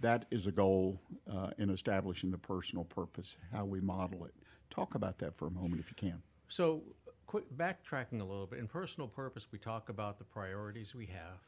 that 0.02 0.26
is 0.32 0.48
a 0.48 0.52
goal 0.52 1.00
uh, 1.32 1.52
in 1.58 1.70
establishing 1.70 2.32
the 2.32 2.38
personal 2.38 2.84
purpose, 2.84 3.38
how 3.54 3.66
we 3.66 3.80
model 3.80 4.26
it. 4.26 4.34
Talk 4.70 4.96
about 4.96 5.20
that 5.20 5.36
for 5.36 5.48
a 5.48 5.52
moment 5.52 5.80
if 5.80 5.90
you 5.90 5.96
can. 5.96 6.22
So, 6.50 6.84
quick 7.26 7.46
backtracking 7.56 8.22
a 8.22 8.24
little 8.24 8.48
bit. 8.48 8.60
In 8.60 8.68
personal 8.68 9.08
purpose, 9.08 9.48
we 9.52 9.60
talk 9.60 9.90
about 9.90 10.18
the 10.18 10.24
priorities 10.24 10.94
we 10.94 11.06
have 11.08 11.40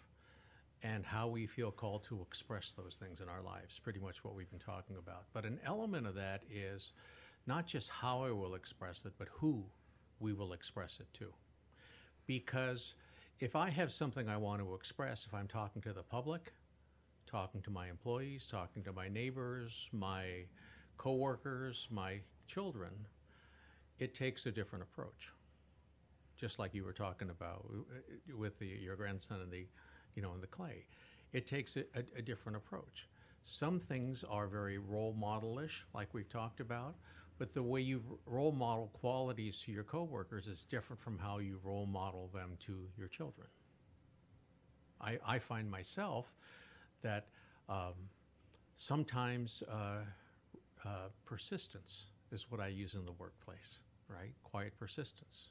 and 0.84 1.06
how 1.06 1.28
we 1.28 1.46
feel 1.46 1.72
called 1.72 2.04
to 2.04 2.22
express 2.22 2.72
those 2.72 2.98
things 3.00 3.20
in 3.20 3.28
our 3.28 3.42
lives. 3.42 3.80
Pretty 3.80 4.00
much 4.00 4.24
what 4.24 4.36
we've 4.36 4.50
been 4.50 4.60
talking 4.60 4.96
about. 4.98 5.26
But 5.34 5.46
an 5.46 5.60
element 5.66 6.08
of 6.08 6.16
that 6.16 6.44
is 6.50 6.94
not 7.50 7.66
just 7.66 7.90
how 7.90 8.22
I 8.24 8.32
will 8.32 8.54
express 8.54 9.06
it, 9.06 9.14
but 9.18 9.28
who 9.32 9.66
we 10.20 10.34
will 10.34 10.54
express 10.54 11.00
it 11.00 11.08
to. 11.16 11.34
Because 12.28 12.94
if 13.40 13.56
I 13.56 13.72
have 13.72 13.92
something 13.92 14.30
I 14.30 14.38
want 14.38 14.62
to 14.62 14.76
express, 14.76 15.26
if 15.26 15.34
I'm 15.34 15.48
talking 15.48 15.82
to 15.82 15.92
the 15.92 16.04
public, 16.04 16.54
talking 17.26 17.62
to 17.64 17.72
my 17.72 17.90
employees, 17.90 18.48
talking 18.48 18.84
to 18.84 18.94
my 18.94 19.10
neighbors, 19.10 19.90
my 19.92 20.46
coworkers, 20.98 21.88
my 21.90 22.20
children, 22.48 22.92
it 23.98 24.14
takes 24.14 24.46
a 24.46 24.52
different 24.52 24.84
approach. 24.84 25.34
Just 26.38 26.60
like 26.60 26.76
you 26.76 26.84
were 26.84 26.94
talking 26.94 27.32
about 27.32 27.66
uh, 27.72 28.38
with 28.38 28.60
the, 28.60 28.68
your 28.68 28.96
grandson 28.96 29.42
and 29.42 29.52
the, 29.52 29.66
you 30.14 30.22
know, 30.22 30.34
in 30.36 30.42
the 30.42 30.48
clay, 30.48 30.86
it 31.34 31.48
takes 31.48 31.78
a, 31.78 31.82
a, 31.96 32.20
a 32.20 32.22
different 32.22 32.58
approach. 32.58 33.08
Some 33.44 33.80
things 33.80 34.24
are 34.24 34.46
very 34.46 34.78
role 34.78 35.16
modelish, 35.20 35.82
like 35.96 36.14
we've 36.14 36.30
talked 36.30 36.60
about, 36.60 36.96
but 37.40 37.54
the 37.54 37.64
way 37.64 37.82
you 37.82 38.04
role 38.26 38.52
model 38.52 38.92
qualities 38.94 39.62
to 39.62 39.72
your 39.72 39.86
coworkers 39.86 40.46
is 40.46 40.66
different 40.66 41.02
from 41.02 41.18
how 41.18 41.40
you 41.40 41.60
role 41.64 41.86
model 41.86 42.30
them 42.34 42.52
to 42.60 42.88
your 42.98 43.08
children. 43.08 43.48
I, 45.02 45.18
I 45.26 45.40
find 45.40 45.72
myself 45.72 46.36
that 47.02 47.28
um, 47.70 47.94
sometimes 48.76 49.64
uh, 49.72 50.02
uh, 50.86 50.90
persistence 51.26 52.08
is 52.32 52.52
what 52.52 52.60
I 52.60 52.68
use 52.68 52.94
in 52.94 53.06
the 53.06 53.14
workplace, 53.14 53.80
right? 54.10 54.34
Quiet 54.44 54.78
persistence. 54.78 55.50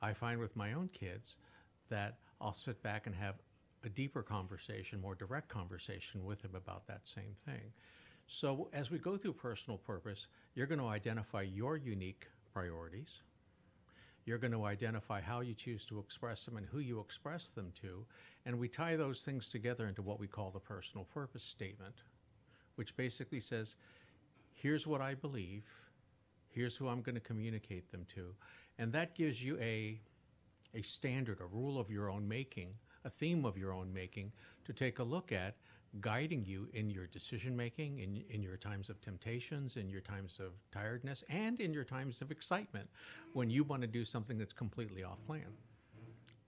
I 0.00 0.12
find 0.12 0.38
with 0.38 0.54
my 0.54 0.72
own 0.72 0.88
kids 0.92 1.38
that 1.88 2.18
I'll 2.40 2.52
sit 2.52 2.80
back 2.82 3.06
and 3.06 3.14
have 3.16 3.34
a 3.84 3.88
deeper 3.88 4.22
conversation, 4.22 5.00
more 5.00 5.16
direct 5.16 5.48
conversation 5.48 6.24
with 6.24 6.42
them 6.42 6.54
about 6.54 6.86
that 6.86 7.08
same 7.08 7.34
thing. 7.44 7.72
So 8.26 8.68
as 8.72 8.90
we 8.90 8.98
go 8.98 9.16
through 9.16 9.34
personal 9.34 9.78
purpose, 9.78 10.28
you're 10.54 10.66
going 10.66 10.80
to 10.80 10.86
identify 10.86 11.42
your 11.42 11.76
unique 11.76 12.26
priorities. 12.52 13.22
You're 14.24 14.38
going 14.38 14.52
to 14.52 14.64
identify 14.64 15.20
how 15.20 15.40
you 15.40 15.54
choose 15.54 15.84
to 15.86 16.00
express 16.00 16.44
them 16.44 16.56
and 16.56 16.66
who 16.66 16.80
you 16.80 16.98
express 16.98 17.50
them 17.50 17.72
to. 17.80 18.04
And 18.44 18.58
we 18.58 18.68
tie 18.68 18.96
those 18.96 19.22
things 19.22 19.50
together 19.50 19.86
into 19.86 20.02
what 20.02 20.18
we 20.18 20.26
call 20.26 20.50
the 20.50 20.58
personal 20.58 21.04
purpose 21.04 21.44
statement, 21.44 21.94
which 22.74 22.96
basically 22.96 23.38
says, 23.38 23.76
here's 24.52 24.86
what 24.86 25.00
I 25.00 25.14
believe, 25.14 25.64
here's 26.48 26.76
who 26.76 26.88
I'm 26.88 27.02
going 27.02 27.14
to 27.14 27.20
communicate 27.20 27.92
them 27.92 28.04
to. 28.16 28.34
And 28.78 28.92
that 28.92 29.14
gives 29.14 29.42
you 29.42 29.56
a, 29.60 30.00
a 30.74 30.82
standard, 30.82 31.40
a 31.40 31.46
rule 31.46 31.78
of 31.78 31.90
your 31.90 32.10
own 32.10 32.26
making, 32.26 32.70
a 33.04 33.10
theme 33.10 33.44
of 33.44 33.56
your 33.56 33.72
own 33.72 33.92
making 33.92 34.32
to 34.64 34.72
take 34.72 34.98
a 34.98 35.04
look 35.04 35.30
at, 35.30 35.54
guiding 36.00 36.44
you 36.44 36.68
in 36.72 36.90
your 36.90 37.06
decision 37.06 37.56
making, 37.56 37.98
in, 38.00 38.22
in 38.30 38.42
your 38.42 38.56
times 38.56 38.90
of 38.90 39.00
temptations, 39.00 39.76
in 39.76 39.88
your 39.88 40.00
times 40.00 40.38
of 40.40 40.52
tiredness, 40.72 41.24
and 41.28 41.60
in 41.60 41.72
your 41.72 41.84
times 41.84 42.20
of 42.22 42.30
excitement 42.30 42.88
when 43.32 43.50
you 43.50 43.64
want 43.64 43.82
to 43.82 43.88
do 43.88 44.04
something 44.04 44.38
that's 44.38 44.52
completely 44.52 45.04
off 45.04 45.24
plan. 45.26 45.44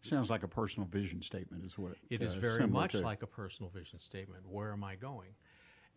Sounds 0.03 0.31
like 0.31 0.45
a 0.45 0.49
personal 0.49 0.89
vision 0.89 1.23
statement, 1.23 1.65
is 1.65 1.77
what 1.77 1.93
It 2.09 2.23
is 2.23 2.35
uh, 2.35 2.39
very 2.39 2.67
much 2.67 2.93
to. 2.93 3.01
like 3.01 3.23
a 3.23 3.27
personal 3.27 3.71
vision 3.71 3.99
statement. 3.99 4.45
Where 4.49 4.73
am 4.73 4.85
I 4.85 4.95
going? 4.95 5.31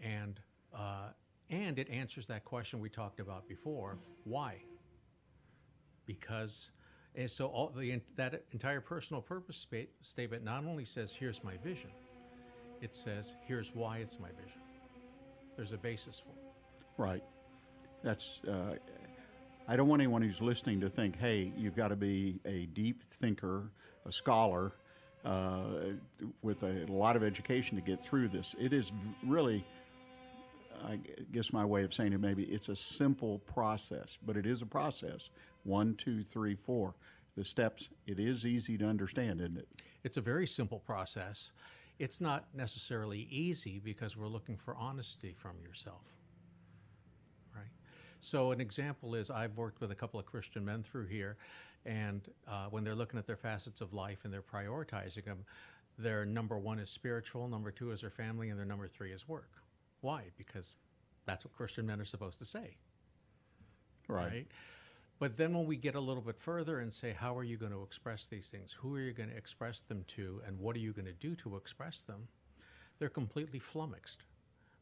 And 0.02 0.40
uh, 0.74 1.10
and 1.50 1.78
it 1.78 1.90
answers 1.90 2.28
that 2.28 2.44
question 2.46 2.80
we 2.80 2.90
talked 2.90 3.20
about 3.20 3.48
before. 3.48 4.00
Why? 4.24 4.64
Because 6.06 6.70
And 7.14 7.30
so 7.30 7.48
all 7.48 7.70
the 7.70 8.02
that 8.16 8.44
entire 8.52 8.82
personal 8.82 9.22
purpose 9.22 9.68
statement 10.02 10.44
not 10.44 10.66
only 10.66 10.86
says 10.86 11.14
here's 11.14 11.44
my 11.44 11.58
vision, 11.58 11.92
it 12.82 12.96
says 12.96 13.36
here's 13.48 13.74
why 13.76 13.98
it's 13.98 14.20
my 14.20 14.30
vision. 14.30 14.60
There's 15.56 15.72
a 15.72 15.78
basis 15.78 16.20
for 16.20 16.30
it. 16.30 16.54
Right. 16.98 17.24
That's. 18.04 18.40
Uh, 18.48 18.76
I 19.68 19.76
don't 19.76 19.88
want 19.88 20.02
anyone 20.02 20.22
who's 20.22 20.42
listening 20.42 20.82
to 20.82 20.90
think, 20.90 21.18
"Hey, 21.18 21.54
you've 21.56 21.76
got 21.76 21.90
to 21.90 21.96
be 21.96 22.40
a 22.46 22.66
deep 22.68 23.04
thinker, 23.12 23.70
a 24.06 24.12
scholar, 24.12 24.74
uh, 25.24 25.62
with 26.42 26.64
a 26.64 26.86
lot 26.90 27.16
of 27.16 27.24
education 27.24 27.76
to 27.78 27.82
get 27.82 28.04
through 28.04 28.30
this." 28.30 28.56
It 28.60 28.74
is 28.74 28.92
really. 29.26 29.66
I 30.84 31.00
guess 31.32 31.54
my 31.54 31.64
way 31.64 31.84
of 31.84 31.94
saying 31.94 32.12
it 32.12 32.20
maybe 32.20 32.44
it's 32.46 32.68
a 32.70 32.76
simple 32.76 33.38
process, 33.40 34.18
but 34.26 34.36
it 34.36 34.48
is 34.48 34.64
a 34.64 34.66
process. 34.66 35.30
One, 35.64 35.94
two, 35.94 36.24
three, 36.24 36.56
four. 36.56 36.96
The 37.38 37.46
steps. 37.46 37.90
It 38.08 38.20
is 38.20 38.48
easy 38.48 38.80
to 38.80 38.86
understand, 38.88 39.42
isn't 39.42 39.58
it? 39.58 39.68
It's 40.04 40.18
a 40.18 40.22
very 40.22 40.48
simple 40.48 40.80
process. 40.80 41.54
It's 42.02 42.20
not 42.20 42.46
necessarily 42.56 43.28
easy 43.30 43.78
because 43.78 44.18
we're 44.18 44.28
looking 44.28 44.58
for 44.58 44.76
honesty 44.76 45.36
from 45.38 45.62
yourself. 45.62 46.02
Right? 47.56 47.70
So, 48.20 48.52
an 48.52 48.60
example 48.60 49.14
is 49.14 49.30
I've 49.30 49.56
worked 49.56 49.80
with 49.82 49.92
a 49.92 49.96
couple 49.96 50.20
of 50.20 50.26
Christian 50.26 50.66
men 50.66 50.82
through 50.82 51.06
here, 51.06 51.38
and 51.86 52.28
uh, 52.48 52.66
when 52.72 52.84
they're 52.84 52.96
looking 52.96 53.20
at 53.20 53.28
their 53.28 53.38
facets 53.38 53.82
of 53.82 53.94
life 53.94 54.22
and 54.24 54.34
they're 54.34 54.42
prioritizing 54.42 55.26
them, 55.26 55.46
their 56.00 56.26
number 56.26 56.58
one 56.58 56.80
is 56.80 56.90
spiritual, 56.90 57.48
number 57.48 57.70
two 57.70 57.92
is 57.92 58.02
their 58.02 58.10
family, 58.10 58.50
and 58.50 58.58
their 58.58 58.66
number 58.66 58.88
three 58.88 59.12
is 59.12 59.28
work. 59.28 59.52
Why? 60.02 60.24
Because 60.40 60.74
that's 61.28 61.46
what 61.46 61.54
Christian 61.54 61.86
men 61.86 62.02
are 62.02 62.06
supposed 62.06 62.40
to 62.40 62.46
say. 62.46 62.78
Right. 64.08 64.48
But 65.22 65.38
then 65.38 65.54
when 65.54 65.68
we 65.68 65.76
get 65.76 65.94
a 65.94 66.00
little 66.00 66.24
bit 66.24 66.40
further 66.40 66.80
and 66.80 66.92
say, 66.92 67.14
how 67.14 67.38
are 67.38 67.44
you 67.44 67.56
going 67.56 67.74
to 67.74 67.84
express 67.84 68.26
these 68.26 68.50
things? 68.50 68.74
Who 68.80 68.96
are 68.96 69.00
you 69.00 69.14
going 69.14 69.30
to 69.30 69.38
express 69.38 69.82
them 69.82 70.04
to? 70.16 70.42
And 70.48 70.58
what 70.58 70.76
are 70.76 70.80
you 70.80 70.94
going 70.94 71.06
to 71.06 71.14
do 71.14 71.36
to 71.36 71.58
express 71.58 72.02
them? 72.02 72.28
They're 72.98 73.08
completely 73.08 73.60
flummoxed 73.60 74.24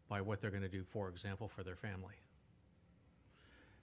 by 0.08 0.22
what 0.22 0.40
they're 0.40 0.50
going 0.50 0.64
to 0.64 0.70
do, 0.70 0.86
for 0.86 1.10
example, 1.10 1.50
for 1.50 1.62
their 1.62 1.76
family. 1.76 2.14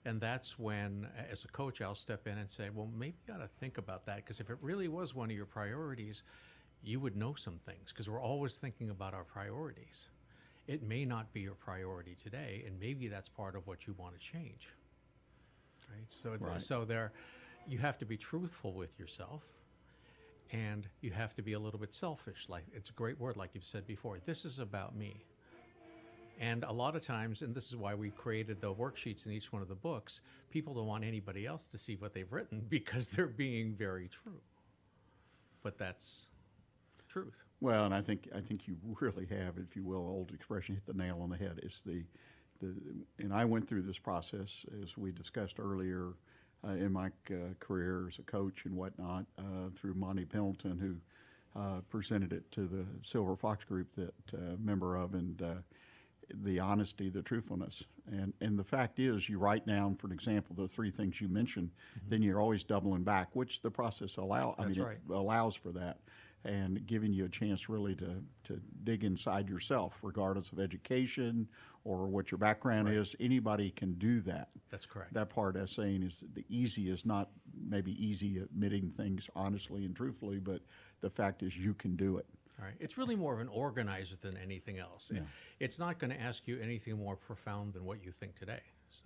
And 0.03 0.19
that's 0.19 0.57
when, 0.57 1.07
as 1.31 1.43
a 1.43 1.47
coach, 1.47 1.79
I'll 1.79 1.93
step 1.93 2.25
in 2.25 2.39
and 2.39 2.49
say, 2.49 2.71
well, 2.73 2.89
maybe 2.91 3.17
you 3.27 3.35
ought 3.35 3.41
to 3.41 3.47
think 3.47 3.77
about 3.77 4.07
that. 4.07 4.15
Because 4.15 4.39
if 4.39 4.49
it 4.49 4.57
really 4.59 4.87
was 4.87 5.13
one 5.13 5.29
of 5.29 5.37
your 5.37 5.45
priorities, 5.45 6.23
you 6.81 6.99
would 6.99 7.15
know 7.15 7.35
some 7.35 7.59
things. 7.67 7.93
Because 7.93 8.09
we're 8.09 8.19
always 8.19 8.57
thinking 8.57 8.89
about 8.89 9.13
our 9.13 9.25
priorities. 9.25 10.07
It 10.65 10.81
may 10.81 11.05
not 11.05 11.31
be 11.33 11.41
your 11.41 11.53
priority 11.53 12.15
today, 12.15 12.63
and 12.65 12.79
maybe 12.79 13.09
that's 13.09 13.29
part 13.29 13.55
of 13.55 13.67
what 13.67 13.85
you 13.85 13.93
want 13.95 14.19
to 14.19 14.19
change 14.19 14.69
right? 15.97 16.11
So, 16.11 16.35
Right. 16.39 16.61
so 16.61 16.85
there, 16.85 17.11
you 17.67 17.77
have 17.79 17.97
to 17.99 18.05
be 18.05 18.17
truthful 18.17 18.73
with 18.73 18.97
yourself, 18.99 19.43
and 20.51 20.87
you 21.01 21.11
have 21.11 21.35
to 21.35 21.41
be 21.41 21.53
a 21.53 21.59
little 21.59 21.79
bit 21.79 21.93
selfish. 21.93 22.47
Like 22.49 22.63
it's 22.73 22.89
a 22.89 22.93
great 22.93 23.19
word, 23.19 23.37
like 23.37 23.51
you've 23.53 23.65
said 23.65 23.85
before. 23.87 24.19
This 24.19 24.45
is 24.45 24.59
about 24.59 24.95
me. 24.95 25.25
And 26.39 26.63
a 26.63 26.71
lot 26.71 26.95
of 26.95 27.03
times, 27.03 27.41
and 27.41 27.55
this 27.55 27.67
is 27.67 27.75
why 27.75 27.95
we 27.95 28.11
created 28.11 28.61
the 28.61 28.71
worksheets 28.71 29.25
in 29.25 29.31
each 29.31 29.51
one 29.51 29.63
of 29.63 29.67
the 29.67 29.75
books, 29.75 30.21
people 30.51 30.75
don't 30.75 30.85
want 30.85 31.03
anybody 31.03 31.47
else 31.47 31.65
to 31.67 31.79
see 31.79 31.95
what 31.95 32.13
they've 32.13 32.31
written 32.31 32.65
because 32.69 33.07
they're 33.07 33.25
being 33.27 33.73
very 33.73 34.07
true. 34.07 34.39
But 35.63 35.79
that's 35.79 36.27
truth. 37.09 37.43
Well, 37.59 37.85
and 37.85 37.93
I 37.93 38.01
think 38.01 38.29
I 38.35 38.39
think 38.41 38.67
you 38.67 38.77
really 39.01 39.25
have, 39.25 39.57
if 39.57 39.75
you 39.75 39.83
will, 39.83 39.97
old 40.07 40.31
expression, 40.31 40.75
hit 40.75 40.85
the 40.85 40.93
nail 40.93 41.19
on 41.21 41.29
the 41.29 41.37
head. 41.37 41.59
It's 41.63 41.81
the, 41.81 42.03
the 42.59 42.73
and 43.19 43.33
I 43.33 43.45
went 43.45 43.67
through 43.67 43.83
this 43.83 43.99
process 43.99 44.65
as 44.83 44.97
we 44.97 45.11
discussed 45.11 45.59
earlier 45.59 46.13
uh, 46.67 46.71
in 46.71 46.91
my 46.91 47.07
uh, 47.29 47.53
career 47.59 48.07
as 48.07 48.19
a 48.19 48.23
coach 48.23 48.65
and 48.65 48.75
whatnot 48.75 49.25
uh, 49.37 49.69
through 49.75 49.93
Monty 49.93 50.25
Pendleton, 50.25 50.79
who 50.79 51.59
uh, 51.59 51.81
presented 51.89 52.33
it 52.33 52.49
to 52.51 52.61
the 52.67 52.85
Silver 53.03 53.35
Fox 53.35 53.63
Group 53.63 53.93
that 53.95 54.13
uh, 54.33 54.55
member 54.59 54.95
of, 54.95 55.13
and 55.13 55.41
uh, 55.41 55.53
the 56.29 56.59
honesty, 56.59 57.09
the 57.09 57.21
truthfulness, 57.21 57.83
and 58.11 58.33
and 58.41 58.59
the 58.59 58.63
fact 58.63 58.99
is, 58.99 59.29
you 59.29 59.39
write 59.39 59.65
down, 59.65 59.95
for 59.95 60.07
an 60.07 60.13
example, 60.13 60.55
the 60.55 60.67
three 60.67 60.91
things 60.91 61.21
you 61.21 61.27
mentioned, 61.27 61.71
then 62.09 62.21
you're 62.21 62.41
always 62.41 62.63
doubling 62.63 63.03
back, 63.03 63.29
which 63.33 63.61
the 63.61 63.71
process 63.71 64.17
allow. 64.17 64.55
I 64.57 64.65
That's 64.65 64.77
mean, 64.77 64.87
right. 64.87 64.97
allows 65.09 65.55
for 65.55 65.71
that, 65.71 65.99
and 66.47 66.87
giving 66.87 67.11
you 67.13 67.25
a 67.25 67.29
chance 67.29 67.67
really 67.67 67.93
to 67.95 68.23
to 68.45 68.61
dig 68.85 69.03
inside 69.03 69.49
yourself, 69.49 69.99
regardless 70.01 70.51
of 70.51 70.59
education 70.59 71.47
or 71.83 72.07
what 72.07 72.31
your 72.31 72.37
background 72.37 72.89
is. 72.89 73.15
Anybody 73.19 73.69
can 73.71 73.93
do 73.93 74.21
that. 74.21 74.49
That's 74.69 74.85
correct. 74.85 75.13
That 75.13 75.29
part 75.29 75.55
as 75.57 75.71
saying 75.71 76.03
is 76.03 76.23
the 76.33 76.45
easy 76.49 76.89
is 76.89 77.05
not 77.05 77.29
maybe 77.69 77.91
easy 78.03 78.37
admitting 78.39 78.89
things 78.89 79.29
honestly 79.35 79.85
and 79.85 79.95
truthfully, 79.95 80.39
but 80.39 80.61
the 81.01 81.09
fact 81.09 81.43
is 81.43 81.57
you 81.57 81.73
can 81.73 81.95
do 81.95 82.17
it. 82.17 82.25
All 82.59 82.65
right. 82.65 82.75
It's 82.79 82.97
really 82.97 83.15
more 83.15 83.33
of 83.33 83.39
an 83.39 83.49
organizer 83.49 84.15
than 84.15 84.35
anything 84.37 84.79
else. 84.79 85.11
It- 85.11 85.23
it's 85.59 85.79
not 85.79 85.99
going 85.99 86.11
to 86.11 86.19
ask 86.19 86.47
you 86.47 86.59
anything 86.59 86.97
more 86.97 87.15
profound 87.15 87.73
than 87.73 87.83
what 87.85 88.03
you 88.03 88.11
think 88.11 88.35
today. 88.35 88.61
So. 88.89 89.05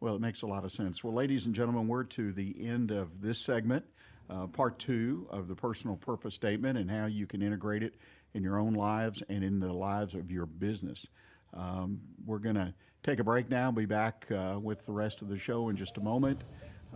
Well, 0.00 0.14
it 0.14 0.20
makes 0.20 0.42
a 0.42 0.46
lot 0.46 0.64
of 0.64 0.72
sense. 0.72 1.02
Well, 1.04 1.12
ladies 1.14 1.46
and 1.46 1.54
gentlemen, 1.54 1.88
we're 1.88 2.04
to 2.04 2.32
the 2.32 2.54
end 2.68 2.90
of 2.90 3.20
this 3.20 3.38
segment, 3.38 3.84
uh, 4.30 4.46
part 4.46 4.78
two 4.78 5.26
of 5.30 5.48
the 5.48 5.54
personal 5.54 5.96
purpose 5.96 6.34
statement 6.34 6.78
and 6.78 6.90
how 6.90 7.06
you 7.06 7.26
can 7.26 7.42
integrate 7.42 7.82
it 7.82 7.94
in 8.34 8.42
your 8.42 8.58
own 8.58 8.74
lives 8.74 9.22
and 9.28 9.42
in 9.42 9.58
the 9.58 9.72
lives 9.72 10.14
of 10.14 10.30
your 10.30 10.46
business. 10.46 11.06
Um, 11.54 12.00
we're 12.26 12.38
going 12.38 12.56
to 12.56 12.74
take 13.02 13.20
a 13.20 13.24
break 13.24 13.48
now, 13.48 13.70
be 13.70 13.86
back 13.86 14.26
uh, 14.30 14.58
with 14.60 14.84
the 14.84 14.92
rest 14.92 15.22
of 15.22 15.28
the 15.28 15.38
show 15.38 15.68
in 15.68 15.76
just 15.76 15.96
a 15.96 16.00
moment. 16.00 16.44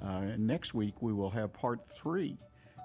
Uh, 0.01 0.21
next 0.37 0.75
week, 0.75 1.01
we 1.01 1.13
will 1.13 1.31
have 1.31 1.53
part 1.53 1.89
three, 1.89 2.37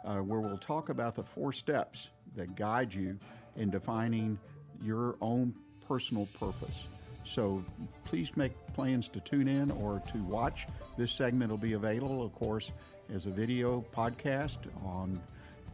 uh, 0.05 0.17
where 0.17 0.39
we'll 0.39 0.57
talk 0.57 0.89
about 0.89 1.15
the 1.15 1.23
four 1.23 1.51
steps 1.51 2.09
that 2.35 2.55
guide 2.55 2.93
you 2.93 3.19
in 3.55 3.69
defining 3.69 4.37
your 4.81 5.17
own 5.21 5.53
personal 5.87 6.27
purpose. 6.39 6.87
So 7.23 7.63
please 8.05 8.37
make 8.37 8.53
plans 8.73 9.09
to 9.09 9.19
tune 9.19 9.47
in 9.47 9.71
or 9.71 10.01
to 10.13 10.17
watch. 10.23 10.67
This 10.97 11.11
segment 11.11 11.51
will 11.51 11.57
be 11.57 11.73
available, 11.73 12.23
of 12.23 12.33
course, 12.33 12.71
as 13.13 13.25
a 13.25 13.29
video 13.29 13.85
podcast 13.95 14.57
on 14.83 15.21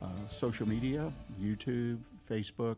uh, 0.02 0.08
social 0.28 0.68
media 0.68 1.12
YouTube, 1.42 2.00
Facebook, 2.30 2.78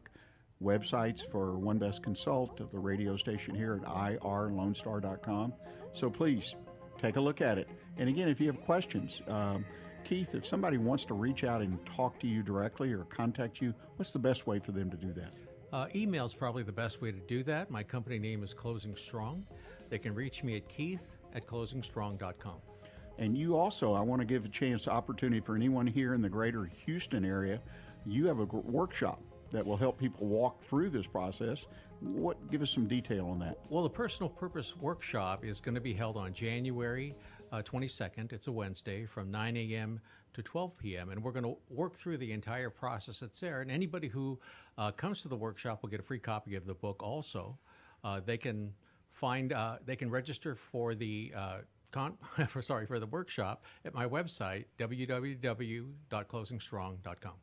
websites 0.64 1.22
for 1.22 1.58
One 1.58 1.78
Best 1.78 2.04
Consult, 2.04 2.60
of 2.60 2.72
the 2.72 2.80
radio 2.80 3.18
station 3.18 3.56
here 3.56 3.82
at 3.84 4.22
irlonestar.com. 4.22 5.54
So 5.94 6.10
please 6.10 6.56
take 6.98 7.16
a 7.16 7.22
look 7.22 7.42
at 7.42 7.58
it. 7.58 7.68
And 7.98 8.10
again, 8.10 8.30
if 8.30 8.40
you 8.40 8.48
have 8.48 8.62
questions, 8.62 9.22
um, 9.28 9.66
Keith, 10.04 10.36
if 10.36 10.46
somebody 10.46 10.78
wants 10.78 11.06
to 11.06 11.14
reach 11.14 11.44
out 11.44 11.62
and 11.62 11.84
talk 11.86 12.20
to 12.20 12.28
you 12.28 12.44
directly 12.44 12.94
or 12.94 13.06
contact 13.06 13.62
you, 13.62 13.74
what's 13.96 14.12
the 14.12 14.20
best 14.20 14.46
way 14.48 14.60
for 14.60 14.72
them 14.72 14.90
to 14.92 14.98
do 14.98 15.12
that? 15.14 15.34
Uh, 15.74 15.88
email 15.96 16.26
is 16.26 16.34
probably 16.34 16.64
the 16.64 16.72
best 16.72 17.02
way 17.02 17.12
to 17.12 17.20
do 17.20 17.44
that. 17.44 17.70
My 17.70 17.84
company 17.84 18.20
name 18.20 18.44
is 18.44 18.54
Closing 18.54 18.96
Strong. 18.96 19.46
They 19.90 19.98
can 19.98 20.14
reach 20.14 20.44
me 20.44 20.58
at 20.58 20.70
keith 20.70 21.12
at 21.34 21.46
closingstrong.com. 21.46 22.75
And 23.18 23.38
you 23.38 23.58
also, 23.58 23.94
I 23.94 24.02
want 24.02 24.22
to 24.22 24.26
give 24.26 24.46
a 24.46 24.50
chance, 24.50 24.88
opportunity 24.88 25.40
for 25.40 25.56
anyone 25.56 25.88
here 25.88 26.14
in 26.14 26.22
the 26.22 26.30
greater 26.30 26.66
Houston 26.86 27.24
area. 27.24 27.62
You 28.06 28.28
have 28.28 28.40
a 28.40 28.46
workshop 28.46 29.22
that 29.52 29.66
will 29.66 29.78
help 29.78 29.98
people 29.98 30.28
walk 30.28 30.62
through 30.62 30.90
this 30.90 31.08
process. 31.08 31.66
What? 32.02 32.52
Give 32.52 32.62
us 32.62 32.70
some 32.70 32.88
detail 32.88 33.28
on 33.28 33.40
that. 33.40 33.58
Well, 33.70 33.84
the 33.84 33.90
Personal 33.90 34.30
Purpose 34.30 34.76
Workshop 34.76 35.46
is 35.46 35.62
going 35.62 35.76
to 35.76 35.82
be 35.82 35.94
held 35.94 36.18
on 36.18 36.34
January 36.34 37.16
uh, 37.52 37.62
22nd. 37.62 38.34
It's 38.34 38.48
a 38.48 38.52
Wednesday 38.52 39.06
from 39.06 39.32
9 39.32 39.56
a.m. 39.56 40.02
to 40.34 40.44
12 40.44 40.78
p.m. 40.78 41.10
And 41.10 41.24
we're 41.24 41.32
going 41.32 41.46
to 41.46 41.58
work 41.70 41.96
through 41.96 42.18
the 42.18 42.32
entire 42.32 42.70
process 42.70 43.22
that's 43.22 43.40
there. 43.40 43.62
And 43.62 43.72
anybody 43.72 44.10
who 44.10 44.40
uh, 44.78 44.92
comes 44.92 45.22
to 45.22 45.30
the 45.30 45.38
workshop 45.38 45.82
will 45.82 45.90
get 45.90 46.00
a 46.00 46.04
free 46.04 46.20
copy 46.20 46.56
of 46.56 46.66
the 46.66 46.74
book 46.74 47.02
also. 47.02 47.58
Uh, 48.04 48.20
they 48.24 48.38
can 48.38 48.74
find, 49.10 49.54
uh, 49.54 49.78
they 49.86 49.96
can 49.96 50.10
register 50.10 50.56
for 50.56 50.96
the 50.96 51.34
uh, 51.36 51.58
Con- 51.92 52.18
for 52.48 52.62
sorry 52.62 52.86
for 52.86 53.00
the 53.00 53.06
workshop 53.06 53.66
at 53.84 53.94
my 53.94 54.08
website 54.08 54.66
www.closingstrong.com. 54.78 57.34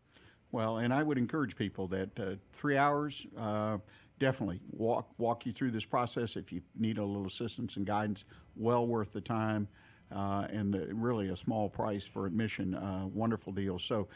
Well, 0.50 0.78
and 0.78 0.92
I 0.92 1.02
would 1.02 1.16
encourage 1.16 1.57
people 1.57 1.88
that 1.88 2.20
uh, 2.20 2.35
three 2.52 2.76
hours 2.76 3.26
uh, 3.38 3.78
definitely 4.18 4.61
walk 4.70 5.09
walk 5.18 5.46
you 5.46 5.52
through 5.52 5.70
this 5.70 5.87
process. 5.87 6.37
If 6.37 6.52
you 6.52 6.61
need 6.78 6.98
a 6.98 7.05
little 7.05 7.26
assistance 7.26 7.76
and 7.76 7.87
guidance, 7.87 8.24
well 8.55 8.87
worth 8.87 9.12
the 9.12 9.22
time, 9.22 9.68
uh, 10.14 10.46
and 10.50 10.72
the, 10.72 10.94
really 10.94 11.31
a 11.31 11.37
small 11.37 11.70
price 11.70 12.07
for 12.07 12.26
admission. 12.26 12.74
Uh, 12.74 13.07
wonderful 13.07 13.52
deal. 13.52 13.78
So. 13.78 14.09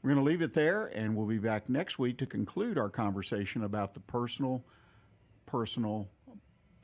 We're 0.00 0.10
going 0.10 0.24
to 0.24 0.30
leave 0.30 0.42
it 0.42 0.54
there, 0.54 0.86
and 0.86 1.16
we'll 1.16 1.26
be 1.26 1.38
back 1.38 1.68
next 1.68 1.98
week 1.98 2.18
to 2.18 2.26
conclude 2.26 2.78
our 2.78 2.88
conversation 2.88 3.64
about 3.64 3.94
the 3.94 4.00
personal, 4.00 4.64
personal 5.44 6.08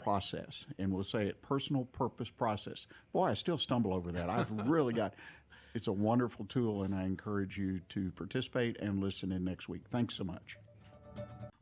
process. 0.04 0.66
And 0.78 0.92
we'll 0.92 1.02
say 1.02 1.26
it 1.26 1.42
personal 1.42 1.86
purpose 1.86 2.30
process. 2.30 2.86
Boy, 3.12 3.30
I 3.30 3.34
still 3.34 3.58
stumble 3.58 3.92
over 3.92 4.12
that. 4.12 4.30
I've 4.30 4.68
really 4.68 4.92
got 4.92 5.14
it's 5.74 5.88
a 5.88 5.92
wonderful 5.92 6.44
tool, 6.44 6.84
and 6.84 6.94
I 6.94 7.04
encourage 7.04 7.58
you 7.58 7.80
to 7.90 8.12
participate 8.12 8.78
and 8.78 9.00
listen 9.00 9.32
in 9.32 9.44
next 9.44 9.68
week. 9.68 9.82
Thanks 9.90 10.14
so 10.14 10.24
much. 10.24 10.56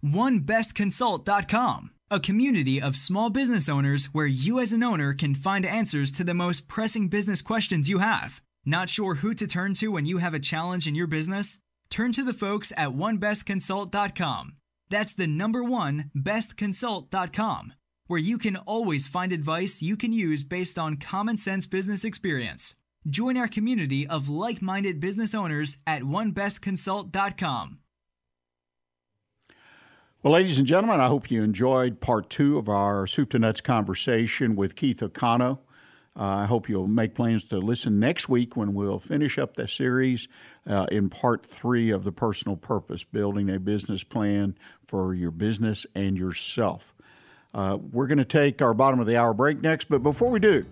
OneBestConsult.com, 0.05 1.91
a 2.11 2.21
community 2.21 2.81
of 2.81 2.97
small 2.97 3.31
business 3.31 3.69
owners 3.69 4.07
where 4.13 4.27
you 4.27 4.59
as 4.59 4.73
an 4.73 4.83
owner 4.83 5.15
can 5.15 5.35
find 5.35 5.65
answers 5.65 6.11
to 6.13 6.25
the 6.25 6.35
most 6.35 6.69
pressing 6.69 7.09
business 7.09 7.41
questions 7.41 7.89
you 7.89 7.99
have. 7.99 8.43
Not 8.65 8.89
sure 8.89 9.17
who 9.17 9.33
to 9.35 9.47
turn 9.47 9.75
to 9.75 9.89
when 9.89 10.07
you 10.07 10.19
have 10.19 10.35
a 10.35 10.41
challenge 10.41 10.87
in 10.87 10.95
your 10.95 11.07
business? 11.07 11.59
Turn 11.89 12.13
to 12.13 12.25
the 12.25 12.35
folks 12.35 12.73
at 12.77 12.91
onebestconsult.com. 12.91 14.55
That's 14.89 15.15
the 15.15 15.27
number 15.27 15.65
one 15.65 16.11
bestconsult.com, 16.17 17.73
where 18.07 18.19
you 18.19 18.38
can 18.38 18.57
always 18.57 19.09
find 19.09 19.33
advice 19.33 19.83
you 19.83 19.97
can 19.97 20.12
use 20.12 20.45
based 20.45 20.79
on 20.79 20.97
common 20.97 21.37
sense 21.37 21.67
business 21.67 22.05
experience. 22.05 22.75
Join 23.09 23.37
our 23.37 23.49
community 23.49 24.07
of 24.07 24.29
like 24.29 24.62
minded 24.62 25.01
business 25.01 25.35
owners 25.35 25.79
at 25.87 26.03
onebestconsult.com. 26.03 27.79
Well, 30.23 30.35
ladies 30.35 30.59
and 30.59 30.69
gentlemen, 30.69 31.01
I 31.01 31.09
hope 31.09 31.33
you 31.33 31.43
enjoyed 31.43 31.99
part 31.99 32.31
two 32.31 32.57
of 32.57 32.69
our 32.69 33.09
Soup 33.09 33.29
to 33.31 33.41
Nuts 33.41 33.61
conversation 33.61 34.55
with 34.55 34.77
Keith 34.77 35.01
Okano. 35.01 35.59
Uh, 36.15 36.23
I 36.23 36.45
hope 36.45 36.69
you'll 36.69 36.87
make 36.87 37.15
plans 37.15 37.43
to 37.45 37.59
listen 37.59 37.99
next 37.99 38.29
week 38.29 38.57
when 38.57 38.75
we'll 38.75 38.99
finish 39.01 39.37
up 39.37 39.57
the 39.57 39.67
series 39.67 40.29
uh, 40.65 40.87
in 40.93 41.09
part 41.09 41.45
three 41.45 41.91
of 41.91 42.05
the 42.05 42.12
personal 42.12 42.57
purpose, 42.57 43.03
building 43.03 43.51
a 43.51 43.59
business 43.59 44.05
plan 44.05 44.57
for 44.87 45.12
your 45.12 45.33
business 45.33 45.87
and 45.95 46.17
yourself. 46.17 46.92
Uh, 47.55 47.79
we're 47.93 48.07
going 48.07 48.19
to 48.19 48.25
take 48.25 48.62
our 48.62 48.75
bottom 48.75 49.01
of 49.01 49.07
the 49.07 49.17
hour 49.17 49.35
break 49.35 49.61
next, 49.61 49.88
but 49.88 50.03
before 50.03 50.31
we 50.31 50.41
do, 50.41 50.65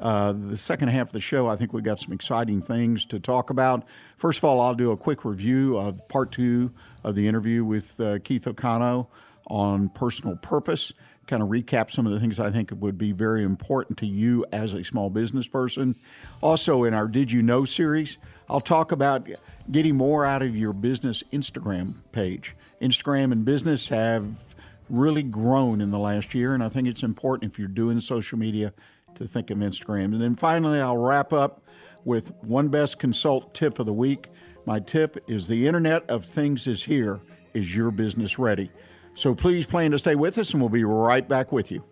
uh, 0.00 0.32
the 0.32 0.56
second 0.56 0.88
half 0.88 1.08
of 1.08 1.12
the 1.12 1.20
show, 1.20 1.48
I 1.48 1.56
think 1.56 1.72
we've 1.72 1.84
got 1.84 2.00
some 2.00 2.12
exciting 2.12 2.60
things 2.60 3.04
to 3.06 3.20
talk 3.20 3.50
about. 3.50 3.84
First 4.16 4.38
of 4.38 4.44
all, 4.44 4.60
I'll 4.60 4.74
do 4.74 4.90
a 4.90 4.96
quick 4.96 5.24
review 5.24 5.76
of 5.78 6.06
part 6.08 6.32
two 6.32 6.72
of 7.02 7.14
the 7.14 7.28
interview 7.28 7.64
with 7.64 7.98
uh, 8.00 8.18
Keith 8.20 8.44
Okano 8.44 9.06
on 9.46 9.90
personal 9.90 10.36
purpose, 10.36 10.92
kind 11.26 11.42
of 11.42 11.48
recap 11.48 11.90
some 11.90 12.06
of 12.06 12.12
the 12.12 12.20
things 12.20 12.40
I 12.40 12.50
think 12.50 12.70
would 12.74 12.98
be 12.98 13.12
very 13.12 13.44
important 13.44 13.98
to 13.98 14.06
you 14.06 14.44
as 14.52 14.74
a 14.74 14.82
small 14.82 15.10
business 15.10 15.46
person. 15.46 15.96
Also, 16.42 16.84
in 16.84 16.94
our 16.94 17.06
Did 17.06 17.30
You 17.30 17.42
Know 17.42 17.64
series, 17.64 18.18
I'll 18.48 18.60
talk 18.60 18.92
about 18.92 19.28
getting 19.70 19.96
more 19.96 20.26
out 20.26 20.42
of 20.42 20.56
your 20.56 20.72
business 20.72 21.22
Instagram 21.32 21.94
page. 22.12 22.56
Instagram 22.80 23.32
and 23.32 23.44
business 23.44 23.88
have 23.88 24.44
really 24.88 25.22
grown 25.22 25.80
in 25.80 25.90
the 25.90 25.98
last 25.98 26.34
year, 26.34 26.54
and 26.54 26.62
I 26.62 26.68
think 26.68 26.88
it's 26.88 27.02
important 27.02 27.52
if 27.52 27.58
you're 27.58 27.68
doing 27.68 28.00
social 28.00 28.38
media 28.38 28.72
to 29.14 29.26
think 29.26 29.50
of 29.50 29.58
Instagram. 29.58 30.06
And 30.06 30.20
then 30.20 30.34
finally, 30.34 30.80
I'll 30.80 30.96
wrap 30.96 31.32
up 31.32 31.62
with 32.04 32.32
one 32.42 32.68
best 32.68 32.98
consult 32.98 33.54
tip 33.54 33.78
of 33.78 33.86
the 33.86 33.92
week. 33.92 34.28
My 34.66 34.80
tip 34.80 35.22
is 35.28 35.48
the 35.48 35.66
Internet 35.66 36.08
of 36.10 36.24
Things 36.24 36.66
is 36.66 36.84
here. 36.84 37.20
Is 37.54 37.74
your 37.76 37.90
business 37.90 38.38
ready? 38.38 38.70
So 39.14 39.34
please 39.34 39.66
plan 39.66 39.92
to 39.92 39.98
stay 39.98 40.16
with 40.16 40.38
us, 40.38 40.52
and 40.52 40.60
we'll 40.60 40.70
be 40.70 40.84
right 40.84 41.26
back 41.28 41.52
with 41.52 41.70
you. 41.70 41.84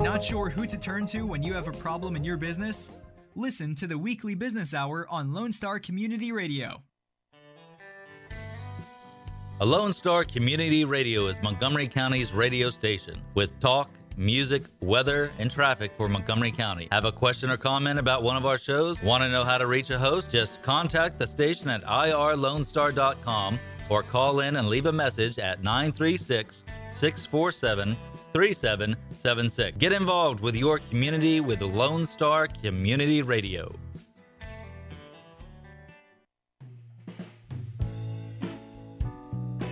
Not 0.00 0.22
sure 0.22 0.48
who 0.48 0.64
to 0.66 0.78
turn 0.78 1.06
to 1.06 1.26
when 1.26 1.42
you 1.42 1.54
have 1.54 1.66
a 1.66 1.72
problem 1.72 2.14
in 2.14 2.22
your 2.22 2.36
business? 2.36 2.92
Listen 3.36 3.74
to 3.76 3.88
the 3.88 3.98
weekly 3.98 4.36
business 4.36 4.72
hour 4.72 5.08
on 5.10 5.32
Lone 5.32 5.52
Star 5.52 5.80
Community 5.80 6.30
Radio. 6.30 6.84
A 9.60 9.66
Lone 9.66 9.92
Star 9.92 10.24
Community 10.24 10.84
Radio 10.84 11.26
is 11.26 11.42
Montgomery 11.42 11.88
County's 11.88 12.32
radio 12.32 12.70
station 12.70 13.20
with 13.34 13.58
talk, 13.58 13.90
music, 14.16 14.62
weather, 14.80 15.32
and 15.38 15.50
traffic 15.50 15.90
for 15.96 16.08
Montgomery 16.08 16.52
County. 16.52 16.86
Have 16.92 17.06
a 17.06 17.12
question 17.12 17.50
or 17.50 17.56
comment 17.56 17.98
about 17.98 18.22
one 18.22 18.36
of 18.36 18.46
our 18.46 18.58
shows? 18.58 19.02
Want 19.02 19.24
to 19.24 19.28
know 19.28 19.42
how 19.42 19.58
to 19.58 19.66
reach 19.66 19.90
a 19.90 19.98
host? 19.98 20.30
Just 20.30 20.62
contact 20.62 21.18
the 21.18 21.26
station 21.26 21.68
at 21.70 21.82
irlonestar.com 21.82 23.58
or 23.88 24.04
call 24.04 24.40
in 24.40 24.54
and 24.56 24.68
leave 24.68 24.86
a 24.86 24.92
message 24.92 25.40
at 25.40 25.60
936 25.64 26.62
647 26.92 27.96
3776. 28.34 29.78
Get 29.78 29.92
involved 29.92 30.40
with 30.40 30.56
your 30.56 30.80
community 30.90 31.38
with 31.38 31.62
Lone 31.62 32.04
Star 32.04 32.48
Community 32.48 33.22
Radio. 33.22 33.72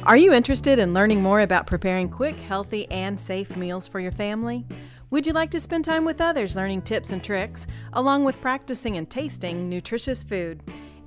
Are 0.04 0.16
you 0.16 0.32
interested 0.32 0.78
in 0.78 0.94
learning 0.94 1.22
more 1.22 1.40
about 1.40 1.66
preparing 1.66 2.08
quick, 2.08 2.36
healthy, 2.38 2.88
and 2.88 3.18
safe 3.18 3.56
meals 3.56 3.88
for 3.88 3.98
your 3.98 4.12
family? 4.12 4.64
Would 5.10 5.26
you 5.26 5.32
like 5.32 5.50
to 5.50 5.60
spend 5.60 5.84
time 5.84 6.04
with 6.04 6.20
others 6.20 6.54
learning 6.54 6.82
tips 6.82 7.10
and 7.10 7.22
tricks, 7.22 7.66
along 7.92 8.22
with 8.22 8.40
practicing 8.40 8.96
and 8.96 9.10
tasting 9.10 9.68
nutritious 9.68 10.22
food? 10.22 10.62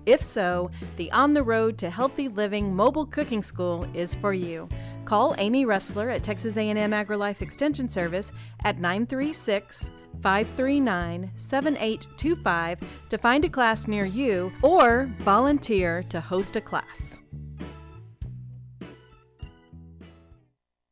If 0.06 0.22
so, 0.22 0.70
the 0.98 1.12
On 1.12 1.34
the 1.34 1.42
Road 1.42 1.78
to 1.80 1.90
Healthy 1.90 2.28
Living 2.28 2.76
Mobile 2.76 3.06
Cooking 3.06 3.42
School 3.42 3.88
is 3.94 4.14
for 4.14 4.34
you. 4.34 4.70
Call 5.04 5.36
Amy 5.38 5.66
Ressler 5.66 6.14
at 6.14 6.24
Texas 6.24 6.58
A&M 6.58 6.78
AgriLife 6.92 7.42
Extension 7.42 7.90
Service 7.90 8.32
at 8.64 8.80
936 8.80 9.90
539 10.22 11.32
7825 11.36 12.80
to 13.10 13.18
find 13.18 13.46
a 13.46 13.50
class 13.50 13.88
near 13.88 14.06
you 14.06 14.52
or 14.62 15.12
volunteer 15.20 16.04
to 16.04 16.22
host 16.22 16.56
a 16.56 16.62
class. 16.62 17.20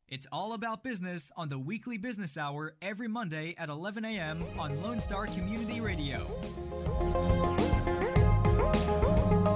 It's 0.08 0.26
all 0.30 0.52
about 0.52 0.84
business 0.84 1.32
on 1.36 1.48
the 1.48 1.58
weekly 1.58 1.98
business 1.98 2.36
hour 2.38 2.74
every 2.80 3.08
Monday 3.08 3.56
at 3.58 3.68
11 3.68 4.04
a.m. 4.04 4.44
on 4.56 4.80
Lone 4.80 5.00
Star 5.00 5.26
Community 5.26 5.80
Radio. 5.80 6.24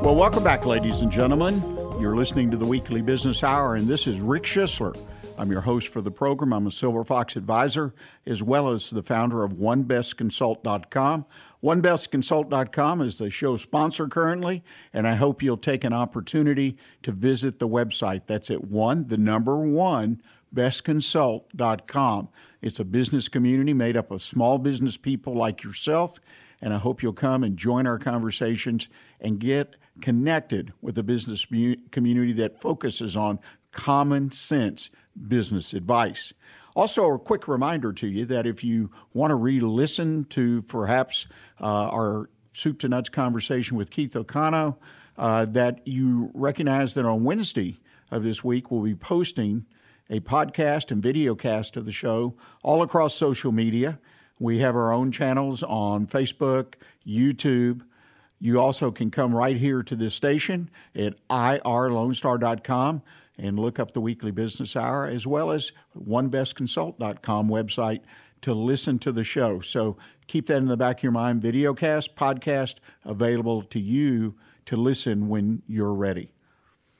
Well, 0.08 0.16
welcome 0.16 0.42
back, 0.42 0.64
ladies 0.64 1.02
and 1.02 1.12
gentlemen. 1.12 1.60
You're 2.00 2.16
listening 2.16 2.50
to 2.52 2.56
the 2.56 2.64
weekly 2.64 3.02
business 3.02 3.44
hour, 3.44 3.74
and 3.74 3.86
this 3.86 4.06
is 4.06 4.20
Rick 4.20 4.44
Schisler. 4.44 4.98
I'm 5.36 5.52
your 5.52 5.60
host 5.60 5.88
for 5.88 6.00
the 6.00 6.10
program. 6.10 6.54
I'm 6.54 6.66
a 6.66 6.70
Silver 6.70 7.04
Fox 7.04 7.36
advisor, 7.36 7.92
as 8.24 8.42
well 8.42 8.72
as 8.72 8.88
the 8.88 9.02
founder 9.02 9.44
of 9.44 9.52
OneBestConsult.com. 9.52 11.26
OneBestConsult.com 11.62 13.02
is 13.02 13.18
the 13.18 13.28
show 13.28 13.58
sponsor 13.58 14.08
currently, 14.08 14.64
and 14.94 15.06
I 15.06 15.16
hope 15.16 15.42
you'll 15.42 15.58
take 15.58 15.84
an 15.84 15.92
opportunity 15.92 16.78
to 17.02 17.12
visit 17.12 17.58
the 17.58 17.68
website. 17.68 18.22
That's 18.26 18.50
at 18.50 18.64
one, 18.64 19.08
the 19.08 19.18
number 19.18 19.58
one, 19.58 20.22
bestconsult.com. 20.54 22.28
It's 22.62 22.80
a 22.80 22.84
business 22.86 23.28
community 23.28 23.74
made 23.74 23.94
up 23.94 24.10
of 24.10 24.22
small 24.22 24.56
business 24.56 24.96
people 24.96 25.34
like 25.34 25.62
yourself, 25.62 26.18
and 26.62 26.72
I 26.72 26.78
hope 26.78 27.02
you'll 27.02 27.12
come 27.12 27.44
and 27.44 27.58
join 27.58 27.86
our 27.86 27.98
conversations 27.98 28.88
and 29.20 29.38
get 29.38 29.76
connected 30.00 30.72
with 30.80 30.96
a 30.98 31.02
business 31.02 31.46
community 31.90 32.32
that 32.32 32.61
focuses 32.61 33.16
on 33.16 33.38
common 33.72 34.30
sense 34.30 34.90
business 35.26 35.72
advice. 35.72 36.32
Also, 36.74 37.12
a 37.12 37.18
quick 37.18 37.48
reminder 37.48 37.92
to 37.92 38.06
you 38.06 38.24
that 38.26 38.46
if 38.46 38.62
you 38.62 38.90
want 39.12 39.30
to 39.30 39.34
re 39.34 39.61
listen 39.61 40.24
to 40.24 40.62
perhaps 40.62 41.26
uh, 41.61 41.64
our 41.64 42.30
Soup 42.52 42.78
to 42.80 42.88
Nuts 42.88 43.08
conversation 43.08 43.76
with 43.76 43.90
Keith 43.90 44.12
Okano, 44.12 44.76
uh, 45.16 45.44
that 45.46 45.80
you 45.87 46.30
recognize 46.34 46.94
that 46.94 47.04
on 47.04 47.24
Wednesday 47.24 47.78
of 48.11 48.22
this 48.22 48.44
week 48.44 48.70
we'll 48.70 48.82
be 48.82 48.94
posting 48.94 49.66
a 50.08 50.20
podcast 50.20 50.90
and 50.90 51.02
video 51.02 51.34
cast 51.34 51.76
of 51.76 51.84
the 51.84 51.92
show 51.92 52.37
all 52.62 52.82
across 52.82 53.14
social 53.14 53.52
media. 53.52 53.98
We 54.38 54.58
have 54.58 54.76
our 54.76 54.92
own 54.92 55.11
channels 55.12 55.62
on 55.62 56.06
Facebook, 56.06 56.74
YouTube. 57.06 57.82
You 58.40 58.61
also 58.61 58.90
can 58.90 59.11
come 59.11 59.35
right 59.35 59.57
here 59.57 59.83
to 59.83 59.96
this 59.96 60.14
station 60.14 60.70
at 60.94 61.16
irlonestar.com 61.29 63.03
and 63.37 63.59
look 63.59 63.79
up 63.79 63.92
the 63.92 64.01
weekly 64.01 64.31
business 64.31 64.77
hour 64.77 65.07
as 65.07 65.27
well 65.27 65.51
as 65.51 65.72
onebestconsult.com 65.96 67.48
website 67.48 68.01
to 68.42 68.55
listen 68.55 68.98
to 69.01 69.12
the 69.12 69.24
show. 69.24 69.61
So 69.61 69.96
keep 70.27 70.46
that 70.46 70.59
in 70.59 70.66
the 70.66 70.77
back 70.77 70.98
of 70.98 71.03
your 71.03 71.12
mind. 71.12 71.42
Videocast, 71.42 72.14
podcast 72.14 72.77
available 73.05 73.62
to 73.62 73.81
you 73.81 74.37
to 74.66 74.77
listen 74.77 75.29
when 75.29 75.62
you're 75.66 75.94
ready. 75.94 76.33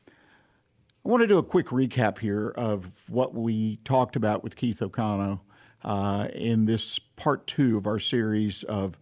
I 0.09 1.11
want 1.11 1.22
to 1.22 1.27
do 1.27 1.38
a 1.38 1.42
quick 1.42 1.66
recap 1.66 2.18
here 2.18 2.48
of 2.51 3.09
what 3.09 3.35
we 3.35 3.77
talked 3.85 4.16
about 4.16 4.42
with 4.42 4.57
Keith 4.57 4.81
Okano 4.81 5.40
uh, 5.85 6.29
in 6.35 6.66
this 6.66 6.98
part 6.98 7.46
two 7.46 7.77
of 7.77 7.87
our 7.87 7.98
series 7.98 8.62
of 8.64 8.98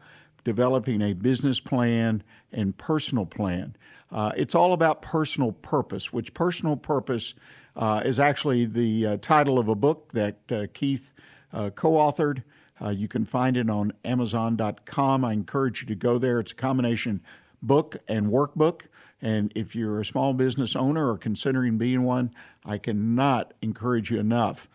developing 0.46 1.02
a 1.02 1.12
business 1.12 1.59
plan 1.59 2.22
and 2.53 2.78
personal 2.78 3.26
plan. 3.26 3.74
Uh, 4.12 4.30
it's 4.36 4.55
all 4.55 4.72
about 4.72 5.03
personal 5.03 5.51
purpose, 5.51 6.12
which 6.12 6.32
personal 6.34 6.76
purpose 6.76 7.34
uh, 7.74 8.01
is 8.05 8.20
actually 8.20 8.64
the 8.64 9.05
uh, 9.05 9.16
title 9.16 9.59
of 9.59 9.66
a 9.66 9.74
book 9.74 10.12
that 10.12 10.36
uh, 10.53 10.66
Keith 10.72 11.12
uh, 11.53 11.70
co 11.70 11.94
authored. 11.94 12.44
Uh, 12.80 12.90
you 12.90 13.09
can 13.09 13.24
find 13.24 13.57
it 13.57 13.68
on 13.68 13.92
Amazon.com. 14.05 15.24
I 15.24 15.32
encourage 15.32 15.80
you 15.80 15.88
to 15.88 15.97
go 15.97 16.16
there. 16.16 16.38
It's 16.38 16.53
a 16.53 16.55
combination 16.55 17.22
book 17.61 17.97
and 18.07 18.28
workbook. 18.28 18.82
And 19.20 19.51
if 19.57 19.74
you're 19.74 19.99
a 19.99 20.05
small 20.05 20.32
business 20.32 20.76
owner 20.76 21.11
or 21.11 21.18
considering 21.18 21.76
being 21.76 22.05
one, 22.05 22.30
I 22.64 22.78
cannot 22.78 23.53
encourage 23.61 24.12
you 24.12 24.20
enough 24.20 24.68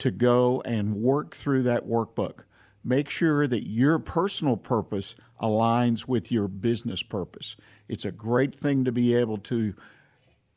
to 0.00 0.10
go 0.10 0.60
and 0.66 0.96
work 0.96 1.34
through 1.34 1.62
that 1.62 1.86
workbook. 1.86 2.40
Make 2.84 3.08
sure 3.08 3.46
that 3.46 3.66
your 3.66 3.98
personal 3.98 4.56
purpose 4.56 5.14
aligns 5.40 6.06
with 6.06 6.30
your 6.30 6.48
business 6.48 7.02
purpose. 7.02 7.56
It's 7.88 8.04
a 8.04 8.12
great 8.12 8.54
thing 8.54 8.84
to 8.84 8.92
be 8.92 9.14
able 9.14 9.38
to 9.38 9.74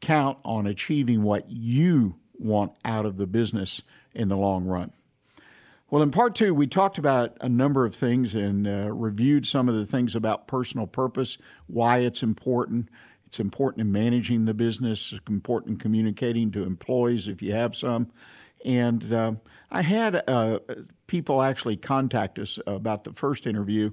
count 0.01 0.37
on 0.43 0.67
achieving 0.67 1.23
what 1.23 1.49
you 1.49 2.19
want 2.37 2.73
out 2.85 3.05
of 3.05 3.17
the 3.17 3.27
business 3.27 3.81
in 4.13 4.27
the 4.27 4.37
long 4.37 4.65
run. 4.65 4.91
Well, 5.89 6.03
in 6.03 6.11
part 6.11 6.35
two, 6.35 6.53
we 6.53 6.67
talked 6.67 6.97
about 6.97 7.37
a 7.39 7.47
number 7.47 7.85
of 7.85 7.95
things 7.95 8.35
and 8.35 8.67
uh, 8.67 8.91
reviewed 8.91 9.45
some 9.45 9.69
of 9.69 9.75
the 9.75 9.85
things 9.85 10.17
about 10.17 10.45
personal 10.45 10.85
purpose, 10.85 11.37
why 11.67 11.99
it's 11.99 12.21
important. 12.21 12.89
It's 13.25 13.39
important 13.39 13.81
in 13.81 13.91
managing 13.91 14.45
the 14.45 14.53
business, 14.53 15.13
it's 15.13 15.21
important 15.29 15.71
in 15.71 15.77
communicating 15.77 16.51
to 16.51 16.63
employees 16.63 17.27
if 17.27 17.41
you 17.41 17.53
have 17.53 17.75
some. 17.75 18.11
And 18.65 19.13
uh, 19.13 19.33
I 19.69 19.81
had 19.81 20.23
uh, 20.29 20.59
people 21.07 21.41
actually 21.41 21.77
contact 21.77 22.39
us 22.39 22.59
about 22.65 23.03
the 23.03 23.13
first 23.13 23.45
interview, 23.45 23.91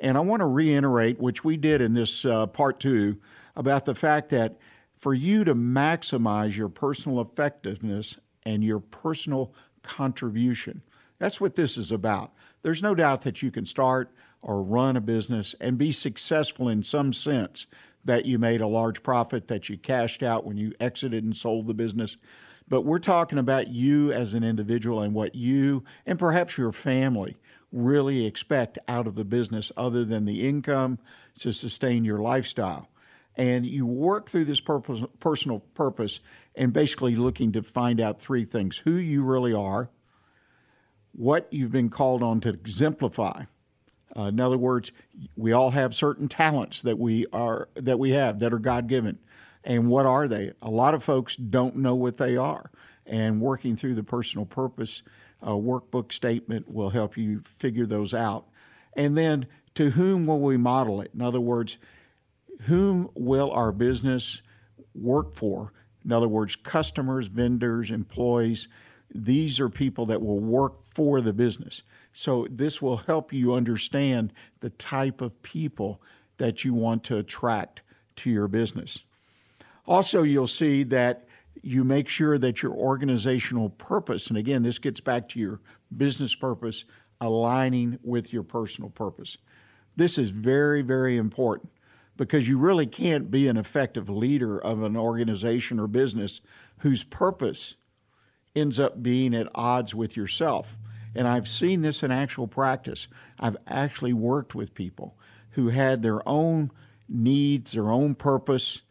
and 0.00 0.18
I 0.18 0.20
want 0.20 0.40
to 0.40 0.46
reiterate, 0.46 1.18
which 1.18 1.44
we 1.44 1.56
did 1.56 1.80
in 1.80 1.94
this 1.94 2.24
uh, 2.24 2.46
part 2.46 2.78
two, 2.78 3.18
about 3.56 3.84
the 3.84 3.94
fact 3.94 4.28
that 4.30 4.58
for 4.96 5.14
you 5.14 5.44
to 5.44 5.54
maximize 5.54 6.56
your 6.56 6.68
personal 6.68 7.20
effectiveness 7.20 8.18
and 8.44 8.62
your 8.62 8.80
personal 8.80 9.54
contribution, 9.82 10.82
that's 11.18 11.40
what 11.40 11.56
this 11.56 11.78
is 11.78 11.90
about. 11.90 12.32
There's 12.62 12.82
no 12.82 12.94
doubt 12.94 13.22
that 13.22 13.42
you 13.42 13.50
can 13.50 13.66
start 13.66 14.10
or 14.42 14.62
run 14.62 14.96
a 14.96 15.00
business 15.00 15.54
and 15.60 15.78
be 15.78 15.90
successful 15.90 16.68
in 16.68 16.82
some 16.82 17.12
sense 17.12 17.66
that 18.04 18.26
you 18.26 18.38
made 18.38 18.60
a 18.60 18.66
large 18.66 19.02
profit, 19.02 19.48
that 19.48 19.70
you 19.70 19.78
cashed 19.78 20.22
out 20.22 20.44
when 20.44 20.58
you 20.58 20.72
exited 20.78 21.24
and 21.24 21.36
sold 21.36 21.66
the 21.66 21.74
business. 21.74 22.18
But 22.68 22.82
we're 22.82 22.98
talking 22.98 23.38
about 23.38 23.68
you 23.68 24.12
as 24.12 24.34
an 24.34 24.42
individual 24.42 25.02
and 25.02 25.14
what 25.14 25.34
you 25.34 25.84
and 26.06 26.18
perhaps 26.18 26.56
your 26.56 26.72
family 26.72 27.36
really 27.70 28.24
expect 28.24 28.78
out 28.88 29.06
of 29.06 29.16
the 29.16 29.24
business 29.24 29.70
other 29.76 30.04
than 30.04 30.24
the 30.24 30.46
income 30.48 30.98
to 31.40 31.52
sustain 31.52 32.04
your 32.04 32.20
lifestyle. 32.20 32.88
And 33.36 33.66
you 33.66 33.84
work 33.84 34.30
through 34.30 34.44
this 34.44 34.60
purpose, 34.60 35.02
personal 35.18 35.58
purpose 35.74 36.20
and 36.54 36.72
basically 36.72 37.16
looking 37.16 37.52
to 37.52 37.62
find 37.62 38.00
out 38.00 38.20
three 38.20 38.44
things 38.44 38.78
who 38.78 38.92
you 38.92 39.24
really 39.24 39.52
are, 39.52 39.90
what 41.12 41.48
you've 41.50 41.72
been 41.72 41.90
called 41.90 42.22
on 42.22 42.40
to 42.40 42.50
exemplify. 42.50 43.44
Uh, 44.16 44.22
in 44.22 44.38
other 44.38 44.58
words, 44.58 44.92
we 45.36 45.52
all 45.52 45.70
have 45.70 45.94
certain 45.94 46.28
talents 46.28 46.82
that 46.82 46.98
we 46.98 47.26
are 47.32 47.68
that 47.74 47.98
we 47.98 48.10
have 48.10 48.38
that 48.38 48.52
are 48.52 48.60
God 48.60 48.86
given, 48.86 49.18
and 49.64 49.88
what 49.88 50.06
are 50.06 50.28
they? 50.28 50.52
A 50.62 50.70
lot 50.70 50.94
of 50.94 51.02
folks 51.02 51.36
don't 51.36 51.76
know 51.76 51.94
what 51.94 52.16
they 52.16 52.36
are, 52.36 52.70
and 53.06 53.40
working 53.40 53.76
through 53.76 53.94
the 53.94 54.02
personal 54.02 54.46
purpose 54.46 55.02
uh, 55.42 55.50
workbook 55.50 56.12
statement 56.12 56.70
will 56.70 56.90
help 56.90 57.16
you 57.16 57.40
figure 57.40 57.86
those 57.86 58.14
out. 58.14 58.46
And 58.96 59.16
then, 59.16 59.46
to 59.74 59.90
whom 59.90 60.26
will 60.26 60.40
we 60.40 60.56
model 60.56 61.00
it? 61.00 61.10
In 61.14 61.20
other 61.20 61.40
words, 61.40 61.78
whom 62.62 63.10
will 63.14 63.50
our 63.50 63.72
business 63.72 64.40
work 64.94 65.34
for? 65.34 65.72
In 66.04 66.12
other 66.12 66.28
words, 66.28 66.54
customers, 66.56 67.26
vendors, 67.26 67.90
employees 67.90 68.68
these 69.14 69.60
are 69.60 69.68
people 69.68 70.06
that 70.06 70.20
will 70.20 70.40
work 70.40 70.80
for 70.80 71.20
the 71.20 71.32
business. 71.32 71.82
So 72.12 72.46
this 72.50 72.82
will 72.82 72.98
help 72.98 73.32
you 73.32 73.54
understand 73.54 74.32
the 74.60 74.70
type 74.70 75.20
of 75.20 75.40
people 75.42 76.02
that 76.38 76.64
you 76.64 76.74
want 76.74 77.04
to 77.04 77.18
attract 77.18 77.82
to 78.16 78.30
your 78.30 78.48
business. 78.48 79.04
Also, 79.86 80.22
you'll 80.22 80.46
see 80.46 80.82
that 80.84 81.26
you 81.62 81.84
make 81.84 82.08
sure 82.08 82.38
that 82.38 82.62
your 82.62 82.72
organizational 82.72 83.70
purpose, 83.70 84.28
and 84.28 84.36
again, 84.36 84.62
this 84.62 84.78
gets 84.78 85.00
back 85.00 85.28
to 85.30 85.38
your 85.38 85.60
business 85.94 86.34
purpose, 86.34 86.84
aligning 87.20 87.98
with 88.02 88.32
your 88.32 88.42
personal 88.42 88.90
purpose. 88.90 89.38
This 89.96 90.18
is 90.18 90.30
very, 90.30 90.82
very 90.82 91.16
important 91.16 91.70
because 92.16 92.48
you 92.48 92.58
really 92.58 92.86
can't 92.86 93.30
be 93.30 93.48
an 93.48 93.56
effective 93.56 94.08
leader 94.08 94.58
of 94.58 94.82
an 94.82 94.96
organization 94.96 95.80
or 95.80 95.86
business 95.86 96.40
whose 96.78 97.04
purpose 97.04 97.76
ends 98.54 98.78
up 98.78 99.02
being 99.02 99.34
at 99.34 99.48
odds 99.54 99.94
with 99.94 100.16
yourself. 100.16 100.78
And 101.14 101.26
I've 101.28 101.48
seen 101.48 101.82
this 101.82 102.02
in 102.02 102.10
actual 102.10 102.46
practice. 102.46 103.08
I've 103.40 103.56
actually 103.66 104.12
worked 104.12 104.54
with 104.54 104.74
people 104.74 105.16
who 105.50 105.68
had 105.68 106.02
their 106.02 106.26
own 106.28 106.70
needs, 107.08 107.72
their 107.72 107.90
own 107.90 108.14
purpose, 108.14 108.82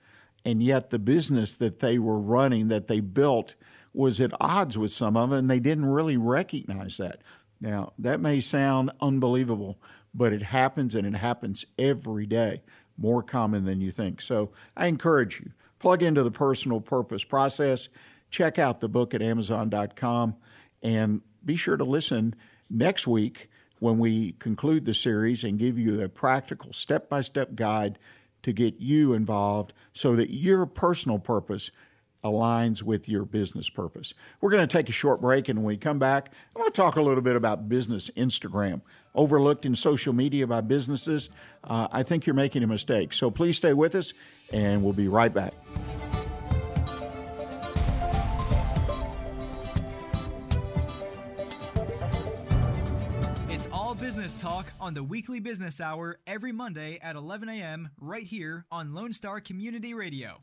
and 0.46 0.62
yet 0.62 0.90
the 0.90 1.00
business 1.00 1.54
that 1.56 1.80
they 1.80 2.00
were 2.00 2.20
running, 2.20 2.68
that 2.68 2.88
they 2.88 3.00
built, 3.00 3.56
was 3.94 4.20
at 4.20 4.34
odds 4.42 4.78
with 4.78 4.92
some 4.92 5.16
of 5.16 5.30
them, 5.30 5.40
and 5.40 5.50
they 5.50 5.60
didn't 5.60 5.86
really 5.86 6.18
recognize 6.18 6.98
that. 6.98 7.22
Now, 7.62 7.94
that 8.00 8.20
may 8.20 8.40
sound 8.40 8.92
unbelievable, 9.00 9.80
but 10.14 10.34
it 10.34 10.42
happens 10.42 10.96
and 10.96 11.08
it 11.08 11.16
happens 11.16 11.66
every 11.78 12.26
day, 12.26 12.62
more 12.98 13.24
common 13.24 13.66
than 13.66 13.82
you 13.82 13.92
think. 13.92 14.20
So 14.20 14.52
I 14.76 14.88
encourage 14.88 15.40
you, 15.40 15.52
plug 15.80 16.04
into 16.04 16.24
the 16.24 16.32
personal 16.32 16.82
purpose 16.82 17.24
process 17.24 17.90
check 18.34 18.58
out 18.58 18.82
the 18.82 18.90
book 18.90 19.14
at 19.14 19.22
Amazon.com 19.22 20.36
and 20.82 21.22
be 21.46 21.56
sure 21.56 21.78
to 21.78 21.84
listen 21.84 22.34
next 22.70 23.06
week 23.08 23.50
when 23.78 24.00
we 24.00 24.32
conclude 24.34 24.86
the 24.86 24.94
series 24.94 25.44
and 25.44 25.60
give 25.60 25.78
you 25.78 26.02
a 26.02 26.10
practical 26.10 26.74
step 26.74 27.10
by 27.10 27.22
step 27.22 27.54
guide 27.54 28.00
to 28.44 28.54
get 28.54 28.80
you 28.80 29.14
involved 29.14 29.74
so 29.92 30.16
that 30.16 30.30
your 30.30 30.66
personal 30.66 31.20
purpose 31.20 31.72
aligns 32.24 32.82
with 32.82 33.10
your 33.10 33.26
business 33.26 33.70
purpose. 33.70 34.14
We're 34.40 34.52
going 34.52 34.66
to 34.66 34.78
take 34.78 34.88
a 34.88 34.94
short 34.94 35.20
break, 35.20 35.50
and 35.50 35.60
when 35.60 35.66
we 35.66 35.78
come 35.78 36.00
back, 36.00 36.32
I 36.56 36.60
want 36.60 36.74
to 36.74 36.82
talk 36.82 36.96
a 36.96 37.02
little 37.02 37.22
bit 37.22 37.36
about 37.36 37.68
business 37.68 38.10
Instagram. 38.16 38.82
Overlooked 39.14 39.66
in 39.66 39.76
social 39.76 40.14
media 40.14 40.48
by 40.48 40.62
businesses, 40.62 41.30
uh, 41.64 41.88
I 41.92 42.04
think 42.04 42.26
you're 42.26 42.34
making 42.34 42.64
a 42.64 42.68
mistake. 42.68 43.14
So 43.14 43.30
please 43.30 43.58
stay 43.58 43.74
with 43.74 43.94
us, 43.96 44.14
and 44.52 44.84
we'll 44.84 44.94
be 44.94 45.08
right 45.08 45.34
back. 45.34 45.54
Talk 54.44 54.74
on 54.78 54.94
the 54.94 55.06
weekly 55.06 55.40
business 55.40 55.80
hour 55.80 56.20
every 56.28 56.52
Monday 56.52 57.00
at 57.02 57.16
11 57.16 57.48
a.m. 57.48 57.92
right 57.98 58.26
here 58.26 58.66
on 58.70 58.94
Lone 58.94 59.14
Star 59.14 59.40
Community 59.40 59.94
Radio. 59.94 60.42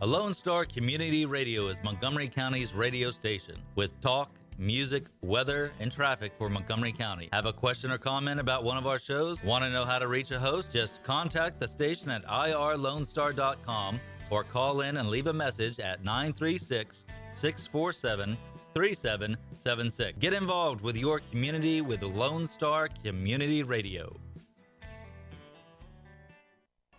A 0.00 0.06
Lone 0.06 0.32
Star 0.32 0.64
Community 0.64 1.26
Radio 1.26 1.66
is 1.66 1.82
Montgomery 1.82 2.28
County's 2.28 2.72
radio 2.72 3.10
station 3.10 3.56
with 3.74 4.00
talk, 4.00 4.30
music, 4.58 5.06
weather, 5.22 5.72
and 5.80 5.90
traffic 5.90 6.30
for 6.38 6.48
Montgomery 6.48 6.92
County. 6.92 7.28
Have 7.32 7.46
a 7.46 7.52
question 7.52 7.90
or 7.90 7.98
comment 7.98 8.38
about 8.38 8.62
one 8.62 8.76
of 8.76 8.86
our 8.86 9.00
shows? 9.00 9.42
Want 9.42 9.64
to 9.64 9.70
know 9.70 9.84
how 9.84 9.98
to 9.98 10.06
reach 10.06 10.30
a 10.30 10.38
host? 10.38 10.72
Just 10.72 11.02
contact 11.02 11.58
the 11.58 11.66
station 11.66 12.10
at 12.10 12.24
irlonestar.com 12.26 13.98
or 14.30 14.44
call 14.44 14.82
in 14.82 14.98
and 14.98 15.08
leave 15.08 15.26
a 15.26 15.32
message 15.32 15.80
at 15.80 16.04
936 16.04 17.04
647 17.32 18.38
3776. 18.74 20.18
Get 20.18 20.32
involved 20.32 20.80
with 20.80 20.96
your 20.96 21.20
community 21.30 21.80
with 21.80 22.02
Lone 22.02 22.46
Star 22.46 22.88
Community 23.04 23.62
Radio. 23.62 24.16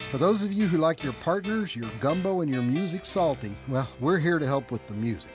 For 0.07 0.17
those 0.17 0.43
of 0.43 0.53
you 0.53 0.67
who 0.67 0.77
like 0.77 1.03
your 1.03 1.13
partners, 1.13 1.75
your 1.75 1.89
gumbo, 1.99 2.41
and 2.41 2.53
your 2.53 2.63
music 2.63 3.03
salty, 3.03 3.57
well, 3.67 3.89
we're 3.99 4.19
here 4.19 4.39
to 4.39 4.45
help 4.45 4.71
with 4.71 4.87
the 4.87 4.93
music. 4.93 5.34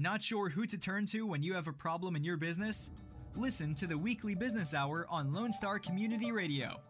Not 0.00 0.22
sure 0.22 0.48
who 0.48 0.64
to 0.64 0.78
turn 0.78 1.04
to 1.06 1.26
when 1.26 1.42
you 1.42 1.52
have 1.52 1.68
a 1.68 1.74
problem 1.74 2.16
in 2.16 2.24
your 2.24 2.38
business? 2.38 2.90
Listen 3.36 3.74
to 3.74 3.86
the 3.86 3.98
weekly 3.98 4.34
business 4.34 4.72
hour 4.72 5.06
on 5.10 5.34
Lone 5.34 5.52
Star 5.52 5.78
Community 5.78 6.32
Radio. 6.32 6.80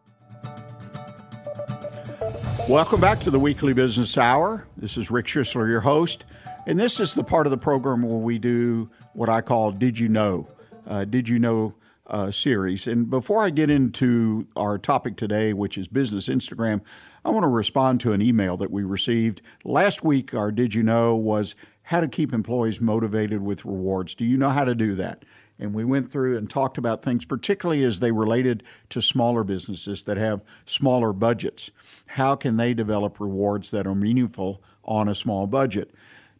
Welcome 2.68 3.00
back 3.00 3.18
to 3.22 3.32
the 3.32 3.40
weekly 3.40 3.72
business 3.72 4.16
hour. 4.16 4.68
This 4.76 4.96
is 4.96 5.10
Rick 5.10 5.26
Schisler, 5.26 5.68
your 5.68 5.80
host, 5.80 6.24
and 6.68 6.78
this 6.78 7.00
is 7.00 7.14
the 7.14 7.24
part 7.24 7.48
of 7.48 7.50
the 7.50 7.58
program 7.58 8.02
where 8.02 8.20
we 8.20 8.38
do 8.38 8.88
what 9.14 9.28
I 9.28 9.40
call 9.40 9.72
Did 9.72 9.98
You 9.98 10.08
Know? 10.08 10.46
uh, 10.86 11.04
Did 11.04 11.28
You 11.28 11.40
Know 11.40 11.74
uh, 12.06 12.30
series. 12.30 12.86
And 12.86 13.10
before 13.10 13.42
I 13.42 13.50
get 13.50 13.70
into 13.70 14.46
our 14.54 14.78
topic 14.78 15.16
today, 15.16 15.52
which 15.52 15.76
is 15.76 15.88
business 15.88 16.28
Instagram, 16.28 16.80
I 17.24 17.30
want 17.30 17.42
to 17.42 17.48
respond 17.48 18.00
to 18.02 18.12
an 18.12 18.22
email 18.22 18.56
that 18.58 18.70
we 18.70 18.84
received. 18.84 19.42
Last 19.64 20.04
week, 20.04 20.32
our 20.32 20.52
Did 20.52 20.74
You 20.74 20.84
Know 20.84 21.16
was 21.16 21.56
how 21.90 22.00
to 22.00 22.06
keep 22.06 22.32
employees 22.32 22.80
motivated 22.80 23.42
with 23.42 23.64
rewards. 23.64 24.14
Do 24.14 24.24
you 24.24 24.36
know 24.36 24.50
how 24.50 24.64
to 24.64 24.76
do 24.76 24.94
that? 24.94 25.24
And 25.58 25.74
we 25.74 25.84
went 25.84 26.12
through 26.12 26.38
and 26.38 26.48
talked 26.48 26.78
about 26.78 27.02
things, 27.02 27.24
particularly 27.24 27.82
as 27.82 27.98
they 27.98 28.12
related 28.12 28.62
to 28.90 29.02
smaller 29.02 29.42
businesses 29.42 30.04
that 30.04 30.16
have 30.16 30.44
smaller 30.64 31.12
budgets. 31.12 31.72
How 32.06 32.36
can 32.36 32.58
they 32.58 32.74
develop 32.74 33.18
rewards 33.18 33.72
that 33.72 33.88
are 33.88 33.94
meaningful 33.96 34.62
on 34.84 35.08
a 35.08 35.16
small 35.16 35.48
budget? 35.48 35.90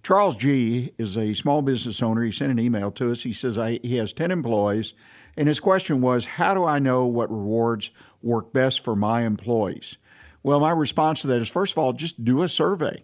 Charles 0.05 0.37
G 0.37 0.93
is 0.99 1.19
a 1.19 1.35
small 1.35 1.63
business 1.63 2.01
owner. 2.01 2.23
He 2.23 2.31
sent 2.31 2.53
an 2.53 2.61
email 2.61 2.93
to 2.93 3.11
us. 3.11 3.25
He 3.25 3.33
says 3.33 3.57
he 3.83 3.97
has 3.97 4.13
10 4.13 4.31
employees, 4.31 4.95
and 5.37 5.49
his 5.49 5.59
question 5.59 6.01
was 6.01 6.27
How 6.27 6.55
do 6.55 6.65
I 6.65 6.79
know 6.79 7.07
what 7.07 7.29
rewards 7.29 7.91
work 8.23 8.53
best 8.53 8.85
for 8.85 8.95
my 8.95 9.23
employees? 9.23 9.99
Well, 10.45 10.61
my 10.61 10.71
response 10.71 11.23
to 11.23 11.27
that 11.27 11.41
is 11.41 11.49
first 11.49 11.73
of 11.73 11.79
all, 11.79 11.93
just 11.93 12.25
do 12.25 12.45
a 12.45 12.49
survey. 12.49 13.03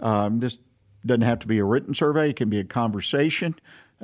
Um, 0.00 0.40
this 0.40 0.58
doesn't 1.06 1.22
have 1.22 1.38
to 1.40 1.46
be 1.46 1.58
a 1.58 1.64
written 1.64 1.94
survey, 1.94 2.30
it 2.30 2.36
can 2.36 2.48
be 2.48 2.58
a 2.58 2.64
conversation. 2.64 3.54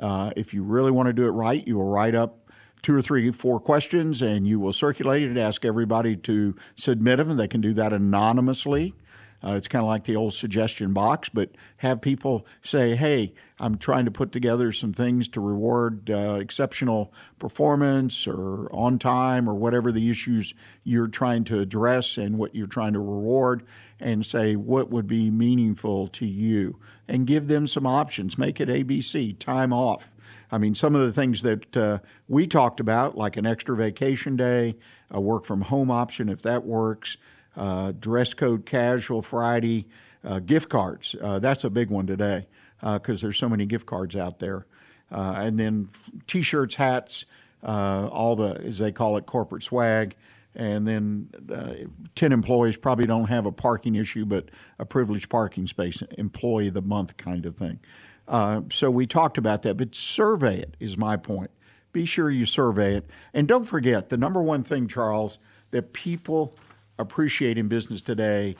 Uh, 0.01 0.31
if 0.35 0.53
you 0.53 0.63
really 0.63 0.91
want 0.91 1.07
to 1.07 1.13
do 1.13 1.27
it 1.27 1.31
right, 1.31 1.65
you 1.67 1.77
will 1.77 1.89
write 1.89 2.15
up 2.15 2.49
two 2.81 2.95
or 2.95 3.01
three, 3.01 3.31
four 3.31 3.59
questions 3.59 4.21
and 4.21 4.47
you 4.47 4.59
will 4.59 4.73
circulate 4.73 5.21
it 5.21 5.27
and 5.27 5.37
ask 5.37 5.63
everybody 5.63 6.15
to 6.15 6.55
submit 6.75 7.17
them. 7.17 7.37
They 7.37 7.47
can 7.47 7.61
do 7.61 7.73
that 7.73 7.93
anonymously. 7.93 8.95
Uh, 9.43 9.55
it's 9.55 9.67
kind 9.67 9.83
of 9.83 9.87
like 9.87 10.03
the 10.03 10.15
old 10.15 10.33
suggestion 10.33 10.93
box, 10.93 11.27
but 11.27 11.49
have 11.77 11.99
people 11.99 12.45
say, 12.61 12.95
hey, 12.95 13.33
I'm 13.59 13.77
trying 13.77 14.05
to 14.05 14.11
put 14.11 14.31
together 14.31 14.71
some 14.71 14.93
things 14.93 15.27
to 15.29 15.41
reward 15.41 16.11
uh, 16.11 16.37
exceptional 16.39 17.11
performance 17.39 18.27
or 18.27 18.69
on 18.73 18.99
time 18.99 19.49
or 19.49 19.55
whatever 19.55 19.91
the 19.91 20.11
issues 20.11 20.53
you're 20.83 21.07
trying 21.07 21.43
to 21.45 21.59
address 21.59 22.17
and 22.17 22.37
what 22.37 22.53
you're 22.53 22.67
trying 22.67 22.93
to 22.93 22.99
reward, 22.99 23.63
and 24.01 24.25
say 24.25 24.55
what 24.55 24.89
would 24.89 25.07
be 25.07 25.29
meaningful 25.29 26.07
to 26.07 26.25
you. 26.25 26.79
And 27.07 27.27
give 27.27 27.47
them 27.47 27.67
some 27.67 27.85
options. 27.85 28.37
Make 28.37 28.59
it 28.59 28.69
ABC, 28.69 29.37
time 29.37 29.73
off. 29.73 30.13
I 30.51 30.57
mean, 30.57 30.75
some 30.75 30.95
of 30.95 31.01
the 31.01 31.11
things 31.11 31.41
that 31.43 31.77
uh, 31.77 31.99
we 32.27 32.47
talked 32.47 32.79
about, 32.79 33.17
like 33.17 33.37
an 33.37 33.45
extra 33.45 33.75
vacation 33.75 34.35
day, 34.35 34.75
a 35.09 35.19
work 35.19 35.45
from 35.45 35.61
home 35.61 35.91
option 35.91 36.29
if 36.29 36.41
that 36.43 36.65
works 36.65 37.17
uh, 37.55 37.91
dress 37.99 38.33
code 38.33 38.65
casual 38.65 39.21
Friday, 39.21 39.87
uh, 40.23 40.39
gift 40.39 40.69
cards. 40.69 41.15
Uh, 41.21 41.39
that's 41.39 41.63
a 41.63 41.69
big 41.69 41.89
one 41.89 42.07
today 42.07 42.47
because 42.81 43.21
there's 43.21 43.37
so 43.37 43.49
many 43.49 43.65
gift 43.65 43.85
cards 43.85 44.15
out 44.15 44.39
there. 44.39 44.65
and 45.09 45.59
then 45.59 45.89
t-shirts, 46.27 46.75
hats, 46.75 47.25
all 47.63 48.35
the, 48.35 48.61
as 48.65 48.77
they 48.77 48.91
call 48.91 49.17
it, 49.17 49.25
corporate 49.25 49.63
swag 49.63 50.15
and 50.55 50.87
then 50.87 51.29
uh, 51.53 51.87
10 52.15 52.31
employees 52.31 52.77
probably 52.77 53.05
don't 53.05 53.27
have 53.27 53.45
a 53.45 53.51
parking 53.51 53.95
issue, 53.95 54.25
but 54.25 54.49
a 54.79 54.85
privileged 54.85 55.29
parking 55.29 55.67
space, 55.67 56.01
employee 56.17 56.67
of 56.67 56.73
the 56.73 56.81
month 56.81 57.17
kind 57.17 57.45
of 57.45 57.55
thing. 57.55 57.79
Uh, 58.27 58.61
so 58.71 58.91
we 58.91 59.05
talked 59.05 59.37
about 59.37 59.61
that, 59.63 59.77
but 59.77 59.95
survey 59.95 60.59
it 60.59 60.75
is 60.79 60.97
my 60.97 61.17
point. 61.17 61.51
Be 61.93 62.05
sure 62.05 62.29
you 62.29 62.45
survey 62.45 62.95
it. 62.95 63.09
And 63.33 63.47
don't 63.47 63.65
forget 63.65 64.09
the 64.09 64.17
number 64.17 64.41
one 64.41 64.63
thing, 64.63 64.87
Charles, 64.87 65.37
that 65.71 65.93
people 65.93 66.55
appreciate 66.97 67.57
in 67.57 67.67
business 67.67 68.01
today 68.01 68.55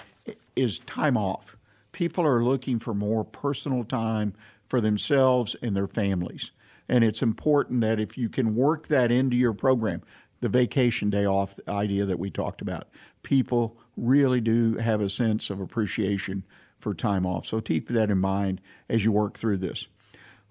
is 0.55 0.79
time 0.79 1.17
off. 1.17 1.57
People 1.91 2.25
are 2.25 2.43
looking 2.43 2.79
for 2.79 2.93
more 2.93 3.23
personal 3.23 3.83
time 3.83 4.33
for 4.65 4.81
themselves 4.81 5.55
and 5.61 5.75
their 5.75 5.87
families. 5.87 6.51
And 6.87 7.03
it's 7.03 7.21
important 7.21 7.81
that 7.81 7.99
if 7.99 8.17
you 8.17 8.27
can 8.27 8.55
work 8.55 8.87
that 8.87 9.11
into 9.11 9.37
your 9.37 9.53
program, 9.53 10.01
the 10.41 10.49
vacation 10.49 11.09
day 11.09 11.25
off 11.25 11.59
idea 11.67 12.05
that 12.05 12.19
we 12.19 12.29
talked 12.29 12.61
about, 12.61 12.89
people 13.23 13.77
really 13.95 14.41
do 14.41 14.75
have 14.77 14.99
a 14.99 15.09
sense 15.09 15.49
of 15.49 15.59
appreciation 15.59 16.43
for 16.77 16.93
time 16.93 17.25
off. 17.25 17.45
So 17.45 17.61
keep 17.61 17.87
that 17.89 18.09
in 18.09 18.17
mind 18.17 18.59
as 18.89 19.05
you 19.05 19.11
work 19.11 19.37
through 19.37 19.57
this. 19.57 19.87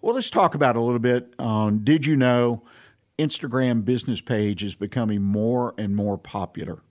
Well, 0.01 0.15
let's 0.15 0.31
talk 0.31 0.55
about 0.55 0.77
a 0.77 0.81
little 0.81 1.01
bit 1.01 1.35
on 1.39 1.85
did 1.85 2.07
you 2.07 2.17
know 2.17 2.63
Instagram 3.19 3.85
business 3.85 4.21
page 4.21 4.65
is 4.65 4.75
becoming 4.75 5.23
more 5.23 5.75
and 5.77 5.95
more 5.95 6.17
popular. 6.17 6.83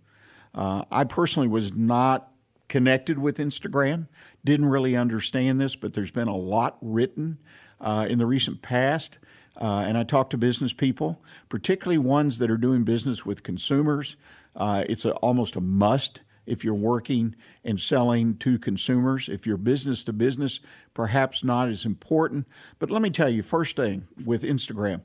Uh, 0.54 0.84
I 0.92 1.06
personally 1.06 1.48
was 1.48 1.74
not 1.74 2.32
connected 2.68 3.18
with 3.18 3.38
Instagram, 3.38 4.08
didn't 4.46 4.68
really 4.68 4.96
understand 4.96 5.60
this, 5.60 5.76
but 5.76 5.94
there's 5.94 6.12
been 6.12 6.28
a 6.28 6.36
lot 6.36 6.78
written 6.82 7.40
uh, 7.82 8.06
in 8.08 8.20
the 8.20 8.26
recent 8.26 8.62
past. 8.62 9.18
Uh, 9.60 9.84
and 9.86 9.98
I 9.98 10.04
talk 10.04 10.30
to 10.30 10.38
business 10.38 10.72
people, 10.72 11.22
particularly 11.50 11.98
ones 11.98 12.38
that 12.38 12.50
are 12.50 12.58
doing 12.58 12.84
business 12.84 13.26
with 13.26 13.44
consumers. 13.44 14.16
Uh, 14.56 14.86
it's 14.88 15.06
a, 15.06 15.12
almost 15.16 15.56
a 15.56 15.62
must 15.62 16.22
if 16.46 16.64
you're 16.64 16.74
working 16.74 17.36
and 17.64 17.80
selling 17.80 18.36
to 18.38 18.58
consumers. 18.58 19.30
If 19.30 19.46
you're 19.46 19.58
business 19.58 20.04
to 20.06 20.14
business, 20.14 20.60
perhaps 20.94 21.44
not 21.44 21.68
as 21.68 21.86
important. 21.86 22.48
But 22.80 22.90
let 22.90 23.02
me 23.02 23.10
tell 23.10 23.30
you, 23.30 23.44
first 23.44 23.76
thing 23.76 24.08
with 24.26 24.44
Instagram, 24.44 25.02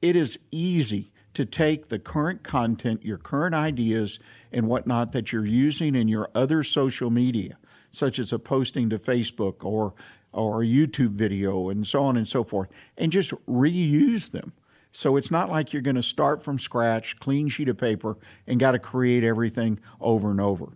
it 0.00 0.16
is 0.16 0.38
easy 0.50 1.12
to 1.34 1.44
take 1.44 1.88
the 1.88 1.98
current 1.98 2.42
content, 2.42 3.04
your 3.04 3.18
current 3.18 3.54
ideas, 3.54 4.18
and 4.50 4.68
whatnot 4.68 5.12
that 5.12 5.32
you're 5.32 5.44
using 5.44 5.94
in 5.94 6.08
your 6.08 6.30
other 6.34 6.62
social 6.62 7.10
media, 7.10 7.58
such 7.90 8.18
as 8.18 8.32
a 8.32 8.38
posting 8.38 8.88
to 8.88 8.98
Facebook 8.98 9.64
or 9.64 9.92
or 10.36 10.62
a 10.62 10.66
YouTube 10.66 11.12
video 11.12 11.68
and 11.68 11.86
so 11.86 12.04
on 12.04 12.16
and 12.16 12.28
so 12.28 12.44
forth, 12.44 12.68
and 12.96 13.10
just 13.10 13.32
reuse 13.46 14.30
them. 14.30 14.52
So 14.92 15.16
it's 15.16 15.30
not 15.30 15.50
like 15.50 15.72
you're 15.72 15.82
going 15.82 15.96
to 15.96 16.02
start 16.02 16.42
from 16.42 16.58
scratch, 16.58 17.18
clean 17.18 17.48
sheet 17.48 17.68
of 17.68 17.76
paper, 17.76 18.16
and 18.46 18.58
got 18.60 18.72
to 18.72 18.78
create 18.78 19.24
everything 19.24 19.78
over 20.00 20.30
and 20.30 20.40
over. 20.40 20.68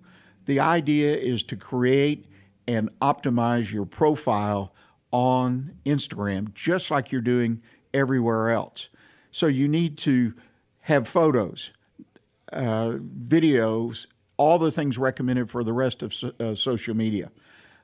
The 0.47 0.61
idea 0.61 1.17
is 1.17 1.43
to 1.45 1.57
create 1.57 2.27
and 2.67 2.91
optimize 3.01 3.73
your 3.73 3.87
profile 3.87 4.75
on 5.11 5.77
Instagram, 5.87 6.53
just 6.55 6.91
like 6.91 7.13
you're 7.13 7.21
doing 7.21 7.63
everywhere 7.95 8.51
else. 8.51 8.89
So 9.31 9.47
you 9.47 9.69
need 9.69 9.97
to 9.99 10.35
have 10.81 11.09
photos, 11.09 11.73
uh, 12.53 12.99
videos, 13.25 14.07
all 14.37 14.59
the 14.59 14.71
things 14.71 14.99
recommended 14.99 15.51
for 15.51 15.63
the 15.65 15.73
rest 15.73 16.03
of 16.03 16.15
so, 16.15 16.33
uh, 16.41 16.55
social 16.55 16.95
media. 16.95 17.31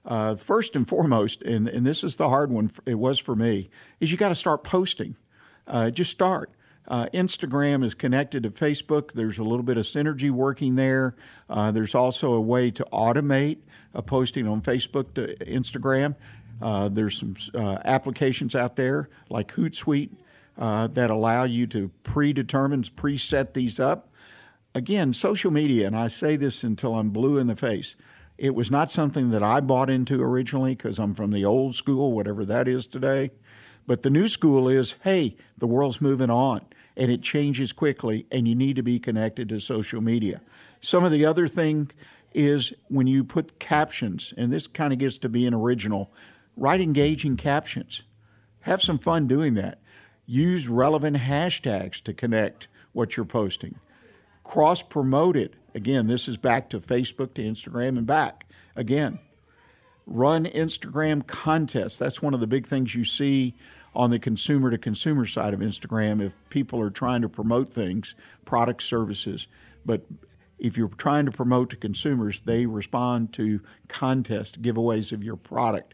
Uh, 0.07 0.36
first 0.36 0.76
and 0.76 0.86
foremost, 0.86 1.42
and, 1.42 1.66
and 1.68 1.84
this 1.84 2.04
is 2.04 2.16
the 2.16 2.28
hard 2.28 2.50
one, 2.50 2.70
it 2.86 2.94
was 2.94 3.18
for 3.18 3.34
me, 3.34 3.68
is 3.98 4.12
you 4.12 4.16
got 4.16 4.28
to 4.28 4.36
start 4.36 4.62
posting. 4.62 5.16
Uh, 5.66 5.90
just 5.90 6.12
start. 6.12 6.50
Uh, 6.88 7.07
Instagram 7.12 7.84
is 7.84 7.94
connected 7.94 8.44
to 8.44 8.50
Facebook. 8.50 9.12
There's 9.12 9.38
a 9.38 9.42
little 9.42 9.64
bit 9.64 9.76
of 9.76 9.84
synergy 9.84 10.30
working 10.30 10.76
there. 10.76 11.16
Uh, 11.50 11.72
there's 11.72 11.94
also 11.94 12.32
a 12.34 12.40
way 12.40 12.70
to 12.70 12.86
automate 12.92 13.59
a 13.92 14.02
posting 14.02 14.46
on 14.46 14.62
Facebook 14.62 15.14
to 15.14 15.34
Instagram. 15.44 16.14
Uh, 16.62 16.88
there's 16.88 17.18
some 17.18 17.34
uh, 17.54 17.78
applications 17.84 18.54
out 18.54 18.76
there 18.76 19.09
like 19.28 19.52
Hootsuite 19.52 20.11
uh, 20.59 20.86
that 20.88 21.11
allow 21.11 21.44
you 21.44 21.66
to 21.66 21.90
predetermine, 22.02 22.82
preset 22.82 23.52
these 23.52 23.80
up. 23.80 24.12
Again, 24.74 25.12
social 25.12 25.50
media, 25.50 25.86
and 25.86 25.96
I 25.96 26.09
say 26.09 26.36
this 26.36 26.62
until 26.62 26.94
I'm 26.94 27.11
blue 27.11 27.38
in 27.38 27.46
the 27.46 27.57
face, 27.57 27.96
it 28.39 28.55
was 28.55 28.70
not 28.70 28.91
something 28.91 29.30
that 29.30 29.43
I 29.43 29.61
bought 29.61 29.91
into 29.91 30.22
originally 30.22 30.74
because 30.74 30.99
I'm 30.99 31.14
from 31.14 31.30
the 31.30 31.45
old 31.45 31.74
school, 31.74 32.12
whatever 32.12 32.45
that 32.45 32.68
is 32.68 32.87
today. 32.87 33.30
But 33.87 34.03
the 34.03 34.11
new 34.11 34.28
school 34.28 34.68
is 34.68 34.97
hey, 35.05 35.37
the 35.57 35.66
world's 35.66 36.01
moving 36.01 36.30
on 36.30 36.62
and 36.97 37.11
it 37.11 37.22
changes 37.22 37.72
quickly, 37.72 38.26
and 38.32 38.49
you 38.49 38.55
need 38.55 38.76
to 38.76 38.82
be 38.82 38.99
connected 38.99 39.49
to 39.51 39.59
social 39.59 40.01
media. 40.01 40.41
Some 40.80 41.05
of 41.05 41.12
the 41.12 41.26
other 41.26 41.47
thing 41.47 41.91
is 42.32 42.72
when 42.89 43.07
you 43.07 43.22
put 43.22 43.59
captions, 43.59 44.32
and 44.37 44.53
this 44.53 44.66
kind 44.66 44.93
of 44.93 44.99
gets 44.99 45.18
to 45.18 45.28
be 45.28 45.47
an 45.47 45.55
original, 45.55 46.11
write 46.57 46.80
engaging 46.80 47.37
captions. 47.37 48.03
Have 48.61 48.82
some 48.82 48.99
fun 48.99 49.26
doing 49.26 49.55
that. 49.55 49.80
Use 50.24 50.68
relevant 50.68 51.18
hashtags 51.18 52.03
to 52.03 52.14
connect 52.14 52.68
what 52.93 53.16
you're 53.16 53.26
posting. 53.26 53.78
Cross 54.43 54.84
promote 54.84 55.37
it. 55.37 55.55
Again, 55.76 56.06
this 56.06 56.26
is 56.26 56.38
back 56.38 56.70
to 56.70 56.78
Facebook, 56.78 57.34
to 57.34 57.42
Instagram, 57.42 57.98
and 57.98 58.06
back. 58.06 58.46
Again, 58.74 59.18
run 60.06 60.46
Instagram 60.46 61.26
contests. 61.26 61.98
That's 61.98 62.22
one 62.22 62.32
of 62.32 62.40
the 62.40 62.46
big 62.46 62.66
things 62.66 62.94
you 62.94 63.04
see 63.04 63.54
on 63.94 64.08
the 64.08 64.18
consumer 64.18 64.70
to 64.70 64.78
consumer 64.78 65.26
side 65.26 65.52
of 65.52 65.60
Instagram 65.60 66.24
if 66.24 66.32
people 66.48 66.80
are 66.80 66.88
trying 66.88 67.20
to 67.20 67.28
promote 67.28 67.74
things, 67.74 68.14
product 68.46 68.82
services. 68.82 69.48
But 69.84 70.06
if 70.58 70.78
you're 70.78 70.88
trying 70.88 71.26
to 71.26 71.30
promote 71.30 71.68
to 71.70 71.76
consumers, 71.76 72.40
they 72.40 72.64
respond 72.64 73.34
to 73.34 73.60
contest 73.86 74.62
giveaways 74.62 75.12
of 75.12 75.22
your 75.22 75.36
product. 75.36 75.92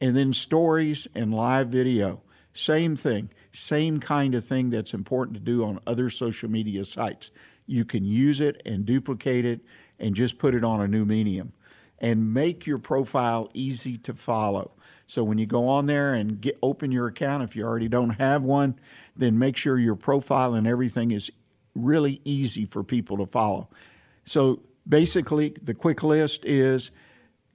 And 0.00 0.16
then 0.16 0.32
stories 0.32 1.06
and 1.14 1.32
live 1.32 1.68
video. 1.68 2.22
Same 2.54 2.96
thing, 2.96 3.30
same 3.52 4.00
kind 4.00 4.34
of 4.34 4.44
thing 4.44 4.70
that's 4.70 4.92
important 4.92 5.36
to 5.36 5.40
do 5.40 5.64
on 5.64 5.78
other 5.86 6.10
social 6.10 6.50
media 6.50 6.84
sites. 6.84 7.30
You 7.66 7.84
can 7.84 8.04
use 8.04 8.40
it 8.40 8.60
and 8.64 8.84
duplicate 8.84 9.44
it 9.44 9.60
and 9.98 10.14
just 10.14 10.38
put 10.38 10.54
it 10.54 10.64
on 10.64 10.80
a 10.80 10.88
new 10.88 11.04
medium. 11.04 11.52
and 12.02 12.34
make 12.34 12.66
your 12.66 12.78
profile 12.78 13.48
easy 13.54 13.96
to 13.96 14.12
follow. 14.12 14.72
So 15.06 15.22
when 15.22 15.38
you 15.38 15.46
go 15.46 15.68
on 15.68 15.86
there 15.86 16.12
and 16.12 16.40
get 16.40 16.58
open 16.60 16.90
your 16.90 17.06
account, 17.06 17.44
if 17.44 17.54
you 17.54 17.64
already 17.64 17.88
don't 17.88 18.10
have 18.10 18.42
one, 18.42 18.78
then 19.16 19.38
make 19.38 19.56
sure 19.56 19.78
your 19.78 19.94
profile 19.94 20.52
and 20.52 20.66
everything 20.66 21.12
is 21.12 21.30
really 21.74 22.20
easy 22.24 22.66
for 22.66 22.82
people 22.82 23.16
to 23.18 23.26
follow. 23.26 23.68
So 24.24 24.62
basically, 24.86 25.54
the 25.62 25.74
quick 25.74 26.02
list 26.02 26.44
is 26.44 26.90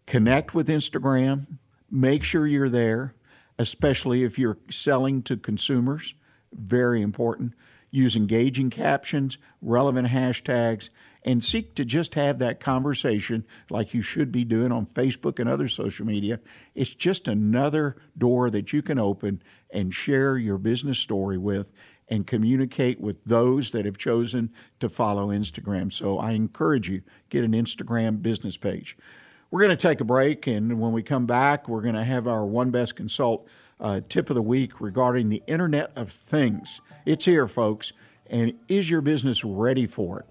connect 0.05 0.53
with 0.53 0.69
Instagram, 0.69 1.57
make 1.91 2.23
sure 2.23 2.47
you're 2.47 2.69
there, 2.69 3.15
especially 3.59 4.23
if 4.23 4.39
you're 4.39 4.57
selling 4.69 5.21
to 5.23 5.35
consumers, 5.35 6.15
very 6.53 7.01
important. 7.01 7.53
Use 7.89 8.15
engaging 8.15 8.69
captions, 8.69 9.37
relevant 9.61 10.09
hashtags, 10.09 10.89
and 11.23 11.43
seek 11.43 11.75
to 11.75 11.83
just 11.83 12.15
have 12.15 12.39
that 12.39 12.59
conversation 12.59 13.45
like 13.69 13.93
you 13.93 14.01
should 14.01 14.31
be 14.31 14.43
doing 14.43 14.71
on 14.71 14.85
Facebook 14.85 15.39
and 15.39 15.49
other 15.49 15.67
social 15.67 16.05
media. 16.05 16.39
It's 16.73 16.93
just 16.93 17.27
another 17.27 17.97
door 18.17 18.49
that 18.49 18.71
you 18.71 18.81
can 18.81 18.97
open 18.97 19.41
and 19.69 19.93
share 19.93 20.37
your 20.37 20.57
business 20.57 20.99
story 20.99 21.37
with 21.37 21.73
and 22.07 22.25
communicate 22.25 23.01
with 23.01 23.23
those 23.25 23.71
that 23.71 23.85
have 23.85 23.97
chosen 23.97 24.51
to 24.79 24.87
follow 24.87 25.27
Instagram. 25.27 25.91
So 25.91 26.17
I 26.17 26.31
encourage 26.31 26.89
you 26.89 27.01
get 27.29 27.43
an 27.43 27.51
Instagram 27.51 28.21
business 28.21 28.55
page. 28.55 28.97
We're 29.51 29.61
going 29.61 29.77
to 29.77 29.87
take 29.87 30.01
a 30.01 30.05
break, 30.05 30.47
and 30.47 30.79
when 30.79 30.91
we 30.91 31.03
come 31.03 31.25
back, 31.25 31.67
we're 31.67 31.81
going 31.81 31.95
to 31.95 32.03
have 32.03 32.27
our 32.27 32.45
One 32.45 32.69
Best 32.69 32.95
Consult 32.95 33.47
uh, 33.79 34.01
tip 34.07 34.29
of 34.29 34.35
the 34.35 34.41
week 34.41 34.81
regarding 34.81 35.29
the 35.29 35.43
Internet 35.47 35.91
of 35.95 36.11
Things. 36.11 36.81
It's 37.07 37.23
here, 37.23 37.47
folks, 37.47 37.93
and 38.29 38.51
is 38.67 38.91
your 38.91 38.99
business 38.99 39.45
ready 39.45 39.87
for 39.87 40.19
it? 40.19 40.25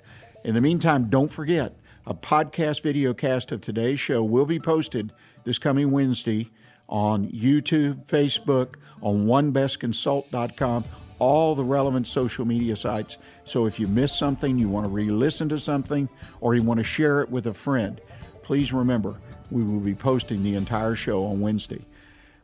In 0.44 0.54
the 0.54 0.60
meantime, 0.60 1.08
don't 1.08 1.30
forget 1.32 1.74
a 2.06 2.12
podcast 2.12 2.82
video 2.82 3.14
cast 3.14 3.50
of 3.50 3.62
today's 3.62 3.98
show 3.98 4.22
will 4.22 4.44
be 4.44 4.60
posted 4.60 5.10
this 5.44 5.58
coming 5.58 5.90
Wednesday 5.90 6.50
on 6.86 7.28
YouTube, 7.28 8.06
Facebook, 8.06 8.74
on 9.00 9.26
onebestconsult.com, 9.26 10.84
all 11.18 11.54
the 11.54 11.64
relevant 11.64 12.06
social 12.06 12.44
media 12.44 12.76
sites. 12.76 13.16
So 13.44 13.64
if 13.64 13.80
you 13.80 13.86
missed 13.86 14.18
something, 14.18 14.58
you 14.58 14.68
want 14.68 14.84
to 14.84 14.90
re 14.90 15.08
listen 15.08 15.48
to 15.48 15.58
something, 15.58 16.10
or 16.42 16.54
you 16.54 16.60
want 16.60 16.76
to 16.76 16.84
share 16.84 17.22
it 17.22 17.30
with 17.30 17.46
a 17.46 17.54
friend, 17.54 18.02
please 18.42 18.74
remember 18.74 19.18
we 19.50 19.62
will 19.62 19.80
be 19.80 19.94
posting 19.94 20.42
the 20.42 20.56
entire 20.56 20.94
show 20.94 21.24
on 21.24 21.40
Wednesday. 21.40 21.86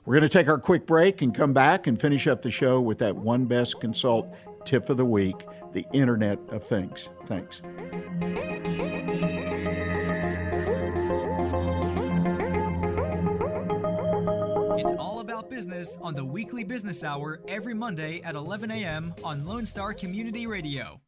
We're 0.04 0.14
going 0.14 0.28
to 0.28 0.28
take 0.28 0.48
our 0.48 0.58
quick 0.58 0.84
break 0.84 1.22
and 1.22 1.32
come 1.32 1.52
back 1.52 1.86
and 1.86 2.00
finish 2.00 2.26
up 2.26 2.42
the 2.42 2.50
show 2.50 2.80
with 2.80 2.98
that 2.98 3.14
One 3.14 3.44
Best 3.44 3.80
Consult 3.80 4.26
tip 4.64 4.90
of 4.90 4.96
the 4.96 5.04
week 5.04 5.46
the 5.72 5.86
Internet 5.92 6.38
of 6.48 6.66
Things. 6.66 7.08
Thanks. 7.26 7.62
It's 14.78 14.92
all 14.94 15.20
about 15.20 15.48
business 15.48 15.98
on 16.02 16.14
the 16.14 16.24
weekly 16.24 16.64
business 16.64 17.04
hour 17.04 17.40
every 17.46 17.72
Monday 17.72 18.20
at 18.22 18.34
11 18.34 18.70
a.m. 18.72 19.14
on 19.22 19.46
Lone 19.46 19.64
Star 19.64 19.94
Community 19.94 20.46
Radio. 20.46 21.00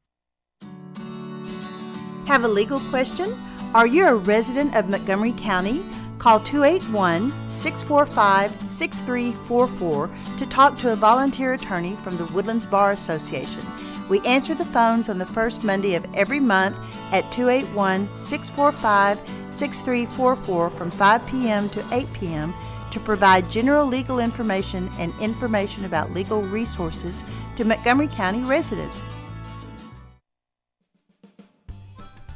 Have 2.26 2.44
a 2.44 2.48
legal 2.48 2.80
question? 2.80 3.38
Are 3.74 3.88
you 3.88 4.06
a 4.06 4.14
resident 4.14 4.76
of 4.76 4.88
Montgomery 4.88 5.32
County? 5.32 5.84
Call 6.24 6.40
281 6.40 7.34
645 7.46 8.70
6344 8.70 10.10
to 10.38 10.46
talk 10.46 10.78
to 10.78 10.92
a 10.92 10.96
volunteer 10.96 11.52
attorney 11.52 11.96
from 11.96 12.16
the 12.16 12.24
Woodlands 12.32 12.64
Bar 12.64 12.92
Association. 12.92 13.62
We 14.08 14.20
answer 14.20 14.54
the 14.54 14.64
phones 14.64 15.10
on 15.10 15.18
the 15.18 15.26
first 15.26 15.64
Monday 15.64 15.96
of 15.96 16.06
every 16.14 16.40
month 16.40 16.78
at 17.12 17.30
281 17.30 18.08
645 18.16 19.18
6344 19.52 20.70
from 20.70 20.90
5 20.90 21.26
p.m. 21.26 21.68
to 21.68 21.84
8 21.92 22.10
p.m. 22.14 22.54
to 22.90 23.00
provide 23.00 23.50
general 23.50 23.86
legal 23.86 24.18
information 24.18 24.88
and 24.98 25.12
information 25.20 25.84
about 25.84 26.14
legal 26.14 26.40
resources 26.40 27.22
to 27.58 27.66
Montgomery 27.66 28.08
County 28.08 28.40
residents. 28.44 29.04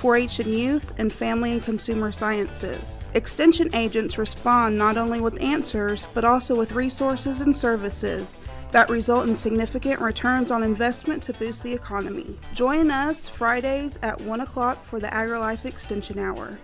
4 0.00 0.16
H 0.16 0.38
and 0.38 0.54
youth, 0.54 0.94
and 0.96 1.12
family 1.12 1.52
and 1.52 1.62
consumer 1.62 2.10
sciences. 2.10 3.04
Extension 3.12 3.68
agents 3.74 4.16
respond 4.16 4.78
not 4.78 4.96
only 4.96 5.20
with 5.20 5.42
answers, 5.42 6.06
but 6.14 6.24
also 6.24 6.56
with 6.56 6.72
resources 6.72 7.42
and 7.42 7.54
services 7.54 8.38
that 8.70 8.88
result 8.88 9.28
in 9.28 9.36
significant 9.36 10.00
returns 10.00 10.50
on 10.50 10.62
investment 10.62 11.22
to 11.24 11.34
boost 11.34 11.62
the 11.62 11.74
economy. 11.74 12.34
Join 12.54 12.90
us 12.90 13.28
Fridays 13.28 13.98
at 14.02 14.18
1 14.22 14.40
o'clock 14.40 14.82
for 14.86 15.00
the 15.00 15.08
AgriLife 15.08 15.66
Extension 15.66 16.18
Hour. 16.18 16.58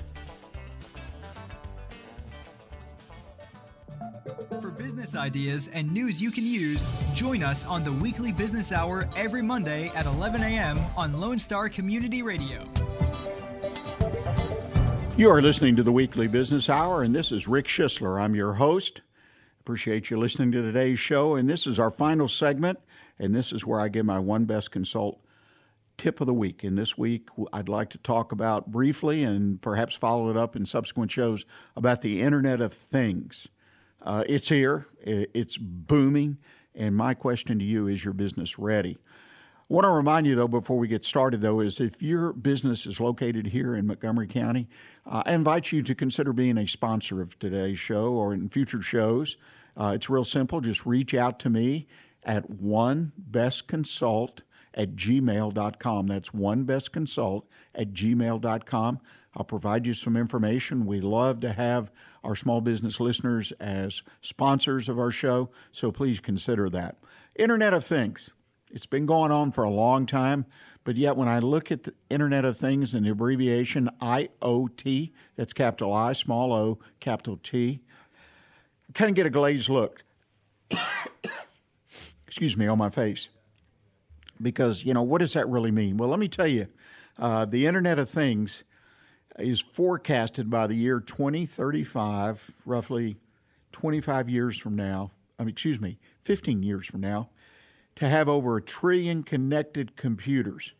For 4.62 4.70
business 4.70 5.14
ideas 5.14 5.68
and 5.68 5.93
news 5.93 6.22
you 6.22 6.30
can 6.30 6.47
use, 6.47 6.91
join 7.12 7.43
us 7.43 7.66
on 7.66 7.84
the 7.84 7.93
weekly 7.93 8.32
business 8.32 8.72
hour 8.72 9.07
every 9.14 9.43
Monday 9.43 9.93
at 9.95 10.07
11 10.07 10.43
a.m. 10.43 10.80
on 10.97 11.20
Lone 11.20 11.39
Star 11.39 11.68
Community 11.68 12.22
Radio. 12.22 12.66
You 15.17 15.31
are 15.31 15.41
listening 15.41 15.77
to 15.77 15.83
the 15.83 15.93
Weekly 15.93 16.29
Business 16.29 16.69
Hour, 16.69 17.03
and 17.03 17.14
this 17.14 17.33
is 17.33 17.49
Rick 17.49 17.69
Schisler. 17.69 18.21
I'm 18.21 18.35
your 18.35 18.53
host. 18.53 19.01
Appreciate 19.61 20.11
you 20.11 20.19
listening 20.19 20.53
to 20.53 20.61
today's 20.61 20.99
show, 20.99 21.37
and 21.37 21.49
this 21.49 21.67
is 21.67 21.81
our 21.81 21.91
final 21.91 22.29
segment, 22.29 22.81
and 23.19 23.35
this 23.35 23.51
is 23.51 23.64
where 23.64 23.81
I 23.81 23.89
give 23.89 24.05
my 24.05 24.19
One 24.19 24.45
Best 24.45 24.73
Consult 24.73 25.19
tip 25.97 26.21
of 26.21 26.27
the 26.27 26.35
week. 26.35 26.62
And 26.64 26.77
this 26.77 26.99
week, 26.99 27.31
I'd 27.51 27.71
like 27.71 27.89
to 27.91 27.99
talk 27.99 28.31
about 28.31 28.71
briefly 28.71 29.23
and 29.23 29.59
perhaps 29.62 29.95
follow 29.95 30.29
it 30.29 30.37
up 30.37 30.55
in 30.55 30.67
subsequent 30.67 31.11
shows 31.11 31.47
about 31.75 32.03
the 32.03 32.21
Internet 32.21 32.61
of 32.61 32.75
Things. 32.75 33.49
Uh, 34.03 34.23
it's 34.27 34.51
here, 34.51 34.87
it's 35.01 35.57
booming, 35.57 36.37
and 36.75 36.95
my 36.95 37.14
question 37.14 37.59
to 37.59 37.64
you 37.64 37.87
is 37.87 38.05
your 38.05 38.12
business 38.12 38.59
ready? 38.59 38.99
I 39.69 39.75
want 39.75 39.85
to 39.85 39.91
remind 39.91 40.29
you, 40.29 40.37
though, 40.37 40.47
before 40.47 40.79
we 40.79 40.87
get 40.87 41.05
started, 41.05 41.41
though, 41.41 41.59
is 41.59 41.81
if 41.81 42.01
your 42.01 42.33
business 42.33 42.87
is 42.87 43.01
located 43.01 43.49
here 43.49 43.75
in 43.75 43.89
Montgomery 43.89 44.29
County, 44.29 44.69
uh, 45.05 45.25
I 45.27 45.33
invite 45.33 45.73
you 45.73 45.83
to 45.83 45.93
consider 45.93 46.33
being 46.33 46.57
a 46.57 46.69
sponsor 46.69 47.21
of 47.21 47.37
today's 47.41 47.77
show 47.77 48.12
or 48.12 48.33
in 48.33 48.49
future 48.49 48.81
shows. 48.81 49.37
Uh, 49.77 49.91
it's 49.97 50.09
real 50.09 50.23
simple. 50.23 50.61
Just 50.61 50.87
reach 50.87 51.14
out 51.14 51.41
to 51.41 51.51
me 51.51 51.89
at 52.25 52.49
onebestconsult 52.49 54.43
at 54.73 54.95
gmail.com. 54.95 56.07
That's 56.07 56.31
onebestconsult 56.31 57.43
at 57.75 57.93
gmail.com. 57.93 59.01
I'll 59.37 59.45
provide 59.45 59.85
you 59.89 59.95
some 59.95 60.17
information. 60.17 60.87
We 60.87 61.01
love 61.01 61.41
to 61.41 61.53
have 61.53 61.91
our 62.23 62.37
small 62.37 62.61
business 62.61 63.01
listeners 63.01 63.51
as 63.59 64.05
sponsors 64.21 64.89
of 64.89 65.01
our 65.01 65.11
show, 65.11 65.51
so 65.73 65.91
please 65.91 66.21
consider 66.21 66.71
that. 66.71 66.99
Internet 67.35 67.75
of 67.75 67.85
Things. 67.85 68.33
It's 68.73 68.87
been 68.87 69.07
going 69.07 69.31
on 69.31 69.53
for 69.53 69.64
a 69.64 69.71
long 69.71 70.07
time, 70.07 70.47
but 70.85 70.97
yet 70.97 71.17
when 71.17 71.29
I 71.29 71.39
look 71.39 71.71
at 71.71 71.85
the 71.85 71.95
Internet 72.11 72.45
of 72.45 72.57
Things 72.57 72.95
and 72.95 73.07
the 73.07 73.11
abbreviation 73.11 73.91
IoT, 74.01 75.12
that's 75.37 75.53
capital 75.53 75.93
I, 75.93 76.12
small 76.12 76.53
o, 76.53 76.79
capital 77.01 77.39
T, 77.43 77.81
I 78.89 78.93
kind 78.93 79.09
of 79.09 79.14
get 79.14 79.27
a 79.27 79.31
glazed 79.31 79.69
look. 79.69 80.03
Excuse 82.27 82.57
me, 82.57 82.67
on 82.67 82.79
my 82.79 82.91
face. 82.91 83.29
Because, 84.43 84.85
you 84.85 84.93
know, 84.93 85.03
what 85.03 85.21
does 85.21 85.33
that 85.33 85.49
really 85.49 85.71
mean? 85.71 85.97
Well, 85.97 86.09
let 86.09 86.19
me 86.19 86.29
tell 86.29 86.47
you, 86.47 86.67
uh, 87.19 87.45
the 87.47 87.67
Internet 87.67 87.99
of 87.99 88.11
Things 88.11 88.64
is 89.39 89.61
forecasted 89.61 90.51
by 90.51 90.67
the 90.67 90.75
year 90.75 91.01
2035, 91.01 92.53
roughly 92.64 93.17
25 93.73 94.29
years 94.29 94.59
from 94.59 94.75
now, 94.75 95.11
I 95.39 95.43
mean, 95.43 95.51
excuse 95.51 95.81
me, 95.81 95.99
15 96.25 96.62
years 96.62 96.87
from 96.87 97.01
now, 97.01 97.29
to 97.97 98.09
have 98.09 98.28
over 98.28 98.57
a 98.57 98.62
trillion 98.62 99.22
connected 99.22 99.97
computers. 99.97 100.72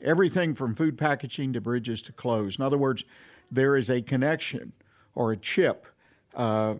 Everything 0.00 0.54
from 0.54 0.74
food 0.74 0.96
packaging 0.96 1.52
to 1.52 1.60
bridges 1.60 2.00
to 2.02 2.12
clothes. 2.12 2.58
In 2.58 2.64
other 2.64 2.78
words, 2.78 3.04
there 3.50 3.76
is 3.76 3.90
a 3.90 4.00
connection 4.00 4.72
or 5.14 5.32
a 5.32 5.36
chip 5.36 5.86
uh, 6.34 6.76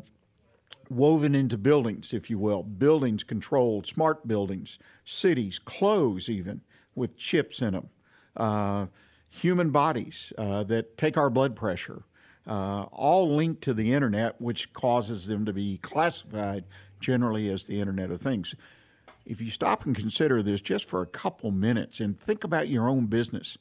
woven 0.88 1.34
into 1.34 1.58
buildings, 1.58 2.12
if 2.12 2.30
you 2.30 2.38
will. 2.38 2.62
Buildings 2.62 3.22
controlled, 3.24 3.86
smart 3.86 4.26
buildings, 4.26 4.78
cities, 5.04 5.58
clothes 5.58 6.28
even 6.30 6.60
with 6.94 7.16
chips 7.16 7.60
in 7.60 7.72
them. 7.72 7.88
Uh, 8.36 8.86
human 9.28 9.70
bodies 9.70 10.32
uh, 10.38 10.62
that 10.64 10.96
take 10.96 11.16
our 11.16 11.30
blood 11.30 11.54
pressure, 11.56 12.02
uh, 12.46 12.82
all 12.92 13.34
linked 13.34 13.62
to 13.62 13.74
the 13.74 13.92
internet, 13.92 14.40
which 14.40 14.72
causes 14.72 15.26
them 15.26 15.44
to 15.44 15.52
be 15.52 15.78
classified 15.78 16.64
generally 16.98 17.48
as 17.48 17.64
the 17.64 17.80
Internet 17.80 18.10
of 18.10 18.20
Things. 18.20 18.54
If 19.24 19.40
you 19.40 19.50
stop 19.50 19.84
and 19.84 19.94
consider 19.94 20.42
this 20.42 20.60
just 20.60 20.88
for 20.88 21.02
a 21.02 21.06
couple 21.06 21.50
minutes 21.50 22.00
and 22.00 22.18
think 22.18 22.44
about 22.44 22.68
your 22.68 22.88
own 22.88 23.06
business 23.06 23.58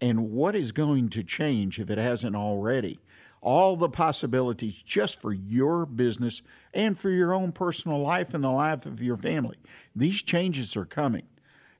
and 0.00 0.30
what 0.30 0.54
is 0.54 0.72
going 0.72 1.08
to 1.10 1.22
change 1.22 1.78
if 1.78 1.90
it 1.90 1.98
hasn't 1.98 2.36
already, 2.36 3.00
all 3.40 3.76
the 3.76 3.88
possibilities 3.88 4.82
just 4.82 5.20
for 5.20 5.32
your 5.32 5.86
business 5.86 6.42
and 6.74 6.98
for 6.98 7.10
your 7.10 7.32
own 7.34 7.52
personal 7.52 8.00
life 8.00 8.34
and 8.34 8.44
the 8.44 8.50
life 8.50 8.86
of 8.86 9.02
your 9.02 9.16
family. 9.16 9.56
These 9.94 10.22
changes 10.22 10.76
are 10.76 10.84
coming. 10.84 11.26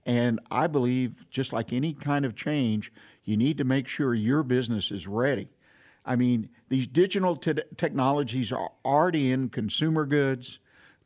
And 0.06 0.40
I 0.50 0.66
believe, 0.66 1.26
just 1.30 1.52
like 1.52 1.72
any 1.72 1.92
kind 1.92 2.24
of 2.24 2.34
change, 2.34 2.90
you 3.24 3.36
need 3.36 3.58
to 3.58 3.64
make 3.64 3.86
sure 3.86 4.14
your 4.14 4.42
business 4.42 4.90
is 4.90 5.06
ready. 5.06 5.50
I 6.04 6.16
mean, 6.16 6.48
these 6.68 6.86
digital 6.86 7.36
te- 7.36 7.62
technologies 7.76 8.50
are 8.50 8.70
already 8.84 9.30
in 9.30 9.50
consumer 9.50 10.06
goods, 10.06 10.58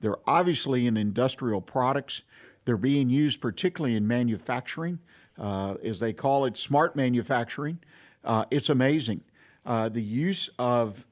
they're 0.04 0.18
obviously 0.26 0.86
in 0.86 0.96
industrial 0.96 1.62
products, 1.62 2.22
they're 2.66 2.76
being 2.76 3.08
used 3.08 3.40
particularly 3.40 3.96
in 3.96 4.06
manufacturing, 4.06 4.98
uh, 5.38 5.76
as 5.82 5.98
they 5.98 6.12
call 6.12 6.44
it, 6.44 6.58
smart 6.58 6.94
manufacturing. 6.94 7.78
Uh, 8.22 8.44
it's 8.50 8.68
amazing. 8.68 9.22
Uh, 9.64 9.88
the 9.88 10.02
use 10.02 10.50
of 10.58 11.06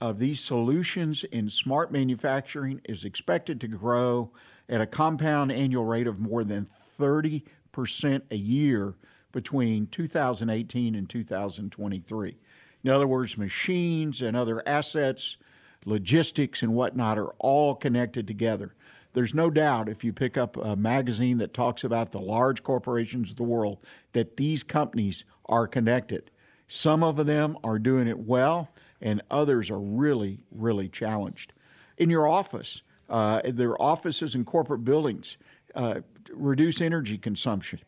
of 0.00 0.18
these 0.18 0.40
solutions 0.40 1.24
in 1.24 1.48
smart 1.48 1.92
manufacturing 1.92 2.80
is 2.84 3.04
expected 3.04 3.60
to 3.60 3.68
grow 3.68 4.30
at 4.68 4.80
a 4.80 4.86
compound 4.86 5.52
annual 5.52 5.84
rate 5.84 6.06
of 6.06 6.18
more 6.18 6.44
than 6.44 6.66
30% 6.66 7.42
a 8.30 8.36
year 8.36 8.96
between 9.32 9.86
2018 9.86 10.94
and 10.94 11.08
2023. 11.08 12.36
In 12.82 12.90
other 12.90 13.06
words, 13.06 13.38
machines 13.38 14.20
and 14.20 14.36
other 14.36 14.66
assets, 14.68 15.38
logistics 15.84 16.62
and 16.62 16.74
whatnot 16.74 17.18
are 17.18 17.34
all 17.38 17.74
connected 17.74 18.26
together. 18.26 18.74
There's 19.12 19.34
no 19.34 19.48
doubt 19.48 19.88
if 19.88 20.02
you 20.02 20.12
pick 20.12 20.36
up 20.36 20.56
a 20.56 20.74
magazine 20.74 21.38
that 21.38 21.54
talks 21.54 21.84
about 21.84 22.10
the 22.10 22.20
large 22.20 22.62
corporations 22.62 23.30
of 23.30 23.36
the 23.36 23.44
world 23.44 23.78
that 24.12 24.36
these 24.36 24.62
companies 24.62 25.24
are 25.46 25.68
connected. 25.68 26.30
Some 26.66 27.04
of 27.04 27.24
them 27.26 27.56
are 27.62 27.78
doing 27.78 28.08
it 28.08 28.18
well, 28.18 28.70
and 29.00 29.22
others 29.30 29.70
are 29.70 29.78
really, 29.78 30.40
really 30.50 30.88
challenged. 30.88 31.52
In 31.96 32.10
your 32.10 32.26
office, 32.26 32.82
uh, 33.08 33.42
their 33.44 33.80
offices 33.80 34.34
and 34.34 34.44
corporate 34.44 34.84
buildings, 34.84 35.36
uh, 35.74 36.00
reduce 36.32 36.80
energy 36.80 37.18
consumption, 37.18 37.80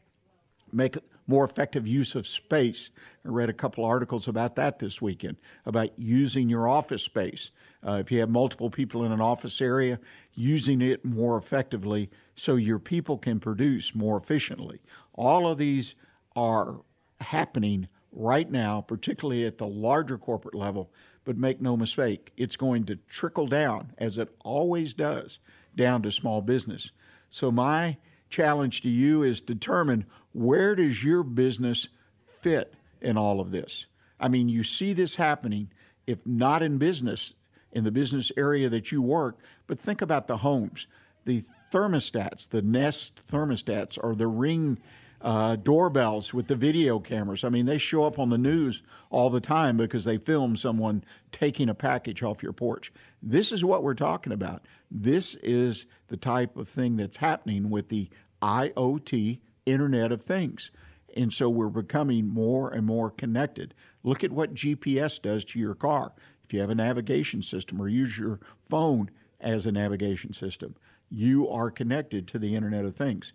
make 0.72 0.96
more 1.26 1.44
effective 1.44 1.86
use 1.86 2.14
of 2.14 2.26
space. 2.26 2.90
I 3.24 3.28
read 3.28 3.48
a 3.48 3.54
couple 3.54 3.84
articles 3.84 4.28
about 4.28 4.56
that 4.56 4.78
this 4.78 5.02
weekend 5.02 5.36
about 5.64 5.98
using 5.98 6.48
your 6.48 6.68
office 6.68 7.02
space. 7.02 7.50
Uh, 7.86 7.98
if 8.00 8.10
you 8.10 8.20
have 8.20 8.30
multiple 8.30 8.70
people 8.70 9.04
in 9.04 9.12
an 9.12 9.20
office 9.20 9.60
area, 9.60 9.98
using 10.34 10.80
it 10.80 11.04
more 11.04 11.36
effectively 11.36 12.10
so 12.34 12.56
your 12.56 12.78
people 12.78 13.18
can 13.18 13.40
produce 13.40 13.94
more 13.94 14.16
efficiently. 14.16 14.80
All 15.14 15.48
of 15.48 15.58
these 15.58 15.94
are 16.34 16.82
happening 17.20 17.88
right 18.12 18.50
now, 18.50 18.80
particularly 18.80 19.44
at 19.44 19.58
the 19.58 19.66
larger 19.66 20.18
corporate 20.18 20.54
level. 20.54 20.90
But 21.24 21.36
make 21.36 21.60
no 21.60 21.76
mistake, 21.76 22.32
it's 22.36 22.56
going 22.56 22.84
to 22.84 22.96
trickle 23.08 23.48
down, 23.48 23.92
as 23.98 24.16
it 24.16 24.34
always 24.44 24.94
does, 24.94 25.40
down 25.74 26.02
to 26.02 26.10
small 26.12 26.40
business. 26.40 26.92
So, 27.28 27.50
my 27.50 27.96
challenge 28.28 28.80
to 28.82 28.88
you 28.88 29.22
is 29.22 29.40
determine 29.40 30.06
where 30.32 30.74
does 30.74 31.02
your 31.04 31.22
business 31.22 31.88
fit 32.24 32.74
in 33.00 33.16
all 33.16 33.40
of 33.40 33.50
this. 33.50 33.86
I 34.18 34.28
mean, 34.28 34.48
you 34.48 34.64
see 34.64 34.92
this 34.92 35.16
happening, 35.16 35.70
if 36.06 36.26
not 36.26 36.62
in 36.62 36.78
business, 36.78 37.34
in 37.72 37.84
the 37.84 37.90
business 37.90 38.32
area 38.36 38.68
that 38.68 38.90
you 38.90 39.02
work, 39.02 39.38
but 39.66 39.78
think 39.78 40.00
about 40.00 40.26
the 40.26 40.38
homes. 40.38 40.86
The 41.24 41.42
thermostats, 41.72 42.48
the 42.48 42.62
Nest 42.62 43.20
thermostats, 43.30 43.98
or 44.02 44.14
the 44.14 44.26
Ring 44.26 44.78
uh, 45.20 45.56
doorbells 45.56 46.34
with 46.34 46.46
the 46.48 46.56
video 46.56 46.98
cameras. 46.98 47.44
I 47.44 47.48
mean, 47.48 47.66
they 47.66 47.78
show 47.78 48.04
up 48.04 48.18
on 48.18 48.30
the 48.30 48.38
news 48.38 48.82
all 49.10 49.30
the 49.30 49.40
time 49.40 49.76
because 49.76 50.04
they 50.04 50.18
film 50.18 50.56
someone 50.56 51.04
taking 51.32 51.68
a 51.68 51.74
package 51.74 52.22
off 52.22 52.42
your 52.42 52.52
porch. 52.52 52.92
This 53.22 53.52
is 53.52 53.64
what 53.64 53.82
we're 53.82 53.94
talking 53.94 54.32
about. 54.32 54.64
This 54.90 55.34
is 55.36 55.86
the 56.08 56.16
type 56.16 56.56
of 56.56 56.68
thing 56.68 56.96
that's 56.96 57.18
happening 57.18 57.70
with 57.70 57.88
the 57.88 58.08
IoT, 58.42 59.40
Internet 59.64 60.12
of 60.12 60.22
Things. 60.22 60.70
And 61.16 61.32
so 61.32 61.48
we're 61.48 61.70
becoming 61.70 62.28
more 62.28 62.70
and 62.70 62.86
more 62.86 63.10
connected. 63.10 63.74
Look 64.02 64.22
at 64.22 64.32
what 64.32 64.54
GPS 64.54 65.20
does 65.20 65.44
to 65.46 65.58
your 65.58 65.74
car. 65.74 66.12
If 66.44 66.52
you 66.52 66.60
have 66.60 66.70
a 66.70 66.74
navigation 66.74 67.42
system 67.42 67.80
or 67.80 67.88
use 67.88 68.18
your 68.18 68.38
phone 68.58 69.10
as 69.40 69.66
a 69.66 69.72
navigation 69.72 70.32
system, 70.32 70.76
you 71.08 71.48
are 71.48 71.70
connected 71.70 72.28
to 72.28 72.38
the 72.38 72.54
Internet 72.54 72.84
of 72.84 72.94
Things 72.94 73.32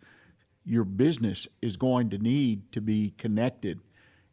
your 0.64 0.84
business 0.84 1.48
is 1.62 1.78
going 1.78 2.10
to 2.10 2.18
need 2.18 2.72
to 2.72 2.82
be 2.82 3.14
connected 3.18 3.80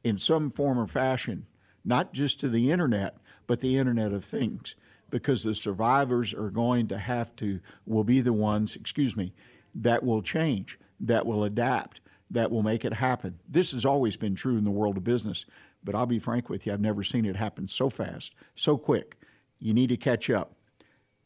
in 0.04 0.18
some 0.18 0.50
form 0.50 0.78
or 0.78 0.86
fashion, 0.86 1.46
not 1.84 2.12
just 2.12 2.40
to 2.40 2.48
the 2.48 2.70
internet, 2.70 3.16
but 3.46 3.60
the 3.60 3.78
Internet 3.78 4.12
of 4.12 4.24
Things, 4.24 4.76
because 5.10 5.42
the 5.42 5.54
survivors 5.54 6.34
are 6.34 6.50
going 6.50 6.86
to 6.88 6.98
have 6.98 7.34
to, 7.36 7.60
will 7.86 8.04
be 8.04 8.20
the 8.20 8.32
ones, 8.32 8.76
excuse 8.76 9.16
me, 9.16 9.32
that 9.74 10.04
will 10.04 10.22
change, 10.22 10.78
that 11.00 11.26
will 11.26 11.44
adapt, 11.44 12.00
that 12.30 12.50
will 12.50 12.62
make 12.62 12.84
it 12.84 12.94
happen. 12.94 13.40
This 13.48 13.72
has 13.72 13.84
always 13.84 14.16
been 14.16 14.34
true 14.34 14.58
in 14.58 14.64
the 14.64 14.70
world 14.70 14.98
of 14.98 15.04
business, 15.04 15.46
but 15.82 15.94
I'll 15.94 16.06
be 16.06 16.18
frank 16.18 16.50
with 16.50 16.66
you, 16.66 16.72
I've 16.72 16.80
never 16.80 17.02
seen 17.02 17.24
it 17.24 17.36
happen 17.36 17.68
so 17.68 17.88
fast, 17.88 18.34
so 18.54 18.76
quick. 18.76 19.16
You 19.58 19.72
need 19.72 19.88
to 19.88 19.96
catch 19.96 20.28
up. 20.28 20.52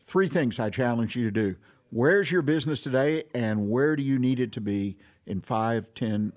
Three 0.00 0.28
things 0.28 0.58
I 0.58 0.70
challenge 0.70 1.16
you 1.16 1.24
to 1.24 1.30
do. 1.30 1.56
Where's 1.94 2.32
your 2.32 2.40
business 2.40 2.82
today, 2.82 3.24
and 3.34 3.68
where 3.68 3.96
do 3.96 4.02
you 4.02 4.18
need 4.18 4.40
it 4.40 4.50
to 4.52 4.62
be 4.62 4.96
in 5.26 5.42
five, 5.42 5.92
ten, 5.92 6.32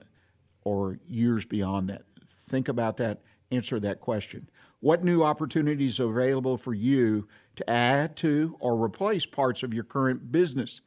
or 0.66 1.00
years 1.08 1.46
beyond 1.46 1.88
that? 1.88 2.02
Think 2.30 2.68
about 2.68 2.98
that. 2.98 3.22
Answer 3.52 3.80
that 3.80 4.02
question. 4.02 4.50
What 4.82 5.06
new 5.06 5.24
opportunities 5.24 5.98
are 6.02 6.10
available 6.10 6.58
for 6.58 6.74
you 6.74 7.30
to 7.56 7.70
add 7.70 8.18
to 8.18 8.58
or 8.60 8.84
replace 8.84 9.26
parts 9.26 9.64
of 9.64 9.74
your 9.74 9.86
current 9.86 10.30
business? 10.30 10.82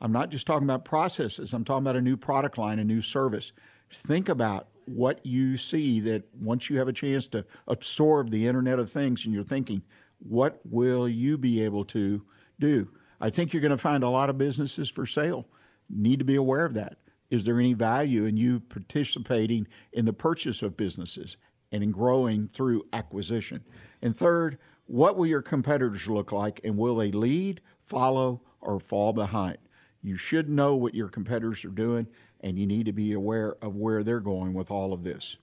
I'm 0.00 0.12
not 0.12 0.30
just 0.30 0.46
talking 0.46 0.66
about 0.66 0.86
processes, 0.86 1.52
I'm 1.52 1.64
talking 1.64 1.84
about 1.84 1.96
a 1.96 2.00
new 2.00 2.16
product 2.16 2.56
line, 2.56 2.78
a 2.78 2.84
new 2.84 3.02
service. 3.02 3.52
Think 3.92 4.30
about 4.30 4.68
what 4.86 5.20
you 5.26 5.58
see 5.58 6.00
that 6.00 6.22
once 6.34 6.70
you 6.70 6.78
have 6.78 6.88
a 6.88 6.92
chance 6.94 7.26
to 7.26 7.44
absorb 7.68 8.30
the 8.30 8.46
Internet 8.46 8.78
of 8.78 8.90
Things 8.90 9.26
and 9.26 9.34
you're 9.34 9.42
thinking, 9.42 9.82
what 10.20 10.58
will 10.64 11.06
you 11.06 11.36
be 11.36 11.62
able 11.62 11.84
to 11.84 12.24
do? 12.58 12.88
I 13.20 13.30
think 13.30 13.52
you're 13.52 13.62
going 13.62 13.70
to 13.70 13.78
find 13.78 14.04
a 14.04 14.08
lot 14.08 14.30
of 14.30 14.38
businesses 14.38 14.90
for 14.90 15.06
sale. 15.06 15.46
Need 15.88 16.18
to 16.18 16.24
be 16.24 16.36
aware 16.36 16.64
of 16.64 16.74
that. 16.74 16.98
Is 17.30 17.44
there 17.44 17.58
any 17.58 17.74
value 17.74 18.24
in 18.24 18.36
you 18.36 18.60
participating 18.60 19.66
in 19.92 20.04
the 20.04 20.12
purchase 20.12 20.62
of 20.62 20.76
businesses 20.76 21.36
and 21.72 21.82
in 21.82 21.90
growing 21.90 22.48
through 22.48 22.84
acquisition? 22.92 23.64
And 24.00 24.16
third, 24.16 24.58
what 24.86 25.16
will 25.16 25.26
your 25.26 25.42
competitors 25.42 26.08
look 26.08 26.30
like 26.30 26.60
and 26.62 26.76
will 26.76 26.96
they 26.96 27.10
lead, 27.10 27.60
follow, 27.80 28.42
or 28.60 28.78
fall 28.78 29.12
behind? 29.12 29.58
You 30.02 30.16
should 30.16 30.48
know 30.48 30.76
what 30.76 30.94
your 30.94 31.08
competitors 31.08 31.64
are 31.64 31.70
doing 31.70 32.06
and 32.40 32.58
you 32.58 32.66
need 32.66 32.86
to 32.86 32.92
be 32.92 33.12
aware 33.12 33.56
of 33.60 33.74
where 33.74 34.04
they're 34.04 34.20
going 34.20 34.54
with 34.54 34.70
all 34.70 34.92
of 34.92 35.02
this. 35.02 35.36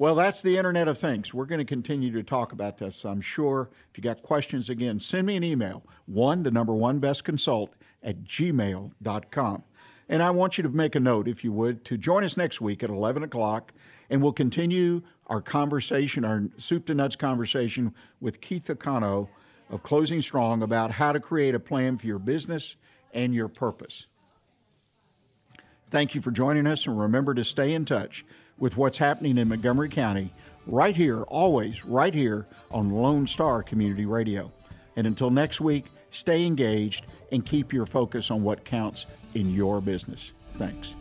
Well, 0.00 0.14
that's 0.14 0.42
the 0.42 0.56
Internet 0.56 0.86
of 0.86 0.96
Things. 0.96 1.34
We're 1.34 1.44
going 1.44 1.58
to 1.58 1.64
continue 1.64 2.12
to 2.12 2.22
talk 2.22 2.52
about 2.52 2.78
this, 2.78 3.04
I'm 3.04 3.20
sure. 3.20 3.68
If 3.90 3.98
you 3.98 4.02
got 4.02 4.22
questions, 4.22 4.70
again, 4.70 5.00
send 5.00 5.26
me 5.26 5.34
an 5.34 5.42
email, 5.42 5.82
one, 6.06 6.44
the 6.44 6.52
number 6.52 6.72
one 6.72 7.00
best 7.00 7.24
consult 7.24 7.74
at 8.00 8.22
gmail.com. 8.22 9.64
And 10.08 10.22
I 10.22 10.30
want 10.30 10.56
you 10.56 10.62
to 10.62 10.68
make 10.68 10.94
a 10.94 11.00
note, 11.00 11.26
if 11.26 11.42
you 11.42 11.50
would, 11.52 11.84
to 11.86 11.98
join 11.98 12.22
us 12.22 12.36
next 12.36 12.60
week 12.60 12.84
at 12.84 12.90
11 12.90 13.24
o'clock, 13.24 13.72
and 14.08 14.22
we'll 14.22 14.32
continue 14.32 15.02
our 15.26 15.40
conversation, 15.40 16.24
our 16.24 16.44
soup 16.58 16.86
to 16.86 16.94
nuts 16.94 17.16
conversation 17.16 17.92
with 18.20 18.40
Keith 18.40 18.66
Okano 18.66 19.26
of 19.68 19.82
Closing 19.82 20.20
Strong 20.20 20.62
about 20.62 20.92
how 20.92 21.10
to 21.10 21.18
create 21.18 21.56
a 21.56 21.60
plan 21.60 21.96
for 21.96 22.06
your 22.06 22.20
business 22.20 22.76
and 23.12 23.34
your 23.34 23.48
purpose. 23.48 24.06
Thank 25.90 26.14
you 26.14 26.20
for 26.20 26.30
joining 26.30 26.68
us, 26.68 26.86
and 26.86 27.00
remember 27.00 27.34
to 27.34 27.42
stay 27.42 27.74
in 27.74 27.84
touch 27.84 28.24
with 28.58 28.76
what's 28.76 28.98
happening 28.98 29.38
in 29.38 29.48
Montgomery 29.48 29.88
County 29.88 30.32
right 30.66 30.96
here, 30.96 31.22
always 31.22 31.84
right 31.84 32.14
here 32.14 32.46
on 32.70 32.90
Lone 32.90 33.26
Star 33.26 33.62
Community 33.62 34.06
Radio. 34.06 34.52
And 34.96 35.06
until 35.06 35.30
next 35.30 35.60
week, 35.60 35.86
stay 36.10 36.44
engaged 36.44 37.06
and 37.32 37.44
keep 37.44 37.72
your 37.72 37.86
focus 37.86 38.30
on 38.30 38.42
what 38.42 38.64
counts 38.64 39.06
in 39.34 39.52
your 39.52 39.80
business. 39.80 40.32
Thanks. 40.56 40.96